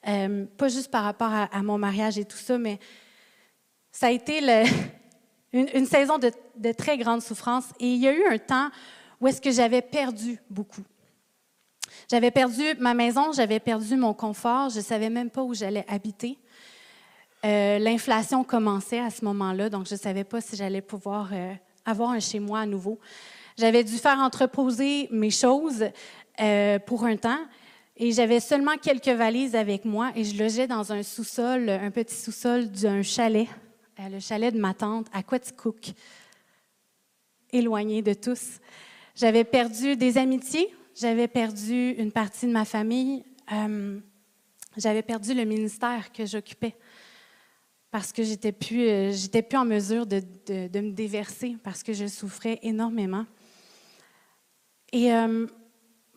euh, 0.07 0.45
pas 0.57 0.67
juste 0.67 0.91
par 0.91 1.03
rapport 1.03 1.31
à, 1.31 1.63
mon 1.63 1.77
mariage 1.77 2.17
et 2.17 2.25
tout 2.25 2.37
ça, 2.37 2.57
mais 2.57 2.79
ça 3.91 4.07
a 4.07 4.11
été 4.11 4.39
une, 5.53 5.85
saison 5.85 6.17
de, 6.17 6.71
très 6.71 6.97
grande 6.97 7.21
souffrance. 7.21 7.65
Et 7.79 7.93
il 7.93 7.99
y 7.99 8.07
a 8.07 8.13
eu 8.13 8.25
un 8.25 8.37
temps 8.37 8.69
où 9.19 9.27
est-ce 9.27 9.41
que 9.41 9.51
j'avais 9.51 9.81
perdu 9.81 10.39
beaucoup. 10.49 10.83
J'avais 12.09 12.31
perdu 12.31 12.63
ma 12.79 12.93
maison, 12.93 13.31
j'avais 13.31 13.59
perdu 13.59 13.95
mon 13.97 14.13
confort, 14.13 14.69
je 14.69 14.77
ne 14.77 14.83
savais 14.83 15.09
même 15.09 15.29
pas 15.29 15.41
où 15.41 15.53
j'allais 15.53 15.85
habiter. 15.87 16.37
Euh, 17.45 17.79
l'inflation 17.79 18.43
commençait 18.43 18.99
à 18.99 19.09
ce 19.09 19.25
moment-là, 19.25 19.69
donc 19.69 19.87
je 19.87 19.95
ne 19.95 19.99
savais 19.99 20.23
pas 20.23 20.41
si 20.41 20.55
j'allais 20.55 20.81
pouvoir 20.81 21.29
euh, 21.33 21.53
avoir 21.85 22.11
un 22.11 22.19
chez 22.19 22.39
moi 22.39 22.61
à 22.61 22.65
nouveau. 22.65 22.99
J'avais 23.57 23.83
dû 23.83 23.97
faire 23.97 24.19
entreposer 24.19 25.07
mes 25.11 25.31
choses 25.31 25.85
pour 26.85 27.03
un 27.05 27.17
temps 27.17 27.39
et 27.97 28.11
j'avais 28.11 28.39
seulement 28.39 28.77
quelques 28.77 29.07
valises 29.07 29.55
avec 29.55 29.83
moi 29.83 30.11
et 30.15 30.23
je 30.23 30.41
logeais 30.41 30.67
dans 30.67 30.93
un 30.93 31.03
sous-sol, 31.03 31.69
un 31.69 31.91
petit 31.91 32.15
sous-sol 32.15 32.69
d'un 32.69 33.01
chalet 33.01 33.47
euh, 33.99 34.09
le 34.09 34.19
chalet 34.19 34.53
de 34.53 34.59
ma 34.59 34.75
tante 34.75 35.07
à 35.11 35.23
Quaticook, 35.23 35.91
éloigné 37.51 38.03
de 38.03 38.13
tous. 38.13 38.59
J'avais 39.15 39.43
perdu 39.43 39.95
des 39.95 40.19
amitiés, 40.19 40.71
j'avais 40.95 41.27
perdu 41.27 41.91
une 41.91 42.11
partie 42.11 42.45
de 42.45 42.51
ma 42.51 42.65
famille, 42.65 43.23
euh, 43.51 43.99
j'avais 44.75 45.01
perdu 45.01 45.33
le 45.33 45.45
ministère 45.45 46.11
que 46.11 46.25
j'occupais 46.27 46.75
parce 47.89 48.11
que 48.11 48.21
j'étais 48.21 48.51
plus, 48.51 48.87
euh, 48.87 49.11
j'étais 49.11 49.41
plus 49.41 49.57
en 49.57 49.65
mesure 49.65 50.05
de, 50.05 50.21
de, 50.45 50.79
me 50.79 50.91
déverser 50.91 51.57
parce 51.63 51.81
que 51.81 51.93
je 51.93 52.05
souffrais 52.05 52.59
énormément. 52.61 53.25
Et 54.93 55.09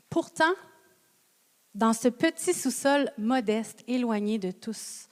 pourtant, 0.08 0.52
dans 1.74 1.92
ce 1.92 2.08
petit 2.08 2.54
sous-sol 2.54 3.10
modeste, 3.18 3.82
éloigné 3.86 4.38
de 4.38 4.50
tous, 4.50 5.08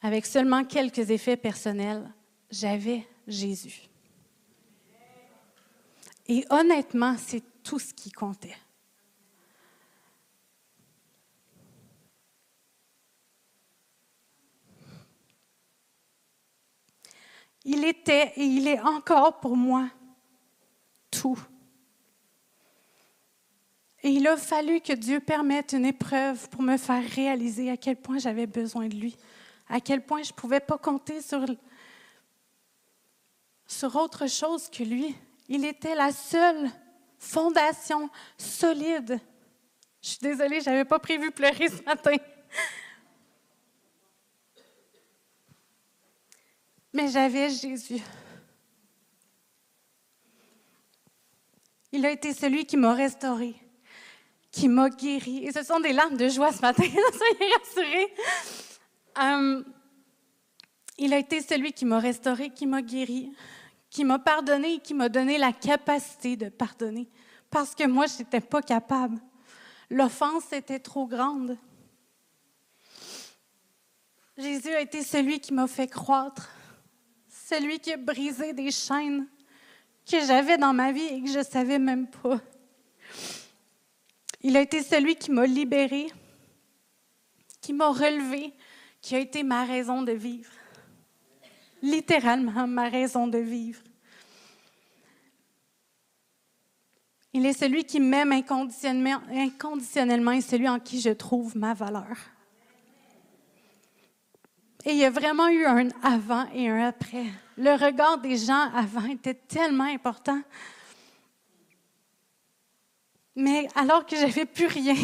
avec 0.00 0.26
seulement 0.26 0.64
quelques 0.64 1.10
effets 1.10 1.36
personnels, 1.36 2.12
j'avais 2.50 3.06
Jésus. 3.26 3.88
Et 6.26 6.44
honnêtement, 6.50 7.16
c'est 7.18 7.42
tout 7.62 7.78
ce 7.78 7.92
qui 7.92 8.10
comptait. 8.10 8.56
Il 17.64 17.84
était 17.84 18.32
et 18.36 18.44
il 18.44 18.68
est 18.68 18.80
encore 18.80 19.40
pour 19.40 19.56
moi 19.56 19.88
tout. 21.10 21.38
Et 24.04 24.10
il 24.10 24.28
a 24.28 24.36
fallu 24.36 24.80
que 24.80 24.92
Dieu 24.92 25.18
permette 25.18 25.72
une 25.72 25.86
épreuve 25.86 26.48
pour 26.50 26.62
me 26.62 26.76
faire 26.76 27.02
réaliser 27.02 27.70
à 27.70 27.76
quel 27.76 27.96
point 27.96 28.18
j'avais 28.18 28.46
besoin 28.46 28.86
de 28.86 28.94
lui 28.94 29.16
à 29.68 29.80
quel 29.80 30.04
point 30.04 30.22
je 30.22 30.30
ne 30.30 30.36
pouvais 30.36 30.60
pas 30.60 30.78
compter 30.78 31.20
sur, 31.20 31.44
sur 33.66 33.96
autre 33.96 34.28
chose 34.28 34.68
que 34.68 34.82
lui. 34.82 35.14
Il 35.48 35.64
était 35.64 35.94
la 35.94 36.12
seule 36.12 36.70
fondation 37.18 38.10
solide. 38.36 39.20
Je 40.02 40.08
suis 40.08 40.18
désolée, 40.20 40.60
je 40.60 40.68
n'avais 40.68 40.84
pas 40.84 40.98
prévu 40.98 41.30
pleurer 41.30 41.68
ce 41.68 41.82
matin. 41.82 42.16
Mais 46.92 47.08
j'avais 47.08 47.50
Jésus. 47.50 48.02
Il 51.90 52.04
a 52.04 52.10
été 52.10 52.34
celui 52.34 52.66
qui 52.66 52.76
m'a 52.76 52.92
restauré, 52.92 53.54
qui 54.54 54.68
m'a 54.68 54.88
guéri. 54.88 55.44
Et 55.44 55.52
ce 55.52 55.64
sont 55.64 55.80
des 55.80 55.92
larmes 55.92 56.16
de 56.16 56.28
joie 56.28 56.52
ce 56.52 56.60
matin, 56.60 56.84
soyez 56.86 57.52
rassurés. 57.58 58.14
Euh, 59.18 59.64
il 60.96 61.12
a 61.12 61.18
été 61.18 61.42
celui 61.42 61.72
qui 61.72 61.84
m'a 61.84 61.98
restauré, 61.98 62.50
qui 62.50 62.66
m'a 62.66 62.80
guéri, 62.80 63.32
qui 63.90 64.04
m'a 64.04 64.20
pardonné 64.20 64.74
et 64.74 64.78
qui 64.78 64.94
m'a 64.94 65.08
donné 65.08 65.38
la 65.38 65.52
capacité 65.52 66.36
de 66.36 66.48
pardonner. 66.50 67.08
Parce 67.50 67.74
que 67.74 67.84
moi, 67.86 68.06
je 68.06 68.18
n'étais 68.18 68.40
pas 68.40 68.62
capable. 68.62 69.18
L'offense 69.90 70.52
était 70.52 70.78
trop 70.78 71.06
grande. 71.08 71.58
Jésus 74.38 74.70
a 74.70 74.80
été 74.80 75.02
celui 75.02 75.40
qui 75.40 75.52
m'a 75.52 75.66
fait 75.66 75.88
croître, 75.88 76.48
celui 77.28 77.80
qui 77.80 77.92
a 77.92 77.96
brisé 77.96 78.52
des 78.52 78.70
chaînes 78.70 79.26
que 80.08 80.20
j'avais 80.24 80.58
dans 80.58 80.72
ma 80.72 80.92
vie 80.92 81.06
et 81.06 81.22
que 81.22 81.28
je 81.28 81.38
ne 81.38 81.44
savais 81.44 81.80
même 81.80 82.08
pas. 82.08 82.40
Il 84.46 84.58
a 84.58 84.60
été 84.60 84.82
celui 84.82 85.16
qui 85.16 85.30
m'a 85.30 85.46
libéré, 85.46 86.06
qui 87.62 87.72
m'a 87.72 87.88
relevé, 87.88 88.52
qui 89.00 89.14
a 89.16 89.18
été 89.18 89.42
ma 89.42 89.64
raison 89.64 90.02
de 90.02 90.12
vivre. 90.12 90.52
Littéralement 91.80 92.66
ma 92.66 92.90
raison 92.90 93.26
de 93.26 93.38
vivre. 93.38 93.80
Il 97.32 97.46
est 97.46 97.54
celui 97.54 97.84
qui 97.84 98.00
m'aime 98.00 98.32
inconditionnellement, 98.32 99.22
et 100.32 100.40
celui 100.42 100.68
en 100.68 100.78
qui 100.78 101.00
je 101.00 101.10
trouve 101.10 101.56
ma 101.56 101.72
valeur. 101.72 102.14
Et 104.84 104.90
il 104.90 104.98
y 104.98 105.06
a 105.06 105.10
vraiment 105.10 105.48
eu 105.48 105.64
un 105.64 105.88
avant 106.02 106.46
et 106.52 106.68
un 106.68 106.88
après. 106.88 107.24
Le 107.56 107.82
regard 107.82 108.18
des 108.18 108.36
gens 108.36 108.70
avant 108.74 109.06
était 109.06 109.32
tellement 109.32 109.84
important. 109.84 110.42
Mais 113.36 113.68
alors 113.74 114.06
que 114.06 114.16
j'avais 114.16 114.44
plus 114.44 114.66
rien, 114.66 114.94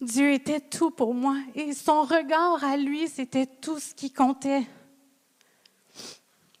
Dieu 0.00 0.32
était 0.32 0.60
tout 0.60 0.90
pour 0.90 1.14
moi 1.14 1.36
et 1.54 1.72
son 1.72 2.02
regard 2.02 2.62
à 2.64 2.76
lui, 2.76 3.08
c'était 3.08 3.46
tout 3.46 3.78
ce 3.78 3.94
qui 3.94 4.12
comptait. 4.12 4.66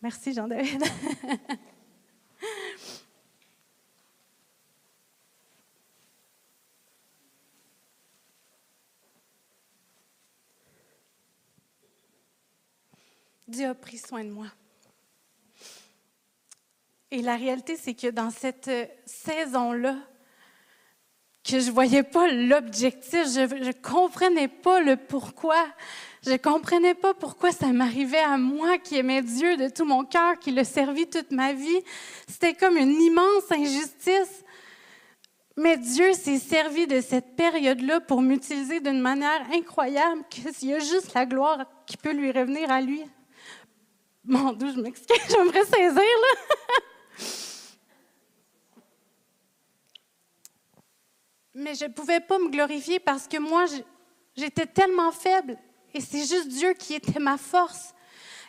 Merci 0.00 0.32
Jean-David. 0.32 0.84
Dieu 13.48 13.68
a 13.68 13.74
pris 13.74 13.98
soin 13.98 14.24
de 14.24 14.30
moi. 14.30 14.46
Et 17.10 17.22
la 17.22 17.36
réalité, 17.36 17.76
c'est 17.76 17.94
que 17.94 18.08
dans 18.08 18.30
cette 18.30 18.70
saison-là, 19.06 19.96
que 21.46 21.60
je 21.60 21.70
voyais 21.70 22.02
pas 22.02 22.28
l'objectif, 22.28 23.24
je 23.26 23.66
ne 23.66 23.72
comprenais 23.72 24.48
pas 24.48 24.80
le 24.80 24.96
pourquoi. 24.96 25.64
Je 26.24 26.32
ne 26.32 26.36
comprenais 26.38 26.94
pas 26.94 27.14
pourquoi 27.14 27.52
ça 27.52 27.68
m'arrivait 27.68 28.18
à 28.18 28.36
moi 28.36 28.78
qui 28.78 28.96
aimais 28.96 29.22
Dieu 29.22 29.56
de 29.56 29.68
tout 29.68 29.84
mon 29.84 30.04
cœur, 30.04 30.38
qui 30.40 30.50
le 30.50 30.64
servi 30.64 31.06
toute 31.06 31.30
ma 31.30 31.52
vie. 31.52 31.80
C'était 32.28 32.54
comme 32.54 32.76
une 32.76 33.00
immense 33.00 33.52
injustice. 33.52 34.44
Mais 35.56 35.76
Dieu 35.76 36.12
s'est 36.12 36.38
servi 36.38 36.88
de 36.88 37.00
cette 37.00 37.36
période-là 37.36 38.00
pour 38.00 38.20
m'utiliser 38.20 38.80
d'une 38.80 39.00
manière 39.00 39.46
incroyable, 39.54 40.24
qu'il 40.28 40.68
y 40.68 40.74
a 40.74 40.80
juste 40.80 41.14
la 41.14 41.24
gloire 41.24 41.64
qui 41.86 41.96
peut 41.96 42.12
lui 42.12 42.32
revenir 42.32 42.70
à 42.70 42.80
lui. 42.80 43.02
Mon 44.24 44.52
Dieu, 44.52 44.72
je 44.74 44.80
m'excuse, 44.80 45.16
j'aimerais 45.30 45.64
saisir, 45.64 45.94
là. 45.94 46.56
Mais 51.56 51.74
je 51.74 51.86
ne 51.86 51.92
pouvais 51.92 52.20
pas 52.20 52.38
me 52.38 52.50
glorifier 52.50 53.00
parce 53.00 53.26
que 53.26 53.38
moi, 53.38 53.64
j'étais 54.36 54.66
tellement 54.66 55.10
faible 55.10 55.56
et 55.94 56.00
c'est 56.00 56.26
juste 56.26 56.48
Dieu 56.48 56.74
qui 56.74 56.94
était 56.94 57.18
ma 57.18 57.38
force. 57.38 57.94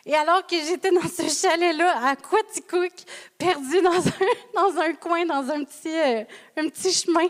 Et 0.04 0.14
alors 0.14 0.46
que 0.46 0.56
j'étais 0.56 0.90
dans 0.90 1.08
ce 1.08 1.28
chalet-là, 1.28 2.06
à 2.06 2.16
Quaticook, 2.16 2.92
perdu 3.36 3.80
dans 3.80 4.06
un, 4.06 4.12
dans 4.54 4.78
un 4.78 4.92
coin, 4.94 5.24
dans 5.24 5.50
un 5.50 5.64
petit, 5.64 5.88
euh, 5.88 6.24
un 6.56 6.68
petit 6.68 6.92
chemin, 6.92 7.28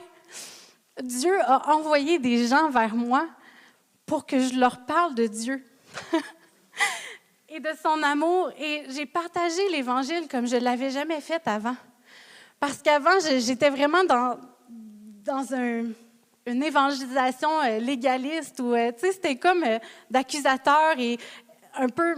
Dieu 1.01 1.41
a 1.43 1.73
envoyé 1.75 2.19
des 2.19 2.49
gens 2.49 2.71
vers 2.71 2.95
moi 2.95 3.29
pour 4.05 4.27
que 4.27 4.41
je 4.41 4.59
leur 4.59 4.85
parle 4.85 5.15
de 5.15 5.29
Dieu 5.29 5.65
de 7.61 7.71
son 7.83 8.03
amour. 8.03 8.51
Et 8.59 8.85
j'ai 8.89 9.07
partagé 9.07 9.69
l'Évangile 9.71 10.29
comme 10.29 10.47
je 10.47 10.57
ne 10.57 10.61
l'avais 10.61 10.91
jamais 10.91 11.21
fait 11.21 11.43
avant. 11.47 11.77
Parce 12.61 12.79
qu'avant, 12.79 13.19
j'étais 13.21 13.71
vraiment 13.71 14.05
dans, 14.05 14.39
une 16.47 16.63
évangélisation 16.63 17.51
euh, 17.63 17.79
légaliste 17.79 18.59
où, 18.61 18.75
euh, 18.75 18.91
tu 18.93 19.01
sais, 19.01 19.13
c'était 19.13 19.37
comme 19.37 19.63
d'accusateur 20.11 20.99
et 20.99 21.19
un 21.75 21.89
peu 21.89 22.17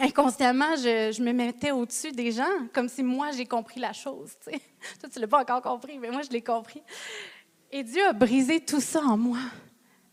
inconsciemment, 0.00 0.76
je, 0.76 1.22
me 1.22 1.32
mettais 1.32 1.70
au-dessus 1.70 2.12
des 2.12 2.32
gens, 2.32 2.66
comme 2.72 2.88
si 2.88 3.02
moi, 3.02 3.30
j'ai 3.32 3.46
compris 3.46 3.80
la 3.80 3.92
chose. 3.92 4.32
Tu 4.44 4.52
sais. 4.52 4.60
Toi, 5.00 5.08
tu 5.08 5.18
ne 5.18 5.22
l'as 5.22 5.28
pas 5.28 5.40
encore 5.40 5.62
compris, 5.62 5.98
mais 5.98 6.10
moi, 6.10 6.22
je 6.22 6.30
l'ai 6.30 6.42
compris. 6.42 6.82
Et 7.70 7.82
Dieu 7.82 8.04
a 8.06 8.12
brisé 8.12 8.60
tout 8.60 8.80
ça 8.80 9.00
en 9.00 9.16
moi. 9.16 9.38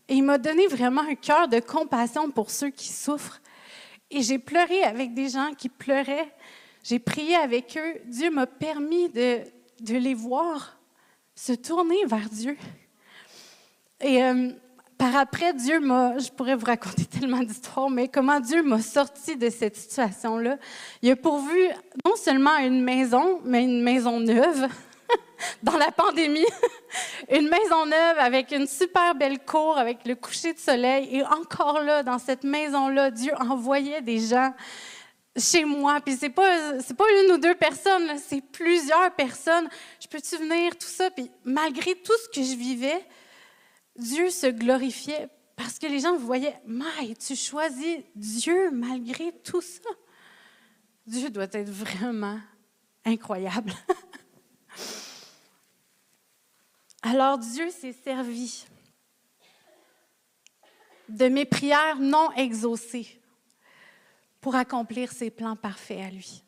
Et 0.07 0.15
il 0.15 0.23
m'a 0.23 0.37
donné 0.37 0.67
vraiment 0.67 1.01
un 1.01 1.15
cœur 1.15 1.47
de 1.47 1.59
compassion 1.59 2.29
pour 2.29 2.51
ceux 2.51 2.69
qui 2.69 2.89
souffrent. 2.89 3.41
Et 4.11 4.21
j'ai 4.21 4.39
pleuré 4.39 4.83
avec 4.83 5.13
des 5.13 5.29
gens 5.29 5.53
qui 5.57 5.69
pleuraient. 5.69 6.31
J'ai 6.83 6.99
prié 6.99 7.35
avec 7.35 7.77
eux. 7.77 8.01
Dieu 8.05 8.29
m'a 8.29 8.45
permis 8.45 9.09
de, 9.09 9.41
les 9.87 10.13
voir 10.13 10.77
se 11.35 11.53
tourner 11.53 12.05
vers 12.05 12.29
Dieu. 12.29 12.55
Et 14.01 14.23
euh, 14.23 14.51
par 14.97 15.15
après, 15.15 15.53
Dieu 15.53 15.79
m'a, 15.79 16.17
je 16.17 16.29
pourrais 16.29 16.55
vous 16.55 16.65
raconter 16.65 17.05
tellement 17.19 17.41
d'histoires, 17.41 17.89
mais 17.89 18.07
comment 18.07 18.39
Dieu 18.39 18.63
m'a 18.63 18.81
sorti 18.81 19.35
de 19.35 19.49
cette 19.49 19.75
situation-là. 19.75 20.57
Il 21.01 21.11
a 21.11 21.15
pourvu 21.15 21.67
non 22.05 22.15
seulement 22.15 22.57
une 22.57 22.81
maison, 22.81 23.41
mais 23.43 23.63
une 23.63 23.81
maison 23.81 24.19
neuve 24.19 24.67
dans 25.63 25.77
la 25.77 25.91
pandémie. 25.91 26.45
une 27.31 27.49
maison 27.49 27.85
neuve 27.85 28.17
avec 28.19 28.51
une 28.51 28.67
super 28.67 29.15
belle 29.15 29.39
cour, 29.39 29.77
avec 29.77 30.05
le 30.05 30.15
coucher 30.15 30.53
de 30.53 30.59
soleil. 30.59 31.15
Et 31.15 31.23
encore 31.23 31.81
là, 31.81 32.03
dans 32.03 32.19
cette 32.19 32.43
maison-là, 32.43 33.11
Dieu 33.11 33.33
envoyait 33.39 34.01
des 34.01 34.19
gens 34.19 34.53
chez 35.37 35.65
moi. 35.65 35.99
Puis 36.01 36.15
c'est 36.15 36.29
pas, 36.29 36.73
pas 36.97 37.05
une 37.23 37.33
ou 37.33 37.37
deux 37.37 37.55
personnes, 37.55 38.17
c'est 38.17 38.41
plusieurs 38.41 39.11
personnes. 39.15 39.67
Je 39.99 40.07
peux-tu 40.07 40.37
venir, 40.37 40.77
tout 40.77 40.87
ça? 40.87 41.09
Puis 41.11 41.29
malgré 41.43 41.95
tout 41.95 42.13
ce 42.23 42.39
que 42.39 42.45
je 42.45 42.55
vivais, 42.55 43.05
Dieu 43.97 44.29
se 44.29 44.47
glorifiait 44.47 45.29
parce 45.55 45.79
que 45.79 45.87
les 45.87 45.99
gens 45.99 46.17
voyaient, 46.17 46.59
Maï, 46.65 47.15
tu 47.15 47.35
choisis 47.35 47.99
Dieu 48.13 48.71
malgré 48.71 49.31
tout 49.43 49.61
ça. 49.61 49.89
Dieu 51.07 51.29
doit 51.29 51.47
être 51.51 51.69
vraiment 51.69 52.39
incroyable. 53.05 53.71
Alors 57.07 57.37
Dieu 57.37 57.69
s'est 57.69 57.93
servi 57.93 58.65
de 61.07 61.27
mes 61.27 61.45
prières 61.45 61.99
non 61.99 62.31
exaucées 62.31 63.21
pour 64.41 64.55
accomplir 64.55 65.11
ses 65.11 65.29
plans 65.29 65.55
parfaits 65.55 65.99
à 65.99 66.09
lui. 66.09 66.43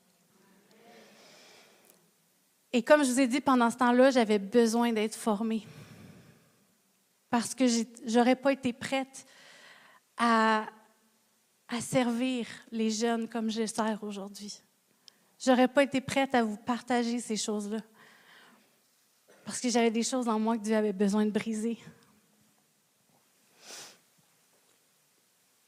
Et 2.73 2.81
comme 2.81 3.03
je 3.03 3.11
vous 3.11 3.19
ai 3.19 3.27
dit, 3.27 3.39
pendant 3.39 3.69
ce 3.69 3.77
temps-là, 3.77 4.09
j'avais 4.09 4.39
besoin 4.39 4.91
d'être 4.91 5.13
formée 5.13 5.63
parce 7.29 7.53
que 7.53 7.67
je 7.67 7.83
n'aurais 8.17 8.35
pas 8.35 8.53
été 8.53 8.73
prête 8.73 9.27
à, 10.17 10.65
à 11.67 11.81
servir 11.81 12.47
les 12.71 12.89
jeunes 12.89 13.29
comme 13.29 13.51
je 13.51 13.67
sers 13.67 13.99
aujourd'hui. 14.01 14.59
Je 15.37 15.51
n'aurais 15.51 15.67
pas 15.67 15.83
été 15.83 16.01
prête 16.01 16.33
à 16.33 16.41
vous 16.41 16.57
partager 16.57 17.19
ces 17.19 17.37
choses-là 17.37 17.81
parce 19.47 19.61
que 19.61 19.69
j'avais 19.69 19.91
des 19.91 20.03
choses 20.03 20.27
en 20.27 20.37
moi 20.37 20.57
que 20.57 20.63
Dieu 20.63 20.75
avait 20.75 20.91
besoin 20.91 21.25
de 21.25 21.31
briser. 21.31 21.77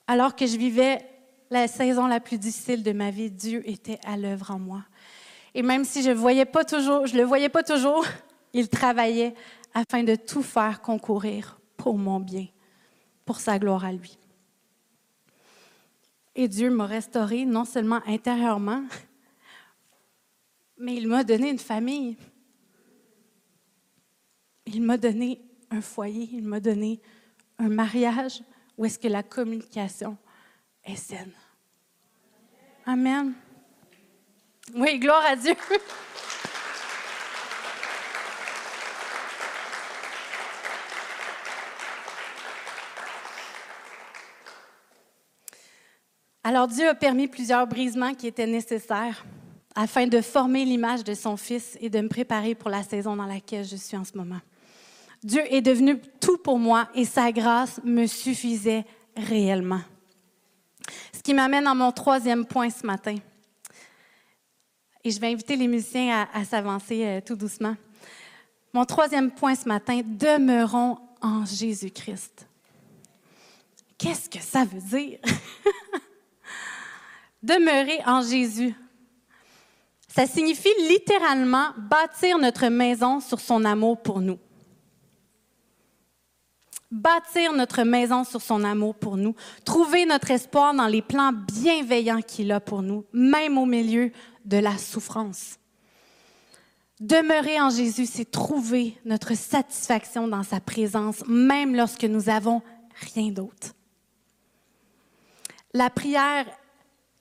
Alors 0.06 0.36
que 0.36 0.46
je 0.46 0.58
vivais 0.58 1.00
la 1.50 1.66
saison 1.70 2.06
la 2.06 2.20
plus 2.20 2.38
difficile 2.38 2.84
de 2.84 2.92
ma 2.92 3.10
vie, 3.10 3.32
Dieu 3.32 3.62
était 3.64 3.98
à 4.06 4.18
l'œuvre 4.18 4.52
en 4.52 4.60
moi. 4.60 4.84
Et 5.56 5.62
même 5.62 5.86
si 5.86 6.04
je 6.04 6.10
ne 6.10 6.16
voyais 6.16 6.44
pas 6.44 6.66
toujours, 6.66 7.08
je 7.08 7.16
le 7.16 7.24
voyais 7.24 7.48
pas 7.48 7.64
toujours, 7.64 8.06
il 8.54 8.68
travaillait 8.68 9.34
afin 9.74 10.04
de 10.04 10.16
tout 10.16 10.44
faire 10.44 10.82
concourir 10.82 11.58
pour 11.78 11.98
mon 11.98 12.20
bien, 12.20 12.48
pour 13.24 13.40
sa 13.40 13.60
gloire 13.60 13.86
à 13.86 13.94
lui. 13.94 14.18
Et 16.36 16.50
Dieu 16.50 16.70
m'a 16.70 16.86
restauré 16.86 17.46
non 17.46 17.64
seulement 17.64 18.02
intérieurement, 18.06 18.84
mais 20.78 20.96
il 20.98 21.08
m'a 21.08 21.24
donné 21.24 21.50
une 21.50 21.60
famille. 21.60 22.18
Il 24.72 24.84
m'a 24.84 24.98
donné 24.98 25.42
un 25.72 25.82
foyer, 25.82 26.30
il 26.32 26.48
m'a 26.48 26.60
donné 26.60 27.02
un 27.58 27.70
mariage 27.70 28.44
où 28.78 28.86
est-ce 28.86 29.00
que 29.00 29.08
la 29.08 29.24
communication 29.24 30.16
est 30.84 30.96
saine. 30.96 31.32
Amen. 32.86 33.34
Oui, 34.76 35.00
gloire 35.00 35.26
à 35.26 35.36
Dieu. 35.36 35.56
Alors 46.44 46.68
Dieu 46.68 46.88
a 46.88 46.96
permis 46.96 47.28
plusieurs 47.28 47.66
brisements 47.66 48.14
qui 48.14 48.28
étaient 48.28 48.48
nécessaires 48.48 49.26
afin 49.76 50.06
de 50.08 50.22
former 50.22 50.64
l'image 50.64 51.04
de 51.04 51.16
son 51.16 51.38
Fils 51.38 51.76
et 51.82 51.90
de 51.90 52.02
me 52.02 52.08
préparer 52.08 52.54
pour 52.54 52.70
la 52.70 52.84
saison 52.84 53.16
dans 53.16 53.26
laquelle 53.26 53.66
je 53.66 53.76
suis 53.76 53.98
en 53.98 54.04
ce 54.04 54.16
moment. 54.16 54.40
Dieu 55.24 55.42
est 55.54 55.62
devenu 55.62 56.00
tout 56.20 56.38
pour 56.38 56.58
moi 56.58 56.88
et 56.96 57.06
sa 57.06 57.32
grâce 57.32 57.82
me 57.84 58.06
suffisait 58.06 58.86
réellement. 59.18 59.82
Ce 61.14 61.22
qui 61.22 61.34
m'amène 61.34 61.68
à 61.68 61.74
mon 61.74 61.92
troisième 61.92 62.46
point 62.46 62.70
ce 62.70 62.86
matin. 62.86 63.16
Et 65.04 65.12
je 65.12 65.20
vais 65.20 65.28
inviter 65.28 65.56
les 65.56 65.68
musiciens 65.68 66.28
à, 66.34 66.46
s'avancer 66.46 67.06
euh, 67.06 67.22
tout 67.26 67.36
doucement. 67.36 67.76
Mon 68.74 68.86
troisième 68.86 69.32
point 69.32 69.56
ce 69.56 69.68
matin, 69.68 70.02
demeurons 70.06 70.98
en 71.22 71.46
Jésus-Christ. 71.46 72.48
Qu'est-ce 73.98 74.30
que 74.30 74.40
ça 74.40 74.64
veut 74.64 74.82
dire? 74.82 75.20
Demeurer 77.44 78.00
en 78.06 78.22
Jésus. 78.22 78.74
Ça 80.08 80.26
signifie 80.26 80.70
littéralement 80.88 81.70
bâtir 81.78 82.38
notre 82.38 82.68
maison 82.68 83.20
sur 83.20 83.40
son 83.40 83.66
amour 83.66 84.02
pour 84.02 84.22
nous 84.22 84.40
bâtir 86.92 87.54
notre 87.54 87.84
maison 87.84 88.24
sur 88.24 88.42
son 88.42 88.64
amour 88.64 88.96
pour 88.96 89.18
nous, 89.18 89.36
trouver 89.64 90.06
notre 90.06 90.32
espoir 90.32 90.74
dans 90.74 90.88
les 90.88 91.02
plans 91.02 91.32
bienveillants 91.34 92.22
qu'il 92.22 92.52
a 92.52 92.60
pour 92.60 92.82
nous, 92.82 93.06
même 93.14 93.58
au 93.58 93.66
milieu 93.66 94.12
de 94.46 94.58
la 94.58 94.78
souffrance. 94.78 95.58
Demeurer 97.00 97.62
en 97.62 97.70
Jésus, 97.70 98.06
c'est 98.06 98.30
trouver 98.30 98.98
notre 99.06 99.36
satisfaction 99.36 100.28
dans 100.28 100.44
sa 100.44 100.60
présence, 100.60 101.24
même 101.28 101.76
lorsque 101.76 102.04
nous 102.04 102.24
n'avons 102.24 102.62
rien 103.16 103.32
d'autre. 103.32 103.74
La 105.74 105.90
prière 105.90 106.46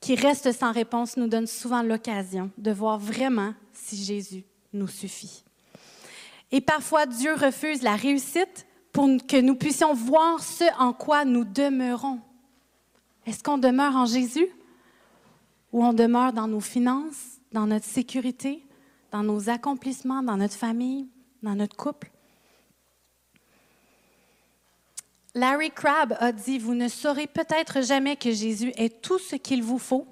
qui 0.01 0.15
reste 0.15 0.53
sans 0.53 0.73
réponse 0.73 1.17
nous 1.17 1.29
donne 1.29 1.47
souvent 1.47 1.83
l'occasion 1.83 2.51
de 2.57 2.71
voir 2.71 2.99
vraiment 2.99 3.55
si 3.73 4.03
Jésus 4.03 4.45
nous 4.73 4.89
suffit. 4.89 5.45
Et 6.51 6.61
parfois, 6.61 7.07
Dieu 7.07 7.35
refuse 7.35 7.83
la 7.83 7.95
réussite 7.95 8.67
pour 8.99 9.09
que 9.29 9.41
nous 9.41 9.55
puissions 9.55 9.95
voir 9.95 10.43
ce 10.43 10.65
en 10.77 10.93
quoi 10.93 11.25
nous 11.25 11.45
demeurons. 11.45 12.19
Est-ce 13.27 13.45
qu'on 13.45 13.57
demeure 13.57 13.95
en 13.95 14.07
Jésus 14.07 14.49
ou 15.73 15.85
on 15.85 15.93
demeure 15.93 16.33
dans 16.33 16.49
nos 16.49 16.59
finances, 16.59 17.39
dans 17.53 17.69
notre 17.69 17.85
sécurité, 17.85 18.61
dans 19.13 19.23
nos 19.23 19.51
accomplissements, 19.51 20.25
dans 20.25 20.37
notre 20.37 20.57
famille, 20.57 21.07
dans 21.45 21.55
notre 21.55 21.77
couple? 21.77 22.11
Larry 25.33 25.71
Crabb 25.71 26.17
a 26.19 26.33
dit, 26.33 26.59
vous 26.59 26.75
ne 26.75 26.89
saurez 26.89 27.29
peut-être 27.29 27.83
jamais 27.83 28.17
que 28.17 28.33
Jésus 28.33 28.73
est 28.75 29.01
tout 29.01 29.21
ce 29.21 29.37
qu'il 29.37 29.63
vous 29.63 29.79
faut, 29.79 30.09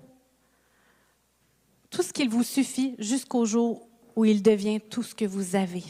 tout 1.90 2.04
ce 2.04 2.12
qu'il 2.12 2.28
vous 2.28 2.44
suffit 2.44 2.94
jusqu'au 3.00 3.46
jour 3.46 3.88
où 4.14 4.24
il 4.24 4.44
devient 4.44 4.80
tout 4.80 5.02
ce 5.02 5.16
que 5.16 5.24
vous 5.24 5.56
avez. 5.56 5.82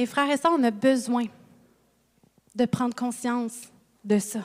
Et 0.00 0.06
frères 0.06 0.30
et 0.30 0.38
sœurs, 0.38 0.52
on 0.58 0.64
a 0.64 0.70
besoin 0.70 1.26
de 2.54 2.64
prendre 2.64 2.94
conscience 2.94 3.68
de 4.02 4.18
ça. 4.18 4.40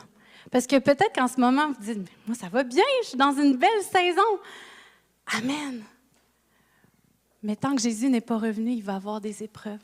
Parce 0.51 0.67
que 0.67 0.77
peut-être 0.79 1.13
qu'en 1.15 1.29
ce 1.29 1.39
moment, 1.39 1.71
vous 1.71 1.93
dites, 1.93 2.11
moi, 2.27 2.35
ça 2.35 2.49
va 2.49 2.63
bien, 2.63 2.83
je 3.03 3.07
suis 3.07 3.17
dans 3.17 3.31
une 3.31 3.55
belle 3.55 3.81
saison. 3.89 4.21
Amen. 5.27 5.81
Mais 7.41 7.55
tant 7.55 7.73
que 7.73 7.81
Jésus 7.81 8.09
n'est 8.09 8.19
pas 8.19 8.37
revenu, 8.37 8.71
il 8.71 8.83
va 8.83 8.91
y 8.91 8.95
avoir 8.97 9.21
des 9.21 9.43
épreuves. 9.43 9.79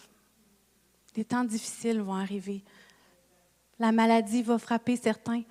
Des 1.13 1.24
temps 1.24 1.45
difficiles 1.45 2.01
vont 2.01 2.15
arriver. 2.15 2.65
La 3.80 3.93
maladie 3.93 4.43
va 4.43 4.57
frapper 4.57 4.97
certains. 4.97 5.43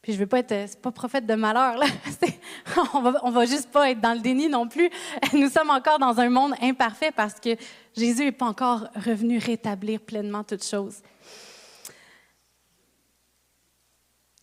Puis 0.00 0.12
je 0.12 0.18
veux 0.18 0.28
pas 0.28 0.38
être, 0.38 0.68
c'est 0.68 0.80
pas 0.80 0.92
prophète 0.92 1.26
de 1.26 1.34
malheur, 1.34 1.76
là. 1.76 1.86
on 2.94 3.00
va, 3.00 3.14
on 3.24 3.30
va 3.32 3.46
juste 3.46 3.68
pas 3.72 3.90
être 3.90 4.00
dans 4.00 4.14
le 4.14 4.20
déni 4.20 4.48
non 4.48 4.68
plus. 4.68 4.90
Nous 5.32 5.48
sommes 5.48 5.70
encore 5.70 5.98
dans 5.98 6.20
un 6.20 6.30
monde 6.30 6.54
imparfait 6.62 7.10
parce 7.10 7.40
que 7.40 7.56
Jésus 7.96 8.24
n'est 8.24 8.32
pas 8.32 8.46
encore 8.46 8.88
revenu 8.94 9.38
rétablir 9.38 10.00
pleinement 10.00 10.44
toutes 10.44 10.64
choses. 10.64 11.02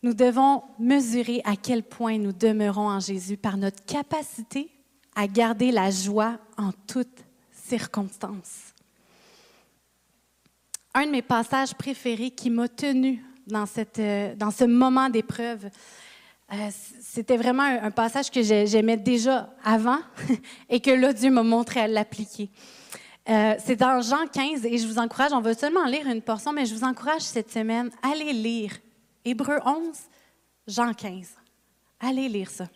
Nous 0.02 0.14
devons 0.14 0.62
mesurer 0.78 1.42
à 1.44 1.56
quel 1.56 1.82
point 1.82 2.16
nous 2.16 2.32
demeurons 2.32 2.88
en 2.88 3.00
Jésus 3.00 3.36
par 3.36 3.56
notre 3.56 3.84
capacité 3.84 4.70
à 5.14 5.26
garder 5.26 5.72
la 5.72 5.90
joie 5.90 6.38
en 6.56 6.70
toutes 6.86 7.24
circonstances. 7.52 8.72
Un 10.94 11.06
de 11.06 11.10
mes 11.10 11.22
passages 11.22 11.74
préférés 11.74 12.30
qui 12.30 12.50
m'a 12.50 12.68
tenu 12.68 13.22
dans, 13.46 13.66
cette, 13.66 13.98
euh, 13.98 14.34
dans 14.34 14.50
ce 14.50 14.64
moment 14.64 15.08
d'épreuve, 15.08 15.68
euh, 16.52 16.68
c'était 17.00 17.36
vraiment 17.36 17.62
un, 17.62 17.90
passage 17.90 18.30
que 18.30 18.42
j'aimais 18.42 18.96
déjà 18.96 19.54
avant 19.62 20.00
et 20.68 20.80
que 20.80 20.90
là, 20.90 21.12
Dieu 21.12 21.30
m'a 21.30 21.42
montré 21.42 21.80
à 21.80 21.86
l'appliquer. 21.86 22.50
Euh, 23.30 23.54
c'est 23.64 23.76
dans 23.76 24.00
Jean 24.00 24.26
15 24.26 24.66
et 24.66 24.76
je 24.76 24.86
vous 24.88 24.98
encourage, 24.98 25.32
on 25.32 25.40
va 25.40 25.54
seulement 25.54 25.84
lire 25.84 26.06
une 26.08 26.20
portion, 26.20 26.52
mais 26.52 26.66
je 26.66 26.74
vous 26.74 26.82
encourage 26.82 27.22
cette 27.22 27.52
semaine, 27.52 27.90
allez 28.02 28.32
lire 28.32 28.72
Hébreu 29.24 29.58
11, 29.64 29.96
Jean 30.66 30.92
15. 30.92 31.36
Allez 32.00 32.28
lire 32.28 32.50
ça. 32.50 32.66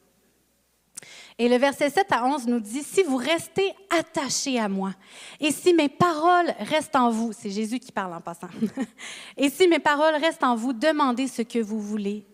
Et 1.39 1.49
le 1.49 1.57
verset 1.57 1.91
7 1.91 2.07
à 2.13 2.25
11 2.25 2.47
nous 2.47 2.61
dit, 2.61 2.85
si 2.85 3.03
vous 3.03 3.17
restez 3.17 3.75
attachés 3.91 4.61
à 4.61 4.69
moi, 4.69 4.93
et 5.41 5.51
si 5.51 5.75
mes 5.75 5.89
paroles 5.89 6.55
restent 6.61 6.95
en 6.95 7.11
vous, 7.11 7.33
c'est 7.33 7.51
Jésus 7.51 7.81
qui 7.81 7.91
parle 7.91 8.15
en 8.15 8.21
passant, 8.21 8.49
et 9.37 9.51
si 9.51 9.67
mes 9.67 9.81
paroles 9.81 10.15
restent 10.15 10.45
en 10.45 10.55
vous, 10.55 10.73
demandez 10.73 11.27
ce 11.27 11.43
que 11.43 11.59
vous 11.59 11.81
voulez 11.81 12.25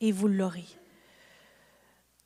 et 0.00 0.12
vous 0.12 0.28
l'aurez. 0.28 0.68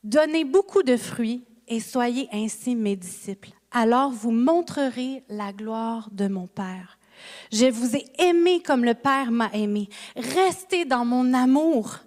Donnez 0.03 0.45
beaucoup 0.45 0.83
de 0.83 0.95
fruits 0.95 1.43
et 1.67 1.79
soyez 1.79 2.29
ainsi 2.31 2.75
mes 2.75 2.95
disciples. 2.95 3.49
Alors 3.71 4.11
vous 4.11 4.31
montrerez 4.31 5.23
la 5.29 5.53
gloire 5.53 6.09
de 6.11 6.27
mon 6.27 6.47
Père. 6.47 6.97
Je 7.51 7.65
vous 7.65 7.95
ai 7.95 8.05
aimé 8.17 8.61
comme 8.63 8.85
le 8.85 8.93
Père 8.93 9.31
m'a 9.31 9.49
aimé. 9.53 9.89
Restez 10.15 10.85
dans 10.85 11.05
mon 11.05 11.33
amour. 11.33 11.99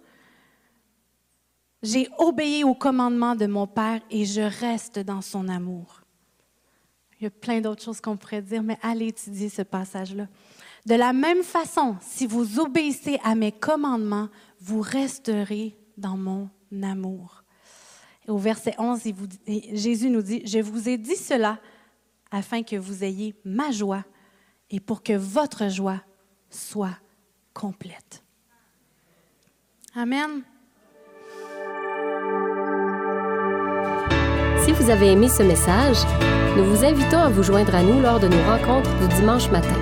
J'ai 1.82 2.08
obéi 2.18 2.64
au 2.64 2.74
commandement 2.74 3.34
de 3.34 3.46
mon 3.46 3.66
Père 3.66 4.00
et 4.10 4.24
je 4.24 4.40
reste 4.40 4.98
dans 4.98 5.20
son 5.20 5.48
amour. 5.48 6.00
Il 7.20 7.24
y 7.24 7.26
a 7.26 7.30
plein 7.30 7.60
d'autres 7.60 7.82
choses 7.82 8.00
qu'on 8.00 8.16
pourrait 8.16 8.42
dire, 8.42 8.62
mais 8.62 8.78
allez 8.82 9.08
étudier 9.08 9.48
ce 9.48 9.62
passage-là. 9.62 10.26
De 10.86 10.94
la 10.94 11.12
même 11.12 11.44
façon, 11.44 11.96
si 12.00 12.26
vous 12.26 12.58
obéissez 12.58 13.20
à 13.22 13.36
mes 13.36 13.52
commandements, 13.52 14.28
vous 14.60 14.80
resterez 14.80 15.76
dans 15.96 16.16
mon 16.16 16.48
amour. 16.82 17.41
Au 18.28 18.38
verset 18.38 18.74
11, 18.78 19.00
Jésus 19.72 20.10
nous 20.10 20.22
dit, 20.22 20.42
je 20.46 20.58
vous 20.60 20.88
ai 20.88 20.96
dit 20.96 21.16
cela 21.16 21.58
afin 22.30 22.62
que 22.62 22.76
vous 22.76 23.04
ayez 23.04 23.34
ma 23.44 23.70
joie 23.70 24.04
et 24.70 24.80
pour 24.80 25.02
que 25.02 25.12
votre 25.12 25.68
joie 25.68 26.00
soit 26.50 26.96
complète. 27.52 28.22
Amen. 29.94 30.42
Si 34.64 34.72
vous 34.72 34.90
avez 34.90 35.12
aimé 35.12 35.28
ce 35.28 35.42
message, 35.42 35.98
nous 36.56 36.64
vous 36.64 36.84
invitons 36.84 37.18
à 37.18 37.28
vous 37.28 37.42
joindre 37.42 37.74
à 37.74 37.82
nous 37.82 38.00
lors 38.00 38.20
de 38.20 38.28
nos 38.28 38.42
rencontres 38.44 38.96
du 39.00 39.08
dimanche 39.16 39.50
matin. 39.50 39.76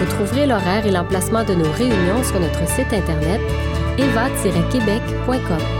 Vous 0.00 0.06
trouverez 0.06 0.46
l'horaire 0.46 0.86
et 0.86 0.90
l'emplacement 0.90 1.44
de 1.44 1.54
nos 1.54 1.70
réunions 1.72 2.24
sur 2.24 2.40
notre 2.40 2.66
site 2.68 2.92
internet 2.92 3.40
eva-québec.com. 3.98 5.79